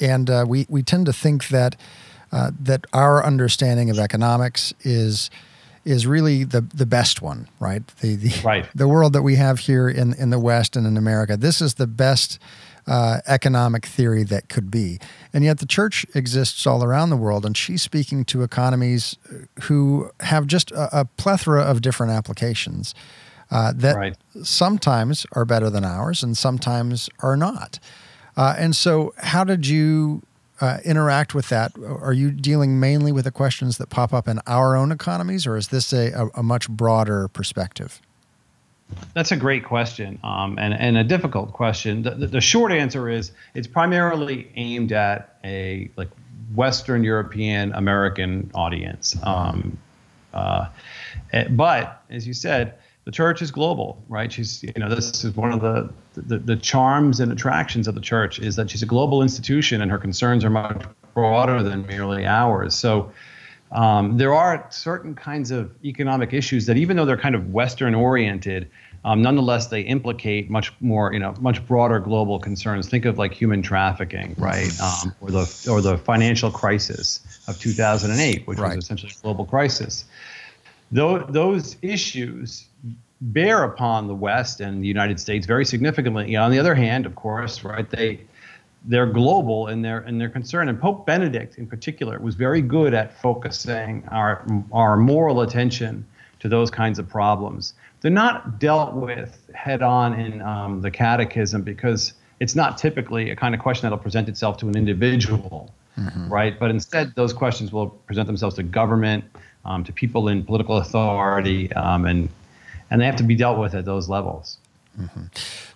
and 0.00 0.30
uh, 0.30 0.44
we 0.48 0.66
we 0.68 0.82
tend 0.82 1.06
to 1.06 1.12
think 1.12 1.48
that 1.48 1.76
uh, 2.32 2.50
that 2.58 2.86
our 2.92 3.24
understanding 3.24 3.90
of 3.90 3.98
economics 3.98 4.74
is 4.80 5.30
is 5.86 6.06
really 6.06 6.44
the 6.44 6.60
the 6.60 6.84
best 6.84 7.22
one, 7.22 7.48
right? 7.60 7.86
The 8.00 8.16
the 8.16 8.42
right. 8.44 8.66
the 8.74 8.88
world 8.88 9.12
that 9.14 9.22
we 9.22 9.36
have 9.36 9.60
here 9.60 9.88
in 9.88 10.12
in 10.14 10.30
the 10.30 10.38
West 10.38 10.76
and 10.76 10.86
in 10.86 10.96
America. 10.96 11.36
This 11.36 11.62
is 11.62 11.74
the 11.74 11.86
best 11.86 12.38
uh, 12.86 13.20
economic 13.26 13.86
theory 13.86 14.24
that 14.24 14.48
could 14.48 14.70
be, 14.70 14.98
and 15.32 15.44
yet 15.44 15.58
the 15.58 15.66
church 15.66 16.04
exists 16.14 16.66
all 16.66 16.84
around 16.84 17.10
the 17.10 17.16
world, 17.16 17.46
and 17.46 17.56
she's 17.56 17.82
speaking 17.82 18.24
to 18.26 18.42
economies 18.42 19.16
who 19.62 20.10
have 20.20 20.46
just 20.46 20.72
a, 20.72 21.00
a 21.00 21.04
plethora 21.04 21.62
of 21.62 21.80
different 21.80 22.12
applications. 22.12 22.94
Uh, 23.48 23.72
that 23.76 23.94
right. 23.94 24.16
sometimes 24.42 25.24
are 25.30 25.44
better 25.44 25.70
than 25.70 25.84
ours 25.84 26.24
and 26.24 26.36
sometimes 26.36 27.08
are 27.20 27.36
not. 27.36 27.78
Uh, 28.36 28.56
and 28.58 28.74
so, 28.74 29.14
how 29.18 29.44
did 29.44 29.68
you 29.68 30.20
uh, 30.60 30.78
interact 30.84 31.34
with 31.34 31.48
that? 31.48 31.72
Are 31.84 32.12
you 32.12 32.30
dealing 32.30 32.80
mainly 32.80 33.12
with 33.12 33.24
the 33.24 33.30
questions 33.30 33.78
that 33.78 33.90
pop 33.90 34.12
up 34.12 34.28
in 34.28 34.40
our 34.46 34.76
own 34.76 34.92
economies, 34.92 35.46
or 35.46 35.56
is 35.56 35.68
this 35.68 35.92
a, 35.92 36.12
a, 36.12 36.28
a 36.36 36.42
much 36.42 36.68
broader 36.68 37.28
perspective? 37.28 38.00
That's 39.14 39.32
a 39.32 39.36
great 39.36 39.64
question 39.64 40.18
um, 40.22 40.58
and, 40.58 40.72
and 40.72 40.96
a 40.96 41.04
difficult 41.04 41.52
question. 41.52 42.02
The, 42.02 42.10
the, 42.10 42.26
the, 42.28 42.40
short 42.40 42.70
answer 42.70 43.08
is 43.08 43.32
it's 43.54 43.66
primarily 43.66 44.48
aimed 44.54 44.92
at 44.92 45.38
a 45.42 45.90
like 45.96 46.08
Western 46.54 47.02
European 47.02 47.72
American 47.72 48.50
audience. 48.54 49.16
Um, 49.24 49.76
uh, 50.32 50.68
eh, 51.32 51.48
but 51.50 52.02
as 52.10 52.26
you 52.26 52.34
said, 52.34 52.74
the 53.04 53.10
church 53.10 53.42
is 53.42 53.50
global, 53.50 54.02
right? 54.08 54.30
She's, 54.30 54.62
you 54.62 54.72
know, 54.76 54.88
this 54.88 55.24
is 55.24 55.34
one 55.34 55.52
of 55.52 55.60
the, 55.60 55.90
the, 56.16 56.38
the 56.38 56.56
charms 56.56 57.20
and 57.20 57.30
attractions 57.30 57.86
of 57.88 57.94
the 57.94 58.00
church 58.00 58.38
is 58.38 58.56
that 58.56 58.70
she's 58.70 58.82
a 58.82 58.86
global 58.86 59.22
institution 59.22 59.82
and 59.82 59.90
her 59.90 59.98
concerns 59.98 60.44
are 60.44 60.50
much 60.50 60.84
broader 61.14 61.62
than 61.62 61.86
merely 61.86 62.26
ours. 62.26 62.74
So 62.74 63.12
um, 63.72 64.16
there 64.16 64.34
are 64.34 64.66
certain 64.70 65.14
kinds 65.14 65.50
of 65.50 65.72
economic 65.84 66.32
issues 66.32 66.66
that, 66.66 66.76
even 66.76 66.96
though 66.96 67.04
they're 67.04 67.16
kind 67.16 67.34
of 67.34 67.52
Western 67.52 67.94
oriented, 67.94 68.70
um, 69.04 69.22
nonetheless 69.22 69.68
they 69.68 69.82
implicate 69.82 70.50
much 70.50 70.72
more, 70.80 71.12
you 71.12 71.18
know, 71.18 71.34
much 71.40 71.64
broader 71.66 72.00
global 72.00 72.38
concerns. 72.38 72.88
Think 72.88 73.04
of 73.04 73.18
like 73.18 73.32
human 73.32 73.62
trafficking, 73.62 74.34
right, 74.36 74.70
um, 74.80 75.14
or 75.20 75.30
the 75.30 75.68
or 75.70 75.80
the 75.80 75.96
financial 75.98 76.50
crisis 76.50 77.20
of 77.46 77.58
2008, 77.58 78.46
which 78.46 78.58
right. 78.58 78.74
was 78.74 78.84
essentially 78.84 79.12
a 79.16 79.22
global 79.22 79.44
crisis. 79.44 80.04
Those, 80.90 81.24
those 81.28 81.76
issues 81.82 82.66
bear 83.20 83.64
upon 83.64 84.06
the 84.06 84.14
West 84.14 84.60
and 84.60 84.82
the 84.82 84.88
United 84.88 85.18
States 85.18 85.46
very 85.46 85.64
significantly. 85.64 86.30
You 86.30 86.38
know, 86.38 86.44
on 86.44 86.50
the 86.50 86.58
other 86.58 86.74
hand, 86.74 87.06
of 87.06 87.14
course, 87.14 87.64
right, 87.64 87.88
they 87.88 88.20
they're 88.84 89.06
global 89.06 89.68
in 89.68 89.82
their 89.82 90.00
in 90.00 90.18
their 90.18 90.28
concern. 90.28 90.68
And 90.68 90.80
Pope 90.80 91.06
Benedict, 91.06 91.58
in 91.58 91.66
particular, 91.66 92.18
was 92.18 92.34
very 92.34 92.60
good 92.60 92.94
at 92.94 93.20
focusing 93.20 94.04
our 94.10 94.46
our 94.72 94.96
moral 94.96 95.40
attention 95.42 96.06
to 96.40 96.48
those 96.48 96.70
kinds 96.70 96.98
of 96.98 97.08
problems. 97.08 97.74
They're 98.00 98.10
not 98.10 98.58
dealt 98.60 98.94
with 98.94 99.50
head 99.54 99.82
on 99.82 100.14
in 100.14 100.42
um, 100.42 100.82
the 100.82 100.90
Catechism 100.90 101.62
because 101.62 102.12
it's 102.40 102.54
not 102.54 102.76
typically 102.76 103.30
a 103.30 103.36
kind 103.36 103.54
of 103.54 103.60
question 103.60 103.86
that'll 103.86 103.98
present 103.98 104.28
itself 104.28 104.58
to 104.58 104.68
an 104.68 104.76
individual, 104.76 105.72
mm-hmm. 105.98 106.28
right? 106.28 106.58
But 106.58 106.70
instead, 106.70 107.14
those 107.14 107.32
questions 107.32 107.72
will 107.72 107.88
present 107.88 108.26
themselves 108.26 108.56
to 108.56 108.62
government, 108.62 109.24
um, 109.64 109.82
to 109.84 109.92
people 109.92 110.28
in 110.28 110.44
political 110.44 110.76
authority, 110.76 111.72
um, 111.72 112.04
and 112.04 112.28
and 112.90 113.00
they 113.00 113.06
have 113.06 113.16
to 113.16 113.24
be 113.24 113.34
dealt 113.34 113.58
with 113.58 113.74
at 113.74 113.84
those 113.84 114.08
levels. 114.08 114.58
Mm-hmm. 114.98 115.24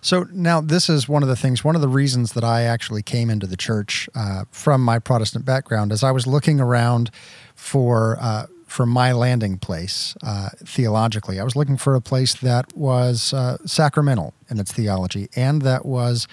So 0.01 0.25
now 0.31 0.61
this 0.61 0.89
is 0.89 1.07
one 1.07 1.21
of 1.21 1.29
the 1.29 1.35
things, 1.35 1.63
one 1.63 1.75
of 1.75 1.81
the 1.81 1.87
reasons 1.87 2.33
that 2.33 2.43
I 2.43 2.63
actually 2.63 3.03
came 3.03 3.29
into 3.29 3.45
the 3.45 3.57
church 3.57 4.09
uh, 4.15 4.45
from 4.51 4.83
my 4.83 4.97
Protestant 4.99 5.45
background, 5.45 5.91
as 5.91 6.03
I 6.03 6.11
was 6.11 6.25
looking 6.25 6.59
around 6.59 7.11
for 7.55 8.17
uh, 8.19 8.47
for 8.65 8.85
my 8.85 9.11
landing 9.11 9.57
place 9.57 10.15
uh, 10.23 10.49
theologically. 10.63 11.39
I 11.39 11.43
was 11.43 11.57
looking 11.57 11.75
for 11.75 11.93
a 11.93 12.01
place 12.01 12.33
that 12.35 12.75
was 12.75 13.33
uh, 13.33 13.57
sacramental 13.65 14.33
in 14.49 14.59
its 14.59 14.71
theology 14.71 15.27
and 15.35 15.61
that 15.63 15.85
was 15.85 16.27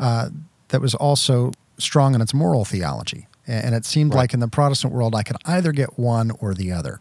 uh, 0.00 0.30
that 0.68 0.80
was 0.80 0.94
also 0.96 1.52
strong 1.78 2.14
in 2.14 2.20
its 2.20 2.34
moral 2.34 2.64
theology. 2.64 3.28
And 3.46 3.74
it 3.74 3.84
seemed 3.84 4.14
right. 4.14 4.22
like 4.22 4.34
in 4.34 4.40
the 4.40 4.48
Protestant 4.48 4.92
world, 4.92 5.14
I 5.14 5.22
could 5.22 5.36
either 5.44 5.70
get 5.70 5.98
one 5.98 6.30
or 6.40 6.54
the 6.54 6.72
other. 6.72 7.00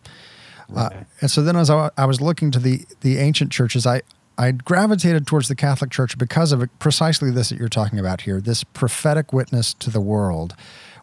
Uh, 0.75 0.89
and 1.21 1.29
so 1.29 1.41
then, 1.41 1.55
as 1.55 1.69
I, 1.69 1.89
I, 1.97 2.05
was 2.05 2.21
looking 2.21 2.51
to 2.51 2.59
the 2.59 2.85
the 3.01 3.17
ancient 3.17 3.51
churches, 3.51 3.85
I 3.85 4.01
I 4.37 4.51
gravitated 4.51 5.27
towards 5.27 5.47
the 5.47 5.55
Catholic 5.55 5.91
Church 5.91 6.17
because 6.17 6.51
of 6.51 6.67
precisely 6.79 7.29
this 7.29 7.49
that 7.49 7.59
you're 7.59 7.69
talking 7.69 7.99
about 7.99 8.21
here 8.21 8.41
this 8.41 8.63
prophetic 8.63 9.31
witness 9.31 9.73
to 9.75 9.89
the 9.89 10.01
world, 10.01 10.55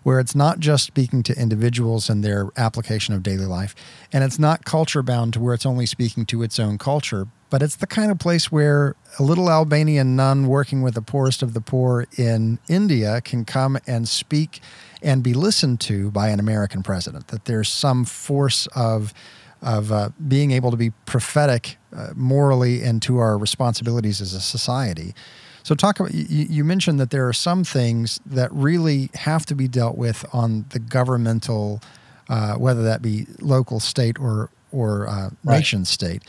where 0.03 0.19
it's 0.19 0.35
not 0.35 0.59
just 0.59 0.85
speaking 0.85 1.23
to 1.25 1.41
individuals 1.41 2.11
and 2.11 2.25
their 2.25 2.49
application 2.57 3.15
of 3.15 3.23
daily 3.23 3.47
life, 3.47 3.75
and 4.13 4.25
it's 4.25 4.39
not 4.39 4.65
culture 4.65 5.03
bound 5.03 5.35
to 5.35 5.41
where 5.41 5.55
it's 5.55 5.67
only 5.67 5.87
speaking 5.87 6.27
to 6.27 6.43
its 6.43 6.59
own 6.59 6.77
culture, 6.77 7.29
but 7.51 7.63
it's 7.63 7.77
the 7.77 7.87
kind 7.87 8.11
of 8.11 8.19
place 8.19 8.51
where 8.51 8.97
a 9.19 9.23
little 9.23 9.51
Albanian 9.51 10.17
nun 10.17 10.47
working 10.47 10.83
with 10.83 10.95
the 10.95 11.03
poorest 11.03 11.43
of 11.43 11.55
the 11.55 11.61
poor 11.61 12.07
in 12.17 12.59
India 12.69 13.21
can 13.21 13.45
come 13.45 13.79
and 13.87 14.09
speak 14.09 14.61
and 15.03 15.23
be 15.23 15.35
listened 15.35 15.81
to 15.81 16.11
by 16.11 16.29
an 16.29 16.41
American 16.41 16.83
president, 16.83 17.29
that 17.29 17.45
there's 17.45 17.69
some 17.69 18.05
force 18.05 18.67
of 18.75 19.15
of 19.63 19.93
uh, 19.93 20.11
being 20.27 20.51
able 20.51 20.71
to 20.71 20.77
be 20.77 20.91
prophetic 21.07 21.77
uh, 21.95 22.09
morally 22.15 22.83
and 22.83 23.03
to 23.03 23.19
our 23.19 23.37
responsibilities 23.37 24.21
as 24.21 24.33
a 24.33 24.41
society. 24.41 25.15
So, 25.63 25.75
talk 25.75 26.01
about 26.01 26.15
you, 26.15 26.47
you, 26.49 26.65
mentioned 26.65 26.99
that 27.01 27.11
there 27.11 27.29
are 27.29 27.35
some 27.35 27.65
things 27.65 28.19
that 28.25 28.51
really 28.53 29.11
have 29.15 29.45
to 29.47 29.55
be 29.55 29.69
dealt 29.69 29.99
with 29.99 30.25
on 30.33 30.65
the 30.71 30.79
governmental, 30.79 31.83
uh, 32.29 32.55
whether 32.55 32.83
that 32.83 33.03
be 33.03 33.27
local, 33.41 33.79
state, 33.81 34.19
or 34.19 34.51
or 34.73 35.07
uh, 35.07 35.31
right. 35.45 35.59
nation 35.59 35.85
state. 35.85 36.23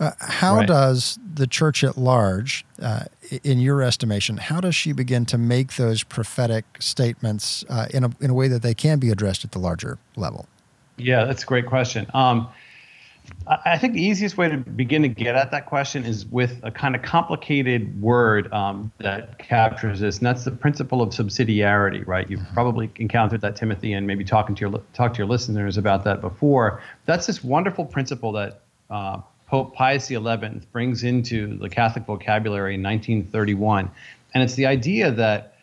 Uh, 0.00 0.10
how 0.18 0.56
right. 0.56 0.66
does 0.66 1.18
the 1.34 1.46
church 1.46 1.82
at 1.82 1.96
large, 1.96 2.66
uh, 2.82 3.04
in 3.44 3.60
your 3.60 3.80
estimation, 3.80 4.36
how 4.36 4.60
does 4.60 4.74
she 4.74 4.92
begin 4.92 5.24
to 5.24 5.38
make 5.38 5.76
those 5.76 6.02
prophetic 6.02 6.64
statements 6.80 7.64
in 7.90 8.04
a 8.04 8.10
in 8.20 8.30
a 8.30 8.34
way 8.34 8.48
that 8.48 8.60
they 8.60 8.74
can 8.74 8.98
be 8.98 9.10
addressed 9.10 9.44
at 9.44 9.52
the 9.52 9.58
larger 9.58 9.98
level? 10.16 10.46
Yeah, 10.96 11.24
that's 11.24 11.42
a 11.42 11.46
great 11.46 11.66
question. 11.66 12.06
Um, 12.12 12.48
I 13.46 13.76
think 13.76 13.94
the 13.94 14.02
easiest 14.02 14.38
way 14.38 14.48
to 14.48 14.56
begin 14.56 15.02
to 15.02 15.08
get 15.08 15.34
at 15.34 15.50
that 15.50 15.66
question 15.66 16.04
is 16.04 16.24
with 16.26 16.60
a 16.62 16.70
kind 16.70 16.94
of 16.94 17.02
complicated 17.02 18.00
word 18.00 18.50
um, 18.52 18.90
that 18.98 19.38
captures 19.38 20.00
this, 20.00 20.18
and 20.18 20.26
that's 20.26 20.44
the 20.44 20.50
principle 20.50 21.02
of 21.02 21.10
subsidiarity, 21.10 22.06
right? 22.06 22.28
You've 22.28 22.46
probably 22.54 22.90
encountered 22.96 23.42
that, 23.42 23.56
Timothy, 23.56 23.92
and 23.92 24.06
maybe 24.06 24.24
talking 24.24 24.54
to 24.56 24.60
your 24.60 24.82
talk 24.94 25.12
to 25.14 25.18
your 25.18 25.26
listeners 25.26 25.76
about 25.76 26.04
that 26.04 26.22
before. 26.22 26.80
That's 27.04 27.26
this 27.26 27.44
wonderful 27.44 27.84
principle 27.84 28.32
that 28.32 28.62
uh, 28.88 29.20
Pope 29.46 29.74
Pius 29.74 30.06
XI 30.06 30.18
brings 30.72 31.04
into 31.04 31.58
the 31.58 31.68
Catholic 31.68 32.06
vocabulary 32.06 32.74
in 32.74 32.82
1931, 32.82 33.90
and 34.34 34.42
it's 34.42 34.54
the 34.54 34.66
idea 34.66 35.10
that 35.10 35.58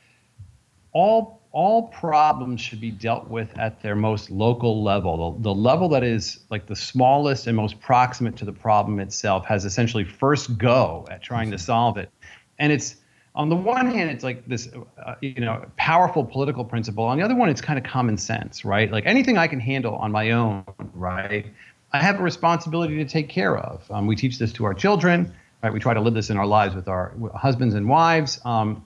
all 0.93 1.40
all 1.53 1.89
problems 1.89 2.61
should 2.61 2.79
be 2.79 2.91
dealt 2.91 3.27
with 3.27 3.57
at 3.57 3.81
their 3.81 3.95
most 3.95 4.31
local 4.31 4.83
level. 4.83 5.33
The, 5.33 5.43
the, 5.43 5.53
level 5.53 5.89
that 5.89 6.03
is 6.03 6.39
like 6.49 6.65
the 6.65 6.75
smallest 6.75 7.47
and 7.47 7.57
most 7.57 7.79
proximate 7.81 8.37
to 8.37 8.45
the 8.45 8.53
problem 8.53 8.99
itself 8.99 9.45
has 9.45 9.65
essentially 9.65 10.05
first 10.05 10.57
go 10.57 11.05
at 11.11 11.21
trying 11.21 11.51
to 11.51 11.57
solve 11.57 11.97
it. 11.97 12.09
And 12.57 12.71
it's 12.71 12.95
on 13.35 13.49
the 13.49 13.55
one 13.55 13.89
hand, 13.89 14.09
it's 14.09 14.23
like 14.23 14.45
this, 14.47 14.69
uh, 15.05 15.15
you 15.21 15.41
know, 15.41 15.65
powerful 15.77 16.23
political 16.23 16.63
principle. 16.63 17.03
On 17.03 17.17
the 17.17 17.23
other 17.23 17.35
one, 17.35 17.49
it's 17.49 17.61
kind 17.61 17.77
of 17.77 17.85
common 17.85 18.17
sense, 18.17 18.63
right? 18.63 18.91
Like 18.91 19.05
anything 19.05 19.37
I 19.37 19.47
can 19.47 19.59
handle 19.59 19.95
on 19.95 20.11
my 20.11 20.31
own, 20.31 20.63
right? 20.93 21.45
I 21.93 22.01
have 22.01 22.19
a 22.19 22.23
responsibility 22.23 22.95
to 22.97 23.05
take 23.05 23.27
care 23.27 23.57
of. 23.57 23.89
Um, 23.91 24.07
we 24.07 24.15
teach 24.15 24.39
this 24.39 24.53
to 24.53 24.65
our 24.65 24.73
children, 24.73 25.33
right? 25.61 25.73
We 25.73 25.79
try 25.79 25.93
to 25.93 26.01
live 26.01 26.13
this 26.13 26.29
in 26.29 26.37
our 26.37 26.45
lives 26.45 26.75
with 26.75 26.87
our 26.87 27.13
husbands 27.35 27.75
and 27.75 27.89
wives. 27.89 28.39
Um, 28.45 28.85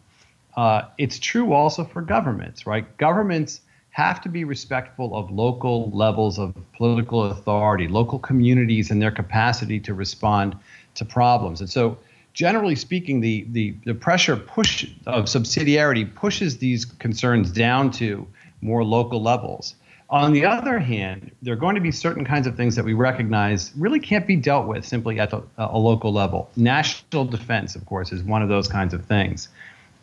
uh, 0.55 0.83
it's 0.97 1.19
true 1.19 1.53
also 1.53 1.83
for 1.83 2.01
governments, 2.01 2.65
right? 2.65 2.97
Governments 2.97 3.61
have 3.91 4.21
to 4.21 4.29
be 4.29 4.43
respectful 4.43 5.15
of 5.15 5.31
local 5.31 5.89
levels 5.91 6.37
of 6.37 6.53
political 6.73 7.23
authority, 7.23 7.87
local 7.87 8.19
communities, 8.19 8.91
and 8.91 9.01
their 9.01 9.11
capacity 9.11 9.79
to 9.79 9.93
respond 9.93 10.55
to 10.95 11.05
problems. 11.05 11.61
And 11.61 11.69
so, 11.69 11.97
generally 12.33 12.75
speaking, 12.75 13.21
the 13.21 13.45
the, 13.51 13.75
the 13.85 13.93
pressure 13.93 14.35
push 14.35 14.85
of 15.05 15.25
subsidiarity 15.25 16.13
pushes 16.13 16.57
these 16.57 16.85
concerns 16.85 17.51
down 17.51 17.91
to 17.91 18.27
more 18.61 18.83
local 18.83 19.21
levels. 19.21 19.75
On 20.09 20.33
the 20.33 20.45
other 20.45 20.77
hand, 20.77 21.31
there 21.41 21.53
are 21.53 21.57
going 21.57 21.75
to 21.75 21.81
be 21.81 21.91
certain 21.91 22.25
kinds 22.25 22.45
of 22.47 22.55
things 22.55 22.75
that 22.75 22.85
we 22.85 22.93
recognize 22.93 23.71
really 23.75 23.99
can't 23.99 24.27
be 24.27 24.35
dealt 24.35 24.67
with 24.67 24.85
simply 24.85 25.19
at 25.19 25.33
a 25.33 25.77
local 25.77 26.13
level. 26.13 26.49
National 26.55 27.25
defense, 27.25 27.75
of 27.75 27.85
course, 27.85 28.11
is 28.11 28.21
one 28.23 28.43
of 28.43 28.49
those 28.49 28.67
kinds 28.67 28.93
of 28.93 29.05
things. 29.05 29.49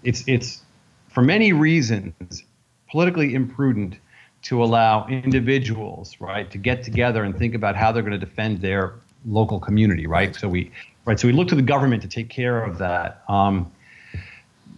It's, 0.02 0.24
it's 0.26 0.62
for 1.08 1.22
many 1.22 1.52
reasons 1.52 2.44
politically 2.90 3.34
imprudent 3.34 3.96
to 4.42 4.62
allow 4.62 5.06
individuals, 5.06 6.16
right, 6.20 6.50
to 6.50 6.58
get 6.58 6.82
together 6.82 7.22
and 7.22 7.36
think 7.38 7.54
about 7.54 7.76
how 7.76 7.92
they're 7.92 8.02
going 8.02 8.18
to 8.18 8.26
defend 8.26 8.60
their 8.60 8.94
local 9.24 9.60
community, 9.60 10.06
right? 10.06 10.34
So 10.34 10.48
we, 10.48 10.72
right, 11.04 11.18
so 11.18 11.28
we 11.28 11.32
look 11.32 11.48
to 11.48 11.54
the 11.54 11.62
government 11.62 12.02
to 12.02 12.08
take 12.08 12.28
care 12.28 12.62
of 12.62 12.78
that. 12.78 13.22
Um, 13.28 13.70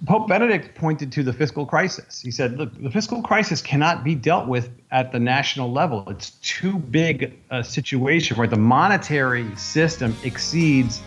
Pope 0.07 0.29
Benedict 0.29 0.75
pointed 0.75 1.13
to 1.13 1.23
the 1.23 1.33
fiscal 1.33 1.65
crisis. 1.65 2.21
He 2.21 2.31
said, 2.31 2.59
look, 2.59 2.71
the 2.83 2.91
fiscal 2.91 3.23
crisis 3.23 3.63
cannot 3.63 4.05
be 4.05 4.15
dealt 4.15 4.49
with 4.49 4.71
at 4.91 5.13
the 5.13 5.21
national 5.21 5.73
level. 5.73 6.05
It's 6.09 6.31
too 6.43 6.79
big 6.79 7.39
a 7.51 7.65
situation, 7.65 8.37
right? 8.37 8.51
The 8.51 8.57
monetary 8.57 9.57
system 9.57 10.15
exceeds 10.23 11.01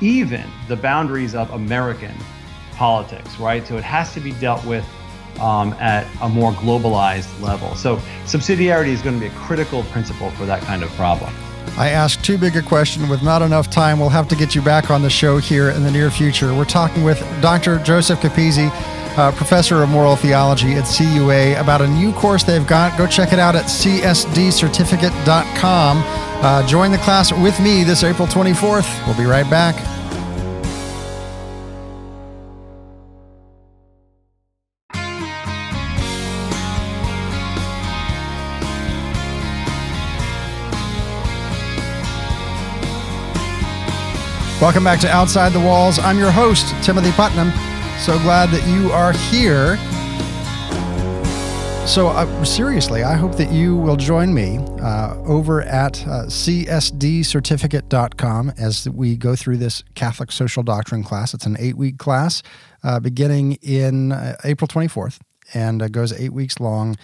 even 0.00 0.44
the 0.68 0.76
boundaries 0.76 1.34
of 1.34 1.50
American 1.50 2.14
politics, 2.78 3.38
right? 3.38 3.66
So 3.66 3.76
it 3.76 3.84
has 3.84 4.14
to 4.14 4.20
be 4.20 4.32
dealt 4.32 4.64
with 4.64 4.86
um, 5.40 5.74
at 5.74 6.06
a 6.22 6.28
more 6.28 6.52
globalized 6.52 7.40
level. 7.42 7.74
So 7.74 7.96
subsidiarity 8.24 8.88
is 8.88 9.02
going 9.02 9.16
to 9.16 9.20
be 9.20 9.26
a 9.26 9.38
critical 9.38 9.82
principle 9.84 10.30
for 10.32 10.44
that 10.46 10.62
kind 10.62 10.82
of 10.82 10.88
problem. 10.90 11.32
I 11.76 11.90
asked 11.90 12.24
too 12.24 12.38
big 12.38 12.56
a 12.56 12.62
question 12.62 13.08
with 13.08 13.22
not 13.22 13.42
enough 13.42 13.70
time. 13.70 14.00
We'll 14.00 14.08
have 14.08 14.26
to 14.28 14.36
get 14.36 14.54
you 14.54 14.62
back 14.62 14.90
on 14.90 15.02
the 15.02 15.10
show 15.10 15.36
here 15.38 15.70
in 15.70 15.82
the 15.82 15.90
near 15.90 16.10
future. 16.10 16.54
We're 16.54 16.64
talking 16.64 17.04
with 17.04 17.18
Dr. 17.40 17.78
Joseph 17.80 18.20
Capizzi, 18.20 18.70
uh, 19.16 19.32
professor 19.32 19.82
of 19.82 19.88
moral 19.88 20.16
theology 20.16 20.74
at 20.74 20.84
CUA, 20.84 21.60
about 21.60 21.80
a 21.82 21.88
new 21.88 22.12
course 22.12 22.42
they've 22.42 22.66
got. 22.66 22.96
Go 22.96 23.06
check 23.06 23.32
it 23.32 23.38
out 23.38 23.54
at 23.54 23.66
csdcertificate.com. 23.66 26.02
Uh, 26.40 26.64
join 26.66 26.90
the 26.90 26.98
class 26.98 27.32
with 27.32 27.60
me 27.60 27.84
this 27.84 28.02
April 28.02 28.26
24th. 28.26 29.06
We'll 29.06 29.16
be 29.16 29.24
right 29.24 29.48
back. 29.50 29.97
Welcome 44.60 44.82
back 44.82 44.98
to 45.00 45.08
Outside 45.08 45.52
the 45.52 45.60
Walls. 45.60 46.00
I'm 46.00 46.18
your 46.18 46.32
host, 46.32 46.74
Timothy 46.82 47.12
Putnam. 47.12 47.52
So 48.00 48.18
glad 48.18 48.50
that 48.50 48.66
you 48.66 48.90
are 48.90 49.12
here. 49.12 49.76
So, 51.86 52.08
uh, 52.08 52.44
seriously, 52.44 53.04
I 53.04 53.14
hope 53.14 53.36
that 53.36 53.52
you 53.52 53.76
will 53.76 53.94
join 53.94 54.34
me 54.34 54.58
uh, 54.82 55.14
over 55.24 55.62
at 55.62 56.04
uh, 56.08 56.26
csdcertificate.com 56.26 58.52
as 58.58 58.88
we 58.88 59.16
go 59.16 59.36
through 59.36 59.58
this 59.58 59.84
Catholic 59.94 60.32
social 60.32 60.64
doctrine 60.64 61.04
class. 61.04 61.34
It's 61.34 61.46
an 61.46 61.56
eight 61.60 61.76
week 61.76 61.98
class 61.98 62.42
uh, 62.82 62.98
beginning 62.98 63.58
in 63.62 64.10
uh, 64.10 64.38
April 64.42 64.66
24th 64.66 65.20
and 65.54 65.82
uh, 65.82 65.86
goes 65.86 66.12
eight 66.12 66.32
weeks 66.32 66.58
long. 66.58 66.96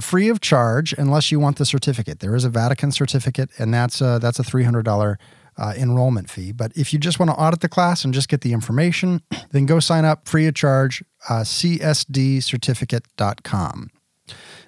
free 0.00 0.30
of 0.30 0.40
charge 0.40 0.94
unless 0.94 1.30
you 1.30 1.38
want 1.38 1.58
the 1.58 1.66
certificate. 1.66 2.20
There 2.20 2.34
is 2.34 2.46
a 2.46 2.50
Vatican 2.50 2.92
certificate, 2.92 3.50
and 3.58 3.74
that's 3.74 4.00
a, 4.00 4.18
that's 4.22 4.38
a 4.38 4.44
three 4.44 4.64
hundred 4.64 4.86
dollar 4.86 5.18
uh, 5.56 5.72
enrollment 5.76 6.30
fee. 6.30 6.52
But 6.52 6.70
if 6.76 6.92
you 6.92 6.98
just 6.98 7.18
want 7.18 7.30
to 7.30 7.36
audit 7.36 7.60
the 7.60 7.68
class 7.68 8.04
and 8.04 8.14
just 8.14 8.28
get 8.28 8.42
the 8.42 8.52
information, 8.52 9.22
then 9.50 9.66
go 9.66 9.80
sign 9.80 10.04
up 10.04 10.28
free 10.28 10.46
of 10.46 10.54
charge, 10.54 11.02
uh, 11.28 11.40
csdcertificate.com. 11.42 13.90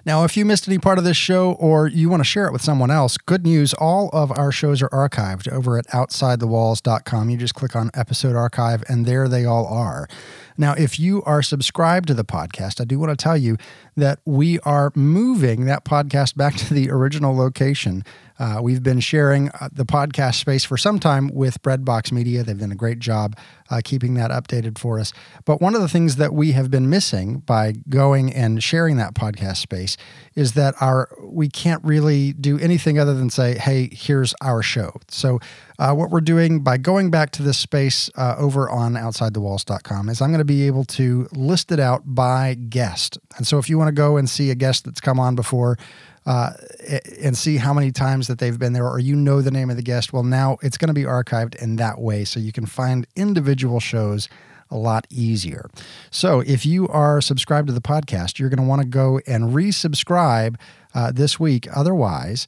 Now, 0.05 0.23
if 0.23 0.37
you 0.37 0.45
missed 0.45 0.67
any 0.69 0.77
part 0.77 0.99
of 0.99 1.03
this 1.03 1.17
show 1.17 1.53
or 1.53 1.87
you 1.87 2.09
want 2.09 2.21
to 2.21 2.25
share 2.25 2.45
it 2.45 2.53
with 2.53 2.61
someone 2.61 2.89
else, 2.89 3.17
good 3.17 3.45
news 3.45 3.73
all 3.73 4.09
of 4.13 4.31
our 4.37 4.53
shows 4.53 4.81
are 4.81 4.87
archived 4.89 5.51
over 5.51 5.77
at 5.77 5.85
outsidethewalls.com. 5.87 7.29
You 7.29 7.35
just 7.35 7.55
click 7.55 7.75
on 7.75 7.91
episode 7.93 8.33
archive, 8.33 8.85
and 8.87 9.05
there 9.05 9.27
they 9.27 9.43
all 9.43 9.67
are. 9.67 10.07
Now, 10.57 10.73
if 10.73 10.99
you 10.99 11.23
are 11.23 11.41
subscribed 11.41 12.07
to 12.07 12.13
the 12.13 12.25
podcast, 12.25 12.81
I 12.81 12.85
do 12.85 12.97
want 12.97 13.17
to 13.17 13.21
tell 13.21 13.37
you 13.37 13.57
that 13.95 14.19
we 14.25 14.59
are 14.59 14.91
moving 14.95 15.65
that 15.65 15.85
podcast 15.85 16.35
back 16.35 16.55
to 16.55 16.73
the 16.73 16.89
original 16.89 17.35
location. 17.35 18.03
Uh, 18.39 18.59
we've 18.61 18.83
been 18.83 18.99
sharing 18.99 19.49
uh, 19.49 19.69
the 19.71 19.85
podcast 19.85 20.35
space 20.35 20.63
for 20.63 20.77
some 20.77 20.99
time 20.99 21.29
with 21.33 21.61
Breadbox 21.63 22.11
Media. 22.11 22.43
They've 22.43 22.57
done 22.57 22.71
a 22.71 22.75
great 22.75 22.99
job 22.99 23.35
uh, 23.69 23.81
keeping 23.83 24.13
that 24.15 24.29
updated 24.29 24.77
for 24.77 24.99
us. 24.99 25.11
But 25.45 25.59
one 25.59 25.75
of 25.75 25.81
the 25.81 25.87
things 25.87 26.17
that 26.17 26.33
we 26.33 26.51
have 26.51 26.69
been 26.69 26.89
missing 26.89 27.39
by 27.39 27.73
going 27.89 28.31
and 28.33 28.63
sharing 28.63 28.97
that 28.97 29.15
podcast 29.15 29.57
space 29.57 29.97
is 30.35 30.53
that 30.53 30.75
our 30.79 31.09
we 31.23 31.49
can't 31.49 31.83
really 31.83 32.33
do 32.33 32.59
anything 32.59 32.99
other 32.99 33.15
than 33.15 33.29
say, 33.29 33.57
"Hey, 33.57 33.89
here's 33.91 34.35
our 34.41 34.61
show." 34.61 34.93
So, 35.07 35.39
uh, 35.79 35.93
what 35.93 36.09
we're 36.09 36.21
doing 36.21 36.61
by 36.61 36.77
going 36.77 37.11
back 37.11 37.31
to 37.31 37.43
this 37.43 37.57
space 37.57 38.09
uh, 38.15 38.35
over 38.37 38.69
on 38.69 38.93
OutsideTheWalls.com 38.93 40.09
is 40.09 40.21
I'm 40.21 40.29
going 40.29 40.39
to 40.39 40.45
be 40.45 40.65
able 40.65 40.85
to 40.85 41.27
list 41.31 41.71
it 41.71 41.79
out 41.79 42.03
by 42.05 42.55
guest. 42.55 43.17
And 43.37 43.45
so, 43.45 43.59
if 43.59 43.69
you 43.69 43.77
want 43.77 43.89
to 43.89 43.93
go 43.93 44.17
and 44.17 44.29
see 44.29 44.49
a 44.49 44.55
guest 44.55 44.85
that's 44.85 44.99
come 44.99 45.19
on 45.19 45.35
before 45.35 45.77
uh, 46.25 46.51
and 47.21 47.37
see 47.37 47.57
how 47.57 47.73
many 47.73 47.91
times 47.91 48.27
that 48.27 48.39
they've 48.39 48.57
been 48.57 48.73
there, 48.73 48.87
or 48.87 48.99
you 48.99 49.15
know 49.15 49.41
the 49.41 49.51
name 49.51 49.69
of 49.69 49.75
the 49.75 49.83
guest. 49.83 50.11
Well, 50.13 50.23
now 50.23 50.57
it's 50.61 50.77
going 50.77 50.89
to 50.89 50.93
be 50.93 51.03
archived 51.03 51.55
in 51.61 51.77
that 51.77 51.99
way, 51.99 52.25
so 52.25 52.39
you 52.39 52.51
can 52.51 52.65
find 52.65 53.07
individual 53.15 53.79
shows 53.79 54.27
a 54.69 54.77
lot 54.77 55.07
easier. 55.09 55.69
So, 56.11 56.41
if 56.41 56.65
you 56.65 56.87
are 56.89 57.21
subscribed 57.21 57.67
to 57.67 57.73
the 57.73 57.81
podcast, 57.81 58.39
you're 58.39 58.49
going 58.49 58.61
to 58.61 58.67
want 58.67 58.81
to 58.81 58.87
go 58.87 59.21
and 59.27 59.53
resubscribe 59.53 60.55
uh, 60.93 61.11
this 61.11 61.39
week. 61.39 61.67
Otherwise, 61.73 62.47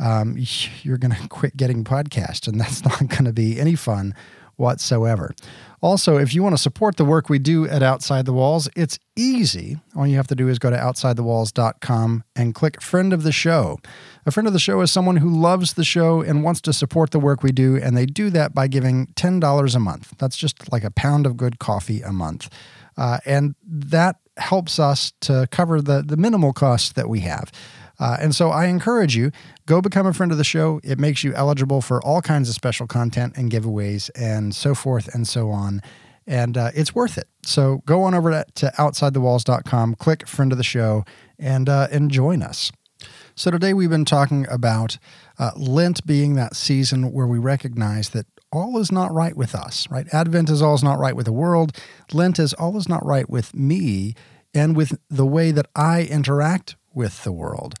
um, 0.00 0.36
you're 0.82 0.98
going 0.98 1.14
to 1.20 1.28
quit 1.28 1.56
getting 1.56 1.84
podcasts, 1.84 2.48
and 2.48 2.60
that's 2.60 2.84
not 2.84 3.08
going 3.08 3.24
to 3.24 3.32
be 3.32 3.60
any 3.60 3.76
fun 3.76 4.14
whatsoever. 4.56 5.34
Also, 5.80 6.18
if 6.18 6.34
you 6.34 6.42
want 6.42 6.54
to 6.54 6.60
support 6.60 6.96
the 6.96 7.04
work 7.04 7.30
we 7.30 7.38
do 7.38 7.66
at 7.66 7.82
Outside 7.82 8.26
the 8.26 8.34
Walls, 8.34 8.68
it's 8.76 8.98
easy. 9.16 9.78
All 9.96 10.06
you 10.06 10.16
have 10.16 10.26
to 10.26 10.34
do 10.34 10.48
is 10.48 10.58
go 10.58 10.68
to 10.68 10.76
outsidethewalls.com 10.76 12.24
and 12.36 12.54
click 12.54 12.82
Friend 12.82 13.12
of 13.14 13.22
the 13.22 13.32
Show. 13.32 13.78
A 14.26 14.30
friend 14.30 14.46
of 14.46 14.52
the 14.52 14.58
show 14.58 14.82
is 14.82 14.92
someone 14.92 15.16
who 15.16 15.30
loves 15.30 15.72
the 15.72 15.84
show 15.84 16.20
and 16.20 16.44
wants 16.44 16.60
to 16.62 16.74
support 16.74 17.10
the 17.10 17.18
work 17.18 17.42
we 17.42 17.52
do, 17.52 17.76
and 17.76 17.96
they 17.96 18.04
do 18.04 18.28
that 18.30 18.54
by 18.54 18.68
giving 18.68 19.06
$10 19.16 19.74
a 19.74 19.78
month. 19.78 20.14
That's 20.18 20.36
just 20.36 20.70
like 20.70 20.84
a 20.84 20.90
pound 20.90 21.24
of 21.24 21.38
good 21.38 21.58
coffee 21.58 22.02
a 22.02 22.12
month. 22.12 22.50
Uh, 22.98 23.18
and 23.24 23.54
that 23.66 24.16
helps 24.36 24.78
us 24.78 25.14
to 25.22 25.48
cover 25.50 25.80
the, 25.80 26.02
the 26.02 26.18
minimal 26.18 26.52
costs 26.52 26.92
that 26.92 27.08
we 27.08 27.20
have. 27.20 27.50
Uh, 27.98 28.16
and 28.18 28.34
so 28.34 28.50
I 28.50 28.66
encourage 28.66 29.14
you, 29.14 29.30
go 29.70 29.80
become 29.80 30.04
a 30.04 30.12
friend 30.12 30.32
of 30.32 30.38
the 30.38 30.42
show. 30.42 30.80
It 30.82 30.98
makes 30.98 31.22
you 31.22 31.32
eligible 31.32 31.80
for 31.80 32.02
all 32.02 32.20
kinds 32.20 32.48
of 32.48 32.56
special 32.56 32.88
content 32.88 33.34
and 33.36 33.52
giveaways 33.52 34.10
and 34.16 34.52
so 34.52 34.74
forth 34.74 35.14
and 35.14 35.28
so 35.28 35.50
on. 35.50 35.80
And 36.26 36.58
uh, 36.58 36.72
it's 36.74 36.92
worth 36.92 37.16
it. 37.16 37.28
So 37.44 37.80
go 37.86 38.02
on 38.02 38.12
over 38.12 38.32
to, 38.32 38.44
to 38.56 38.72
outsidethewalls.com, 38.76 39.94
click 39.94 40.26
friend 40.26 40.50
of 40.50 40.58
the 40.58 40.64
show, 40.64 41.04
and, 41.38 41.68
uh, 41.68 41.86
and 41.92 42.10
join 42.10 42.42
us. 42.42 42.72
So 43.36 43.52
today 43.52 43.72
we've 43.72 43.88
been 43.88 44.04
talking 44.04 44.44
about 44.50 44.98
uh, 45.38 45.52
Lent 45.54 46.04
being 46.04 46.34
that 46.34 46.56
season 46.56 47.12
where 47.12 47.28
we 47.28 47.38
recognize 47.38 48.08
that 48.08 48.26
all 48.50 48.76
is 48.76 48.90
not 48.90 49.12
right 49.12 49.36
with 49.36 49.54
us, 49.54 49.88
right? 49.88 50.12
Advent 50.12 50.50
is 50.50 50.60
all 50.60 50.74
is 50.74 50.82
not 50.82 50.98
right 50.98 51.14
with 51.14 51.26
the 51.26 51.32
world. 51.32 51.78
Lent 52.12 52.40
is 52.40 52.52
all 52.54 52.76
is 52.76 52.88
not 52.88 53.06
right 53.06 53.30
with 53.30 53.54
me 53.54 54.16
and 54.52 54.76
with 54.76 54.98
the 55.08 55.26
way 55.26 55.52
that 55.52 55.66
I 55.76 56.02
interact 56.02 56.74
with 56.92 57.22
the 57.22 57.30
world. 57.30 57.76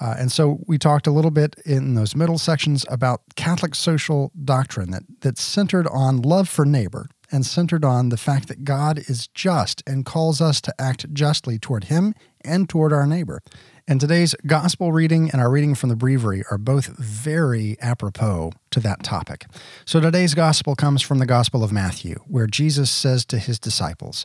Uh, 0.00 0.14
and 0.18 0.32
so 0.32 0.58
we 0.66 0.78
talked 0.78 1.06
a 1.06 1.10
little 1.10 1.30
bit 1.30 1.56
in 1.64 1.94
those 1.94 2.16
middle 2.16 2.38
sections 2.38 2.84
about 2.90 3.22
Catholic 3.36 3.74
social 3.74 4.32
doctrine 4.44 4.90
that, 4.90 5.02
that's 5.20 5.42
centered 5.42 5.86
on 5.88 6.22
love 6.22 6.48
for 6.48 6.64
neighbor 6.64 7.08
and 7.30 7.46
centered 7.46 7.84
on 7.84 8.10
the 8.10 8.16
fact 8.16 8.48
that 8.48 8.64
God 8.64 8.98
is 9.08 9.28
just 9.28 9.82
and 9.86 10.04
calls 10.04 10.40
us 10.40 10.60
to 10.62 10.74
act 10.78 11.12
justly 11.12 11.58
toward 11.58 11.84
him 11.84 12.14
and 12.44 12.68
toward 12.68 12.92
our 12.92 13.06
neighbor. 13.06 13.40
And 13.86 14.00
today's 14.00 14.34
gospel 14.46 14.92
reading 14.92 15.30
and 15.30 15.40
our 15.40 15.50
reading 15.50 15.74
from 15.74 15.90
the 15.90 15.96
breviary 15.96 16.42
are 16.50 16.58
both 16.58 16.86
very 16.86 17.76
apropos 17.80 18.52
to 18.70 18.80
that 18.80 19.02
topic. 19.02 19.46
So 19.84 20.00
today's 20.00 20.34
gospel 20.34 20.74
comes 20.74 21.02
from 21.02 21.18
the 21.18 21.26
Gospel 21.26 21.62
of 21.62 21.72
Matthew, 21.72 22.20
where 22.26 22.46
Jesus 22.46 22.90
says 22.90 23.24
to 23.26 23.38
his 23.38 23.58
disciples, 23.58 24.24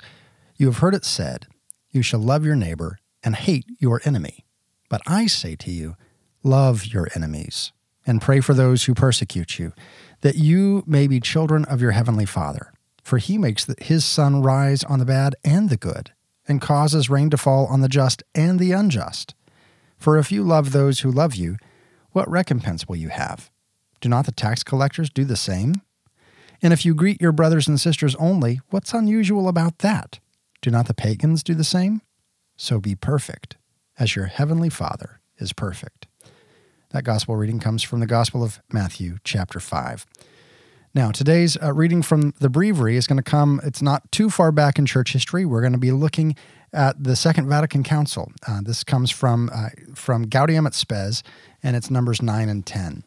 You 0.56 0.68
have 0.68 0.78
heard 0.78 0.96
it 0.96 1.04
said, 1.04 1.48
You 1.92 2.02
shall 2.02 2.22
love 2.22 2.46
your 2.46 2.56
neighbor 2.56 3.00
and 3.22 3.36
hate 3.36 3.66
your 3.80 4.02
enemy. 4.06 4.46
But 4.90 5.02
I 5.08 5.28
say 5.28 5.56
to 5.58 5.72
you, 5.72 5.96
love 6.44 6.88
your 6.88 7.08
enemies 7.16 7.72
and 8.06 8.22
pray 8.22 8.40
for 8.40 8.54
those 8.54 8.86
who 8.86 8.96
persecute 8.96 9.60
you, 9.60 9.72
that 10.22 10.36
you 10.36 10.84
may 10.88 11.06
be 11.06 11.20
children 11.20 11.64
of 11.66 11.82
your 11.82 11.92
heavenly 11.92 12.26
Father. 12.26 12.74
For 13.04 13.20
he 13.20 13.38
makes 13.38 13.68
his 13.80 14.04
sun 14.04 14.42
rise 14.42 14.84
on 14.84 15.00
the 15.00 15.06
bad 15.06 15.36
and 15.44 15.70
the 15.70 15.78
good, 15.78 16.12
and 16.48 16.60
causes 16.60 17.10
rain 17.10 17.30
to 17.30 17.38
fall 17.38 17.68
on 17.68 17.82
the 17.82 17.90
just 17.90 18.24
and 18.34 18.60
the 18.60 18.72
unjust. 18.72 19.36
For 19.98 20.18
if 20.18 20.32
you 20.32 20.44
love 20.44 20.72
those 20.72 21.02
who 21.02 21.12
love 21.12 21.36
you, 21.36 21.58
what 22.12 22.30
recompense 22.30 22.88
will 22.88 22.96
you 22.96 23.10
have? 23.10 23.52
Do 24.02 24.10
not 24.10 24.26
the 24.26 24.32
tax 24.32 24.64
collectors 24.64 25.10
do 25.10 25.24
the 25.26 25.36
same? 25.36 25.82
And 26.62 26.74
if 26.74 26.86
you 26.86 26.96
greet 26.96 27.22
your 27.22 27.32
brothers 27.32 27.68
and 27.68 27.80
sisters 27.80 28.16
only, 28.16 28.62
what's 28.70 28.94
unusual 28.94 29.48
about 29.48 29.80
that? 29.80 30.20
Do 30.62 30.72
not 30.72 30.88
the 30.88 30.94
pagans 30.94 31.44
do 31.44 31.54
the 31.54 31.64
same? 31.64 32.02
So 32.58 32.80
be 32.80 32.96
perfect, 32.96 33.58
as 34.00 34.16
your 34.16 34.26
heavenly 34.26 34.70
Father 34.70 35.20
is 35.38 35.54
perfect. 35.54 36.08
That 36.92 37.04
gospel 37.04 37.36
reading 37.36 37.60
comes 37.60 37.84
from 37.84 38.00
the 38.00 38.08
Gospel 38.08 38.44
of 38.44 38.62
Matthew, 38.72 39.18
chapter 39.24 39.60
5. 39.60 40.08
Now, 40.96 41.12
today's 41.12 41.56
uh, 41.62 41.72
reading 41.72 42.02
from 42.02 42.34
the 42.40 42.50
breviary 42.50 42.96
is 42.96 43.06
going 43.06 43.18
to 43.18 43.24
come, 43.24 43.62
it's 43.64 43.82
not 43.82 44.12
too 44.12 44.32
far 44.32 44.52
back 44.52 44.80
in 44.80 44.88
church 44.88 45.14
history. 45.14 45.46
We're 45.46 45.62
going 45.62 45.74
to 45.74 45.78
be 45.78 45.92
looking 45.92 46.36
at 46.74 47.04
the 47.04 47.16
Second 47.16 47.48
Vatican 47.48 47.84
Council. 47.84 48.32
Uh, 48.48 48.62
this 48.64 48.84
comes 48.84 49.12
from, 49.12 49.52
uh, 49.54 49.70
from 49.94 50.26
Gaudium 50.26 50.66
et 50.66 50.74
Spes, 50.74 51.22
and 51.62 51.76
it's 51.76 51.92
numbers 51.92 52.24
9 52.24 52.50
and 52.50 52.66
10. 52.66 53.04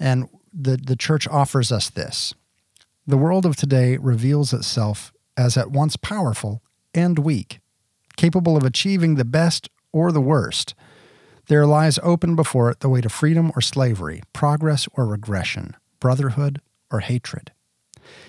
And 0.00 0.28
the, 0.52 0.76
the 0.76 0.96
church 0.96 1.28
offers 1.28 1.70
us 1.70 1.88
this 1.90 2.34
The 3.06 3.16
world 3.16 3.46
of 3.46 3.54
today 3.54 3.96
reveals 3.96 4.52
itself 4.52 5.12
as 5.36 5.56
at 5.56 5.70
once 5.70 5.96
powerful 5.96 6.62
and 6.92 7.20
weak, 7.20 7.60
capable 8.16 8.56
of 8.56 8.64
achieving 8.64 9.14
the 9.14 9.24
best 9.24 9.68
or 9.94 10.10
the 10.10 10.20
worst. 10.20 10.74
There 11.46 11.64
lies 11.64 12.00
open 12.02 12.34
before 12.34 12.70
it 12.70 12.80
the 12.80 12.88
way 12.88 13.00
to 13.00 13.08
freedom 13.08 13.52
or 13.54 13.60
slavery, 13.60 14.22
progress 14.32 14.88
or 14.94 15.06
regression, 15.06 15.76
brotherhood 16.00 16.60
or 16.90 17.00
hatred. 17.00 17.52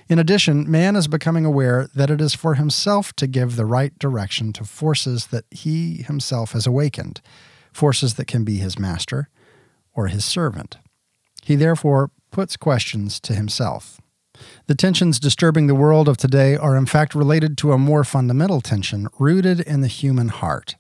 In 0.07 0.19
addition, 0.19 0.69
man 0.69 0.95
is 0.95 1.07
becoming 1.07 1.43
aware 1.43 1.89
that 1.95 2.11
it 2.11 2.21
is 2.21 2.35
for 2.35 2.53
himself 2.53 3.13
to 3.13 3.27
give 3.27 3.55
the 3.55 3.65
right 3.65 3.97
direction 3.97 4.53
to 4.53 4.63
forces 4.63 5.27
that 5.27 5.45
he 5.49 6.03
himself 6.03 6.51
has 6.51 6.67
awakened, 6.67 7.19
forces 7.73 8.13
that 8.13 8.27
can 8.27 8.43
be 8.43 8.57
his 8.57 8.77
master 8.77 9.29
or 9.93 10.07
his 10.07 10.23
servant. 10.23 10.77
He 11.43 11.55
therefore 11.55 12.11
puts 12.31 12.55
questions 12.55 13.19
to 13.21 13.33
himself. 13.33 13.99
The 14.67 14.75
tensions 14.75 15.19
disturbing 15.19 15.67
the 15.67 15.75
world 15.75 16.07
of 16.07 16.17
today 16.17 16.55
are 16.55 16.75
in 16.75 16.85
fact 16.85 17.15
related 17.15 17.57
to 17.59 17.71
a 17.71 17.77
more 17.77 18.03
fundamental 18.03 18.61
tension 18.61 19.07
rooted 19.17 19.61
in 19.61 19.81
the 19.81 19.87
human 19.87 20.27
heart. 20.27 20.75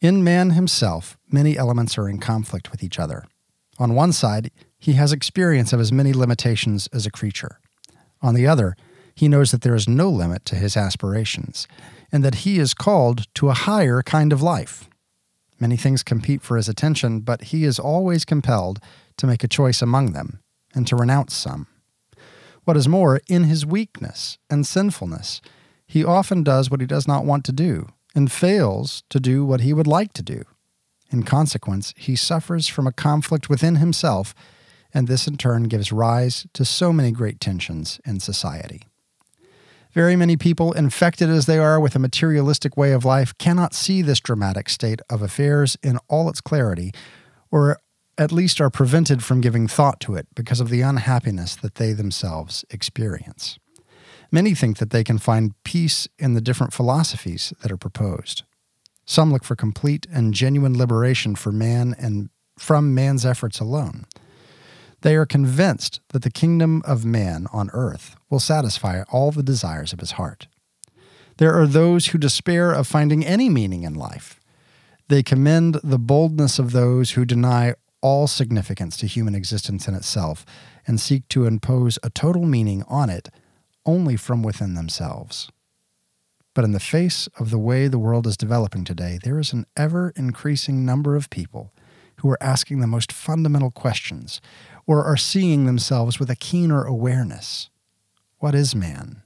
In 0.00 0.24
man 0.24 0.50
himself, 0.50 1.18
many 1.30 1.58
elements 1.58 1.98
are 1.98 2.08
in 2.08 2.20
conflict 2.20 2.70
with 2.70 2.82
each 2.82 2.98
other. 2.98 3.24
On 3.78 3.94
one 3.94 4.12
side, 4.12 4.50
he 4.78 4.94
has 4.94 5.12
experience 5.12 5.74
of 5.74 5.78
his 5.78 5.92
many 5.92 6.14
limitations 6.14 6.88
as 6.90 7.04
a 7.04 7.10
creature. 7.10 7.60
On 8.22 8.34
the 8.34 8.46
other, 8.46 8.76
he 9.14 9.28
knows 9.28 9.50
that 9.50 9.60
there 9.60 9.74
is 9.74 9.86
no 9.86 10.08
limit 10.08 10.46
to 10.46 10.56
his 10.56 10.74
aspirations, 10.74 11.68
and 12.10 12.24
that 12.24 12.46
he 12.46 12.58
is 12.58 12.72
called 12.72 13.26
to 13.34 13.50
a 13.50 13.54
higher 13.54 14.02
kind 14.02 14.32
of 14.32 14.40
life. 14.40 14.88
Many 15.58 15.76
things 15.76 16.02
compete 16.02 16.40
for 16.40 16.56
his 16.56 16.68
attention, 16.68 17.20
but 17.20 17.42
he 17.42 17.64
is 17.64 17.78
always 17.78 18.24
compelled 18.24 18.80
to 19.18 19.26
make 19.26 19.44
a 19.44 19.48
choice 19.48 19.82
among 19.82 20.12
them 20.12 20.40
and 20.74 20.86
to 20.86 20.96
renounce 20.96 21.34
some. 21.34 21.66
What 22.64 22.78
is 22.78 22.88
more, 22.88 23.20
in 23.28 23.44
his 23.44 23.66
weakness 23.66 24.38
and 24.48 24.66
sinfulness, 24.66 25.42
he 25.86 26.02
often 26.02 26.42
does 26.42 26.70
what 26.70 26.80
he 26.80 26.86
does 26.86 27.06
not 27.06 27.26
want 27.26 27.44
to 27.44 27.52
do 27.52 27.88
and 28.14 28.30
fails 28.30 29.02
to 29.10 29.20
do 29.20 29.44
what 29.44 29.60
he 29.60 29.72
would 29.72 29.86
like 29.86 30.12
to 30.14 30.22
do. 30.22 30.44
In 31.10 31.22
consequence, 31.22 31.92
he 31.96 32.16
suffers 32.16 32.68
from 32.68 32.86
a 32.86 32.92
conflict 32.92 33.48
within 33.48 33.76
himself 33.76 34.34
and 34.92 35.08
this 35.08 35.26
in 35.26 35.36
turn 35.36 35.64
gives 35.64 35.92
rise 35.92 36.46
to 36.52 36.64
so 36.64 36.92
many 36.92 37.12
great 37.12 37.40
tensions 37.40 38.00
in 38.04 38.20
society. 38.20 38.82
Very 39.92 40.14
many 40.14 40.36
people, 40.36 40.72
infected 40.72 41.28
as 41.28 41.46
they 41.46 41.58
are 41.58 41.80
with 41.80 41.96
a 41.96 42.00
materialistic 42.00 42.76
way 42.76 42.92
of 42.92 43.04
life, 43.04 43.36
cannot 43.38 43.74
see 43.74 44.02
this 44.02 44.20
dramatic 44.20 44.68
state 44.68 45.00
of 45.10 45.20
affairs 45.20 45.76
in 45.82 45.98
all 46.08 46.28
its 46.28 46.40
clarity, 46.40 46.92
or 47.50 47.80
at 48.16 48.30
least 48.30 48.60
are 48.60 48.70
prevented 48.70 49.24
from 49.24 49.40
giving 49.40 49.66
thought 49.66 49.98
to 50.00 50.14
it 50.14 50.28
because 50.34 50.60
of 50.60 50.68
the 50.68 50.82
unhappiness 50.82 51.56
that 51.56 51.76
they 51.76 51.92
themselves 51.92 52.64
experience. 52.70 53.58
Many 54.32 54.54
think 54.54 54.78
that 54.78 54.90
they 54.90 55.04
can 55.04 55.18
find 55.18 55.54
peace 55.64 56.08
in 56.18 56.34
the 56.34 56.40
different 56.40 56.72
philosophies 56.72 57.52
that 57.62 57.72
are 57.72 57.76
proposed. 57.76 58.44
Some 59.04 59.32
look 59.32 59.42
for 59.42 59.56
complete 59.56 60.06
and 60.12 60.32
genuine 60.32 60.78
liberation 60.78 61.34
for 61.34 61.50
man 61.50 61.94
and 61.98 62.30
from 62.56 62.94
man's 62.94 63.26
efforts 63.26 63.58
alone. 63.58 64.06
They 65.00 65.16
are 65.16 65.26
convinced 65.26 66.00
that 66.10 66.22
the 66.22 66.30
kingdom 66.30 66.82
of 66.84 67.04
man 67.04 67.46
on 67.52 67.70
earth 67.72 68.16
will 68.28 68.38
satisfy 68.38 69.02
all 69.10 69.32
the 69.32 69.42
desires 69.42 69.92
of 69.92 70.00
his 70.00 70.12
heart. 70.12 70.46
There 71.38 71.54
are 71.54 71.66
those 71.66 72.08
who 72.08 72.18
despair 72.18 72.72
of 72.72 72.86
finding 72.86 73.24
any 73.24 73.48
meaning 73.48 73.82
in 73.82 73.94
life. 73.94 74.38
They 75.08 75.22
commend 75.22 75.80
the 75.82 75.98
boldness 75.98 76.58
of 76.58 76.72
those 76.72 77.12
who 77.12 77.24
deny 77.24 77.74
all 78.02 78.26
significance 78.26 78.96
to 78.98 79.06
human 79.06 79.34
existence 79.34 79.88
in 79.88 79.94
itself 79.94 80.44
and 80.86 81.00
seek 81.00 81.26
to 81.28 81.46
impose 81.46 81.98
a 82.02 82.10
total 82.10 82.44
meaning 82.44 82.84
on 82.86 83.10
it 83.10 83.28
only 83.86 84.16
from 84.16 84.42
within 84.42 84.74
themselves. 84.74 85.50
But 86.54 86.64
in 86.64 86.72
the 86.72 86.80
face 86.80 87.28
of 87.38 87.50
the 87.50 87.58
way 87.58 87.86
the 87.86 87.98
world 87.98 88.26
is 88.26 88.36
developing 88.36 88.84
today, 88.84 89.18
there 89.22 89.38
is 89.38 89.52
an 89.52 89.66
ever 89.76 90.12
increasing 90.16 90.84
number 90.84 91.16
of 91.16 91.30
people 91.30 91.72
who 92.16 92.30
are 92.30 92.42
asking 92.42 92.80
the 92.80 92.86
most 92.86 93.12
fundamental 93.12 93.70
questions 93.70 94.40
or 94.86 95.04
are 95.04 95.16
seeing 95.16 95.64
themselves 95.64 96.18
with 96.18 96.28
a 96.28 96.36
keener 96.36 96.84
awareness. 96.84 97.70
What 98.38 98.54
is 98.54 98.74
man? 98.74 99.22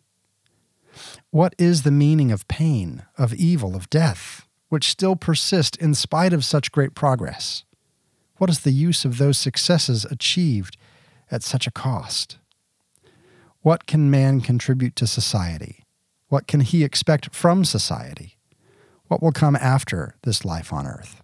What 1.31 1.55
is 1.59 1.83
the 1.83 1.91
meaning 1.91 2.31
of 2.31 2.47
pain, 2.47 3.05
of 3.19 3.35
evil, 3.35 3.75
of 3.75 3.91
death, 3.91 4.47
which 4.69 4.91
still 4.91 5.17
persist 5.17 5.77
in 5.77 5.95
spite 5.95 6.33
of 6.33 6.45
such 6.45 6.71
great 6.71 6.95
progress? 6.95 7.65
What 8.37 8.51
is 8.51 8.61
the 8.61 8.73
use 8.73 9.05
of 9.05 9.19
those 9.19 9.39
successes 9.39 10.05
achieved 10.05 10.77
at 11.31 11.43
such 11.43 11.67
a 11.67 11.73
cost? 11.73 12.39
What 13.65 13.87
can 13.87 14.11
man 14.11 14.43
contribute 14.43 14.95
to 14.97 15.07
society? 15.07 15.87
What 16.29 16.47
can 16.47 16.61
he 16.61 16.85
expect 16.85 17.35
from 17.35 17.65
society? 17.65 18.37
What 19.09 19.23
will 19.23 19.33
come 19.33 19.57
after 19.57 20.17
this 20.23 20.45
life 20.45 20.71
on 20.71 20.87
earth? 20.87 21.23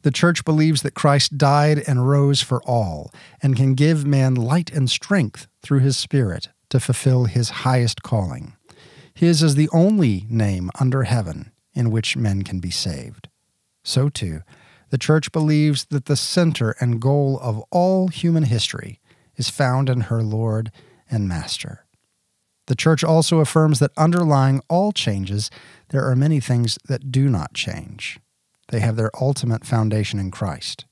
The 0.00 0.10
church 0.10 0.46
believes 0.46 0.80
that 0.80 0.94
Christ 0.94 1.36
died 1.36 1.84
and 1.86 2.08
rose 2.08 2.40
for 2.40 2.62
all 2.62 3.12
and 3.42 3.56
can 3.56 3.74
give 3.74 4.06
man 4.06 4.34
light 4.34 4.72
and 4.72 4.88
strength 4.88 5.46
through 5.60 5.80
his 5.80 5.98
Spirit 5.98 6.48
to 6.70 6.80
fulfill 6.80 7.26
his 7.26 7.50
highest 7.50 8.02
calling. 8.02 8.56
His 9.12 9.42
is 9.42 9.54
the 9.54 9.68
only 9.70 10.24
name 10.30 10.70
under 10.80 11.02
heaven 11.02 11.52
in 11.74 11.90
which 11.90 12.16
men 12.16 12.42
can 12.42 12.58
be 12.58 12.70
saved. 12.70 13.28
So, 13.82 14.08
too, 14.08 14.40
the 14.88 14.96
church 14.96 15.30
believes 15.30 15.84
that 15.90 16.06
the 16.06 16.16
center 16.16 16.74
and 16.80 17.02
goal 17.02 17.38
of 17.42 17.62
all 17.70 18.08
human 18.08 18.44
history 18.44 18.98
is 19.36 19.50
found 19.50 19.90
in 19.90 20.02
her 20.02 20.22
Lord 20.22 20.72
and 21.14 21.28
Master. 21.28 21.86
The 22.66 22.74
church 22.74 23.04
also 23.04 23.38
affirms 23.38 23.78
that 23.78 23.92
underlying 23.96 24.60
all 24.68 24.90
changes, 24.90 25.50
there 25.90 26.04
are 26.08 26.16
many 26.16 26.40
things 26.40 26.78
that 26.88 27.12
do 27.12 27.28
not 27.28 27.54
change. 27.54 28.18
They 28.68 28.80
have 28.80 28.96
their 28.96 29.10
ultimate 29.20 29.64
foundation 29.64 30.18
in 30.18 30.30
Christ, 30.30 30.86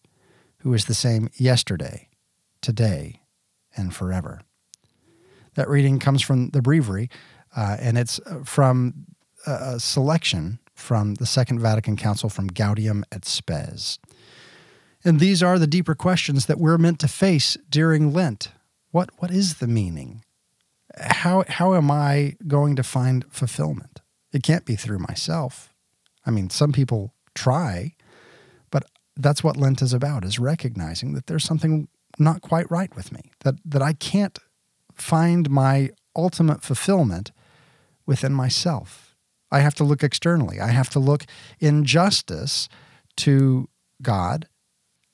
who 0.59 0.73
is 0.75 0.85
the 0.85 0.95
same 0.95 1.29
yesterday, 1.35 2.09
today, 2.61 3.23
and 3.77 3.95
forever. 3.95 4.43
That 5.55 5.69
reading 5.69 5.99
comes 5.99 6.23
from 6.23 6.51
the 6.51 6.63
Breviary, 6.63 7.09
uh, 7.57 7.79
and 7.81 7.99
it's 7.99 8.21
uh, 8.21 8.45
from 8.45 9.07
a 9.47 9.81
selection 9.81 10.61
from 10.75 11.15
the 11.17 11.27
Second 11.27 11.59
Vatican 11.59 11.97
Council 11.97 12.29
from 12.29 12.49
Gaudium 12.49 13.03
et 13.11 13.25
Spes. 13.25 13.99
And 15.05 15.19
these 15.19 15.43
are 15.43 15.59
the 15.59 15.67
deeper 15.67 15.95
questions 15.95 16.47
that 16.47 16.59
we're 16.59 16.79
meant 16.79 17.01
to 17.01 17.09
face 17.09 17.57
during 17.69 18.13
Lent. 18.13 18.53
What, 18.93 19.11
what 19.19 19.31
is 19.31 19.55
the 19.55 19.67
meaning? 19.67 20.25
How, 20.97 21.45
how 21.49 21.75
am 21.75 21.91
I 21.91 22.37
going 22.47 22.77
to 22.77 22.83
find 22.83 23.25
fulfillment? 23.31 24.03
It 24.33 24.43
can't 24.43 24.65
be 24.65 24.77
through 24.77 25.01
myself. 25.01 25.75
I 26.25 26.31
mean, 26.31 26.51
some 26.51 26.73
people 26.73 27.15
try. 27.35 27.95
But 28.71 28.85
that's 29.17 29.43
what 29.43 29.57
Lent 29.57 29.83
is 29.83 29.93
about, 29.93 30.25
is 30.25 30.39
recognizing 30.39 31.15
that 31.15 31.27
there's 31.27 31.45
something 31.45 31.89
not 32.19 32.43
quite 32.43 32.71
right 32.71 32.95
with 32.95 33.11
me, 33.11 33.33
that, 33.41 33.55
that 33.65 33.83
I 33.83 33.95
can't 33.95 34.39
find 34.95 35.51
my 35.51 35.91
ultimate 36.15 36.63
fulfillment 36.63 37.33
within 38.05 38.35
myself. 38.35 39.17
I 39.51 39.61
have 39.61 39.75
to 39.77 39.85
look 39.85 40.03
externally. 40.03 40.61
I 40.61 40.69
have 40.69 40.91
to 40.91 40.99
look 40.99 41.25
in 41.61 41.85
justice 41.85 42.69
to 43.19 43.69
God 44.03 44.49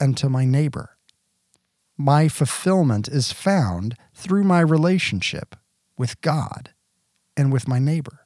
and 0.00 0.16
to 0.16 0.28
my 0.28 0.44
neighbor. 0.44 0.97
My 1.98 2.28
fulfillment 2.28 3.08
is 3.08 3.32
found 3.32 3.96
through 4.14 4.44
my 4.44 4.60
relationship 4.60 5.56
with 5.98 6.20
God 6.20 6.70
and 7.36 7.52
with 7.52 7.66
my 7.66 7.80
neighbor. 7.80 8.20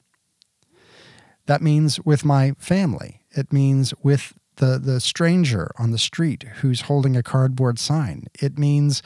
That 1.47 1.63
means 1.63 1.99
with 2.01 2.25
my 2.25 2.53
family 2.59 3.23
it 3.31 3.53
means 3.53 3.95
with 4.03 4.35
the, 4.57 4.79
the 4.79 5.01
stranger 5.01 5.71
on 5.79 5.91
the 5.91 5.99
street 5.99 6.45
who's 6.57 6.83
holding 6.83 7.17
a 7.17 7.23
cardboard 7.23 7.79
sign. 7.79 8.27
It 8.35 8.59
means 8.59 9.03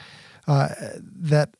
uh, 0.47 0.69
that 0.99 1.55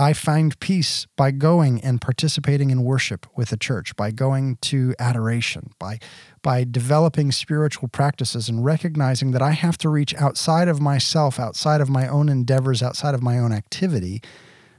I 0.00 0.12
find 0.12 0.58
peace 0.60 1.08
by 1.16 1.32
going 1.32 1.80
and 1.82 2.00
participating 2.00 2.70
in 2.70 2.84
worship 2.84 3.26
with 3.36 3.48
the 3.48 3.56
church, 3.56 3.96
by 3.96 4.12
going 4.12 4.56
to 4.62 4.94
adoration, 4.98 5.72
by 5.80 5.98
by 6.40 6.64
developing 6.64 7.32
spiritual 7.32 7.88
practices 7.88 8.48
and 8.48 8.64
recognizing 8.64 9.32
that 9.32 9.42
I 9.42 9.50
have 9.50 9.76
to 9.78 9.88
reach 9.88 10.14
outside 10.14 10.68
of 10.68 10.80
myself, 10.80 11.40
outside 11.40 11.80
of 11.80 11.90
my 11.90 12.06
own 12.06 12.28
endeavors, 12.28 12.80
outside 12.80 13.12
of 13.12 13.22
my 13.22 13.40
own 13.40 13.52
activity, 13.52 14.22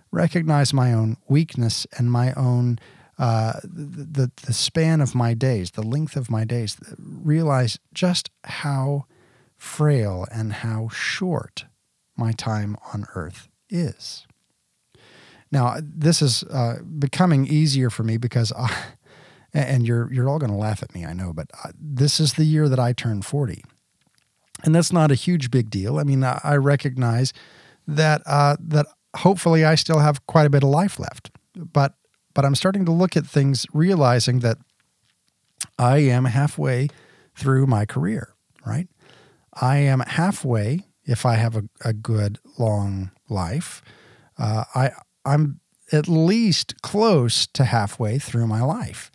recognize 0.10 0.74
my 0.74 0.94
own 0.94 1.18
weakness 1.28 1.86
and 1.98 2.10
my 2.10 2.34
own 2.34 2.80
uh, 3.18 3.60
the, 3.64 4.32
the 4.46 4.54
span 4.54 5.02
of 5.02 5.14
my 5.14 5.34
days, 5.34 5.72
the 5.72 5.84
length 5.84 6.16
of 6.16 6.32
my 6.32 6.46
days, 6.46 6.78
realize 6.98 7.78
just 7.94 8.30
how 8.46 9.06
frail 9.58 10.26
and 10.32 10.54
how 10.54 10.88
short 10.88 11.66
my 12.16 12.32
time 12.32 12.78
on 12.94 13.06
earth 13.16 13.50
is. 13.70 14.26
Now, 15.52 15.78
this 15.82 16.22
is 16.22 16.44
uh, 16.44 16.78
becoming 16.98 17.48
easier 17.48 17.90
for 17.90 18.04
me 18.04 18.18
because 18.18 18.52
I, 18.58 18.76
and 19.54 19.88
you're 19.88 20.12
you're 20.14 20.30
all 20.30 20.40
going 20.40 20.52
to 20.52 20.58
laugh 20.58 20.84
at 20.84 20.94
me, 20.94 21.06
I 21.06 21.14
know, 21.14 21.34
but 21.34 21.50
uh, 21.64 21.72
this 21.80 22.20
is 22.20 22.34
the 22.34 22.46
year 22.46 22.70
that 22.70 22.80
I 22.80 22.94
turn 22.94 23.22
40. 23.22 23.64
And 24.64 24.76
that's 24.76 24.92
not 24.92 25.12
a 25.12 25.16
huge 25.16 25.52
big 25.52 25.70
deal. 25.70 26.00
I 26.00 26.04
mean, 26.04 26.24
I 26.24 26.56
recognize 26.56 27.34
that 27.88 28.22
uh, 28.26 28.58
that 28.60 28.88
hopefully 29.16 29.66
I 29.66 29.76
still 29.76 30.00
have 30.00 30.26
quite 30.28 30.46
a 30.46 30.50
bit 30.50 30.64
of 30.64 30.70
life 30.70 31.00
left. 31.00 31.32
But 31.56 31.94
but 32.34 32.46
I'm 32.46 32.56
starting 32.56 32.86
to 32.86 32.92
look 32.92 33.18
at 33.18 33.26
things 33.26 33.66
realizing 33.74 34.40
that 34.40 34.58
I 35.78 36.00
am 36.00 36.26
halfway 36.26 36.90
through 37.36 37.68
my 37.68 37.86
career, 37.86 38.36
right? 38.66 38.88
I 39.54 39.78
am 39.78 40.02
halfway 40.02 40.86
if 41.06 41.26
I 41.26 41.36
have 41.36 41.56
a, 41.56 41.64
a 41.84 41.94
good 41.94 42.40
long 42.58 43.12
life. 43.30 43.82
Uh, 44.38 44.66
I 44.76 44.92
I'm 45.30 45.60
at 45.92 46.08
least 46.08 46.82
close 46.82 47.48
to 47.48 47.64
halfway 47.64 48.20
through 48.20 48.48
my 48.48 48.62
life. 48.62 49.12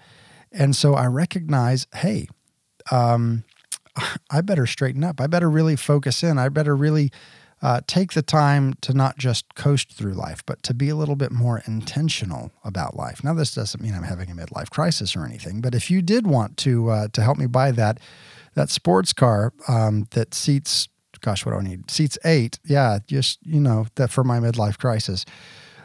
And 0.52 0.74
so 0.74 0.94
I 0.94 1.06
recognize, 1.06 1.86
hey, 1.94 2.28
um, 2.90 3.44
I 4.30 4.40
better 4.40 4.66
straighten 4.66 5.04
up. 5.04 5.20
I 5.20 5.26
better 5.26 5.50
really 5.50 5.76
focus 5.76 6.22
in. 6.22 6.38
I 6.38 6.48
better 6.48 6.76
really 6.76 7.10
uh, 7.62 7.80
take 7.86 8.12
the 8.12 8.22
time 8.22 8.74
to 8.82 8.92
not 8.92 9.16
just 9.18 9.54
coast 9.54 9.92
through 9.92 10.12
life, 10.12 10.44
but 10.46 10.62
to 10.64 10.74
be 10.74 10.88
a 10.88 10.96
little 10.96 11.16
bit 11.16 11.32
more 11.32 11.62
intentional 11.66 12.52
about 12.62 12.96
life. 12.96 13.24
Now, 13.24 13.34
this 13.34 13.54
doesn't 13.54 13.82
mean 13.82 13.94
I'm 13.94 14.02
having 14.02 14.30
a 14.30 14.34
midlife 14.34 14.70
crisis 14.70 15.16
or 15.16 15.24
anything, 15.24 15.60
but 15.60 15.74
if 15.74 15.90
you 15.90 16.02
did 16.02 16.26
want 16.26 16.56
to 16.58 16.90
uh, 16.90 17.08
to 17.12 17.22
help 17.22 17.38
me 17.38 17.46
buy 17.46 17.70
that 17.72 17.98
that 18.54 18.70
sports 18.70 19.12
car 19.12 19.52
um, 19.66 20.06
that 20.10 20.34
seats, 20.34 20.88
gosh, 21.20 21.46
what 21.46 21.52
do 21.52 21.58
I 21.58 21.62
need? 21.62 21.90
Seats 21.90 22.18
eight, 22.24 22.58
yeah, 22.64 22.98
just 23.06 23.38
you 23.46 23.60
know 23.60 23.86
that 23.94 24.10
for 24.10 24.24
my 24.24 24.38
midlife 24.38 24.78
crisis. 24.78 25.24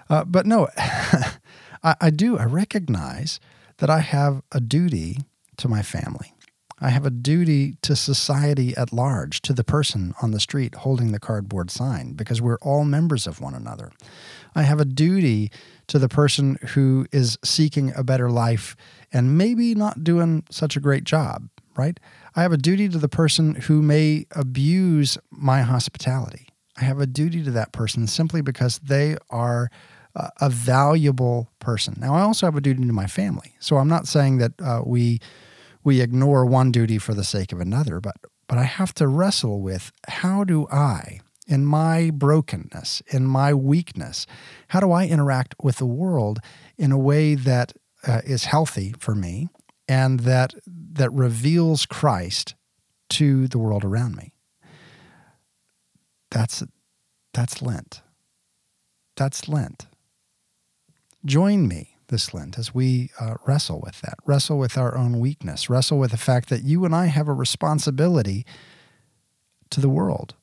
Uh, 0.09 0.23
but 0.25 0.45
no, 0.45 0.67
I, 0.77 1.95
I 2.01 2.09
do. 2.09 2.37
I 2.37 2.45
recognize 2.45 3.39
that 3.77 3.89
I 3.89 3.99
have 3.99 4.41
a 4.51 4.59
duty 4.59 5.19
to 5.57 5.67
my 5.67 5.81
family. 5.81 6.33
I 6.81 6.89
have 6.89 7.05
a 7.05 7.09
duty 7.09 7.75
to 7.81 7.95
society 7.95 8.75
at 8.77 8.93
large, 8.93 9.41
to 9.41 9.53
the 9.53 9.65
person 9.65 10.13
on 10.21 10.31
the 10.31 10.39
street 10.39 10.75
holding 10.75 11.11
the 11.11 11.19
cardboard 11.19 11.69
sign, 11.69 12.13
because 12.13 12.41
we're 12.41 12.57
all 12.61 12.85
members 12.85 13.27
of 13.27 13.41
one 13.41 13.53
another. 13.53 13.91
I 14.55 14.63
have 14.63 14.79
a 14.79 14.85
duty 14.85 15.51
to 15.87 15.99
the 15.99 16.07
person 16.07 16.57
who 16.69 17.05
is 17.11 17.37
seeking 17.43 17.91
a 17.95 18.03
better 18.03 18.31
life 18.31 18.77
and 19.11 19.37
maybe 19.37 19.75
not 19.75 20.03
doing 20.03 20.43
such 20.49 20.77
a 20.77 20.79
great 20.79 21.03
job, 21.03 21.49
right? 21.75 21.99
I 22.35 22.43
have 22.43 22.53
a 22.53 22.57
duty 22.57 22.87
to 22.89 22.97
the 22.97 23.09
person 23.09 23.55
who 23.55 23.81
may 23.81 24.25
abuse 24.31 25.17
my 25.31 25.61
hospitality. 25.61 26.47
I 26.77 26.85
have 26.85 26.99
a 26.99 27.07
duty 27.07 27.43
to 27.43 27.51
that 27.51 27.73
person 27.73 28.07
simply 28.07 28.41
because 28.41 28.79
they 28.79 29.17
are 29.29 29.69
a 30.41 30.49
valuable 30.49 31.51
person. 31.59 31.95
Now, 31.97 32.15
I 32.15 32.21
also 32.21 32.45
have 32.45 32.55
a 32.55 32.61
duty 32.61 32.85
to 32.85 32.93
my 32.93 33.07
family. 33.07 33.53
So 33.59 33.77
I'm 33.77 33.87
not 33.87 34.07
saying 34.07 34.37
that 34.39 34.53
uh, 34.61 34.81
we 34.85 35.19
we 35.83 36.01
ignore 36.01 36.45
one 36.45 36.71
duty 36.71 36.97
for 36.97 37.13
the 37.13 37.23
sake 37.23 37.51
of 37.51 37.59
another, 37.59 37.99
but 37.99 38.15
but 38.47 38.57
I 38.57 38.63
have 38.63 38.93
to 38.95 39.07
wrestle 39.07 39.61
with 39.61 39.91
how 40.07 40.43
do 40.43 40.67
I, 40.71 41.21
in 41.47 41.65
my 41.65 42.09
brokenness, 42.09 43.01
in 43.07 43.25
my 43.25 43.53
weakness, 43.53 44.25
how 44.69 44.79
do 44.79 44.91
I 44.91 45.05
interact 45.05 45.55
with 45.61 45.77
the 45.77 45.85
world 45.85 46.39
in 46.77 46.91
a 46.91 46.97
way 46.97 47.35
that 47.35 47.73
uh, 48.07 48.21
is 48.25 48.45
healthy 48.45 48.93
for 48.97 49.13
me 49.13 49.49
and 49.87 50.21
that 50.21 50.53
that 50.65 51.11
reveals 51.11 51.85
Christ 51.85 52.55
to 53.09 53.47
the 53.47 53.57
world 53.57 53.83
around 53.83 54.15
me. 54.15 54.33
That's 56.31 56.63
that's 57.33 57.61
Lent. 57.61 58.01
That's 59.15 59.47
Lent. 59.47 59.87
Join 61.25 61.67
me 61.67 61.97
this 62.07 62.33
Lent 62.33 62.57
as 62.57 62.73
we 62.73 63.11
uh, 63.19 63.35
wrestle 63.45 63.81
with 63.81 64.01
that, 64.01 64.15
wrestle 64.25 64.57
with 64.57 64.77
our 64.77 64.97
own 64.97 65.19
weakness, 65.19 65.69
wrestle 65.69 65.99
with 65.99 66.11
the 66.11 66.17
fact 66.17 66.49
that 66.49 66.63
you 66.63 66.85
and 66.85 66.95
I 66.95 67.05
have 67.05 67.27
a 67.27 67.33
responsibility 67.33 68.45
to 69.69 69.81
the 69.81 69.89
world. 69.89 70.35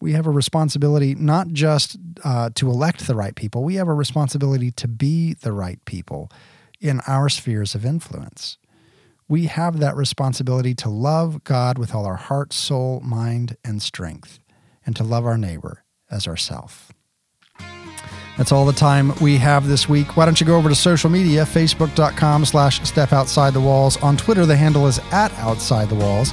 We 0.00 0.12
have 0.12 0.26
a 0.26 0.30
responsibility 0.30 1.14
not 1.14 1.48
just 1.48 1.98
uh, 2.24 2.50
to 2.54 2.70
elect 2.70 3.06
the 3.06 3.14
right 3.14 3.34
people, 3.34 3.64
we 3.64 3.74
have 3.74 3.88
a 3.88 3.94
responsibility 3.94 4.70
to 4.72 4.88
be 4.88 5.34
the 5.34 5.52
right 5.52 5.84
people 5.84 6.30
in 6.80 7.00
our 7.06 7.28
spheres 7.28 7.74
of 7.74 7.84
influence. 7.84 8.56
We 9.28 9.46
have 9.46 9.78
that 9.78 9.94
responsibility 9.96 10.74
to 10.76 10.88
love 10.88 11.44
God 11.44 11.78
with 11.78 11.94
all 11.94 12.04
our 12.04 12.16
heart, 12.16 12.52
soul, 12.52 13.00
mind, 13.00 13.56
and 13.64 13.80
strength, 13.80 14.40
and 14.84 14.96
to 14.96 15.04
love 15.04 15.24
our 15.24 15.38
neighbor 15.38 15.84
as 16.10 16.26
ourself. 16.26 16.92
That's 18.40 18.52
all 18.52 18.64
the 18.64 18.72
time 18.72 19.12
we 19.20 19.36
have 19.36 19.68
this 19.68 19.86
week. 19.86 20.16
Why 20.16 20.24
don't 20.24 20.40
you 20.40 20.46
go 20.46 20.56
over 20.56 20.70
to 20.70 20.74
social 20.74 21.10
media, 21.10 21.44
facebook.com 21.44 22.46
slash 22.46 22.80
step 22.88 23.12
outside 23.12 23.52
the 23.52 23.60
walls. 23.60 23.98
On 23.98 24.16
Twitter, 24.16 24.46
the 24.46 24.56
handle 24.56 24.86
is 24.86 24.98
at 25.12 25.30
outside 25.34 25.90
the 25.90 25.94
walls. 25.94 26.32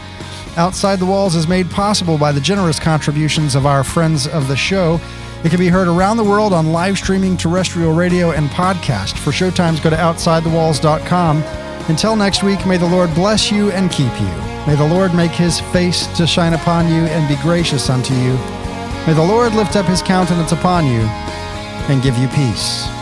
Outside 0.55 0.99
the 0.99 1.05
Walls 1.05 1.35
is 1.35 1.49
made 1.49 1.69
possible 1.69 2.17
by 2.17 2.31
the 2.31 2.39
generous 2.39 2.79
contributions 2.79 3.55
of 3.55 3.65
our 3.65 3.83
friends 3.83 4.25
of 4.25 4.47
the 4.47 4.55
show. 4.55 5.01
It 5.43 5.49
can 5.49 5.59
be 5.59 5.67
heard 5.67 5.89
around 5.89 6.15
the 6.15 6.23
world 6.23 6.53
on 6.53 6.71
live 6.71 6.97
streaming, 6.97 7.35
terrestrial 7.35 7.91
radio, 7.91 8.31
and 8.31 8.47
podcast. 8.51 9.17
For 9.17 9.31
showtimes, 9.31 9.83
go 9.83 9.89
to 9.89 9.97
OutsideTheWalls.com. 9.97 11.43
Until 11.89 12.15
next 12.15 12.41
week, 12.41 12.65
may 12.65 12.77
the 12.77 12.87
Lord 12.87 13.13
bless 13.15 13.51
you 13.51 13.69
and 13.71 13.91
keep 13.91 14.17
you. 14.21 14.33
May 14.65 14.75
the 14.77 14.87
Lord 14.87 15.13
make 15.13 15.31
his 15.31 15.59
face 15.59 16.07
to 16.15 16.25
shine 16.25 16.53
upon 16.53 16.87
you 16.87 17.01
and 17.01 17.27
be 17.27 17.35
gracious 17.41 17.89
unto 17.89 18.13
you. 18.13 18.35
May 19.05 19.13
the 19.13 19.21
Lord 19.21 19.53
lift 19.55 19.75
up 19.75 19.87
his 19.87 20.01
countenance 20.01 20.53
upon 20.53 20.87
you 20.87 21.01
and 21.89 22.01
give 22.01 22.17
you 22.17 22.27
peace. 22.29 22.96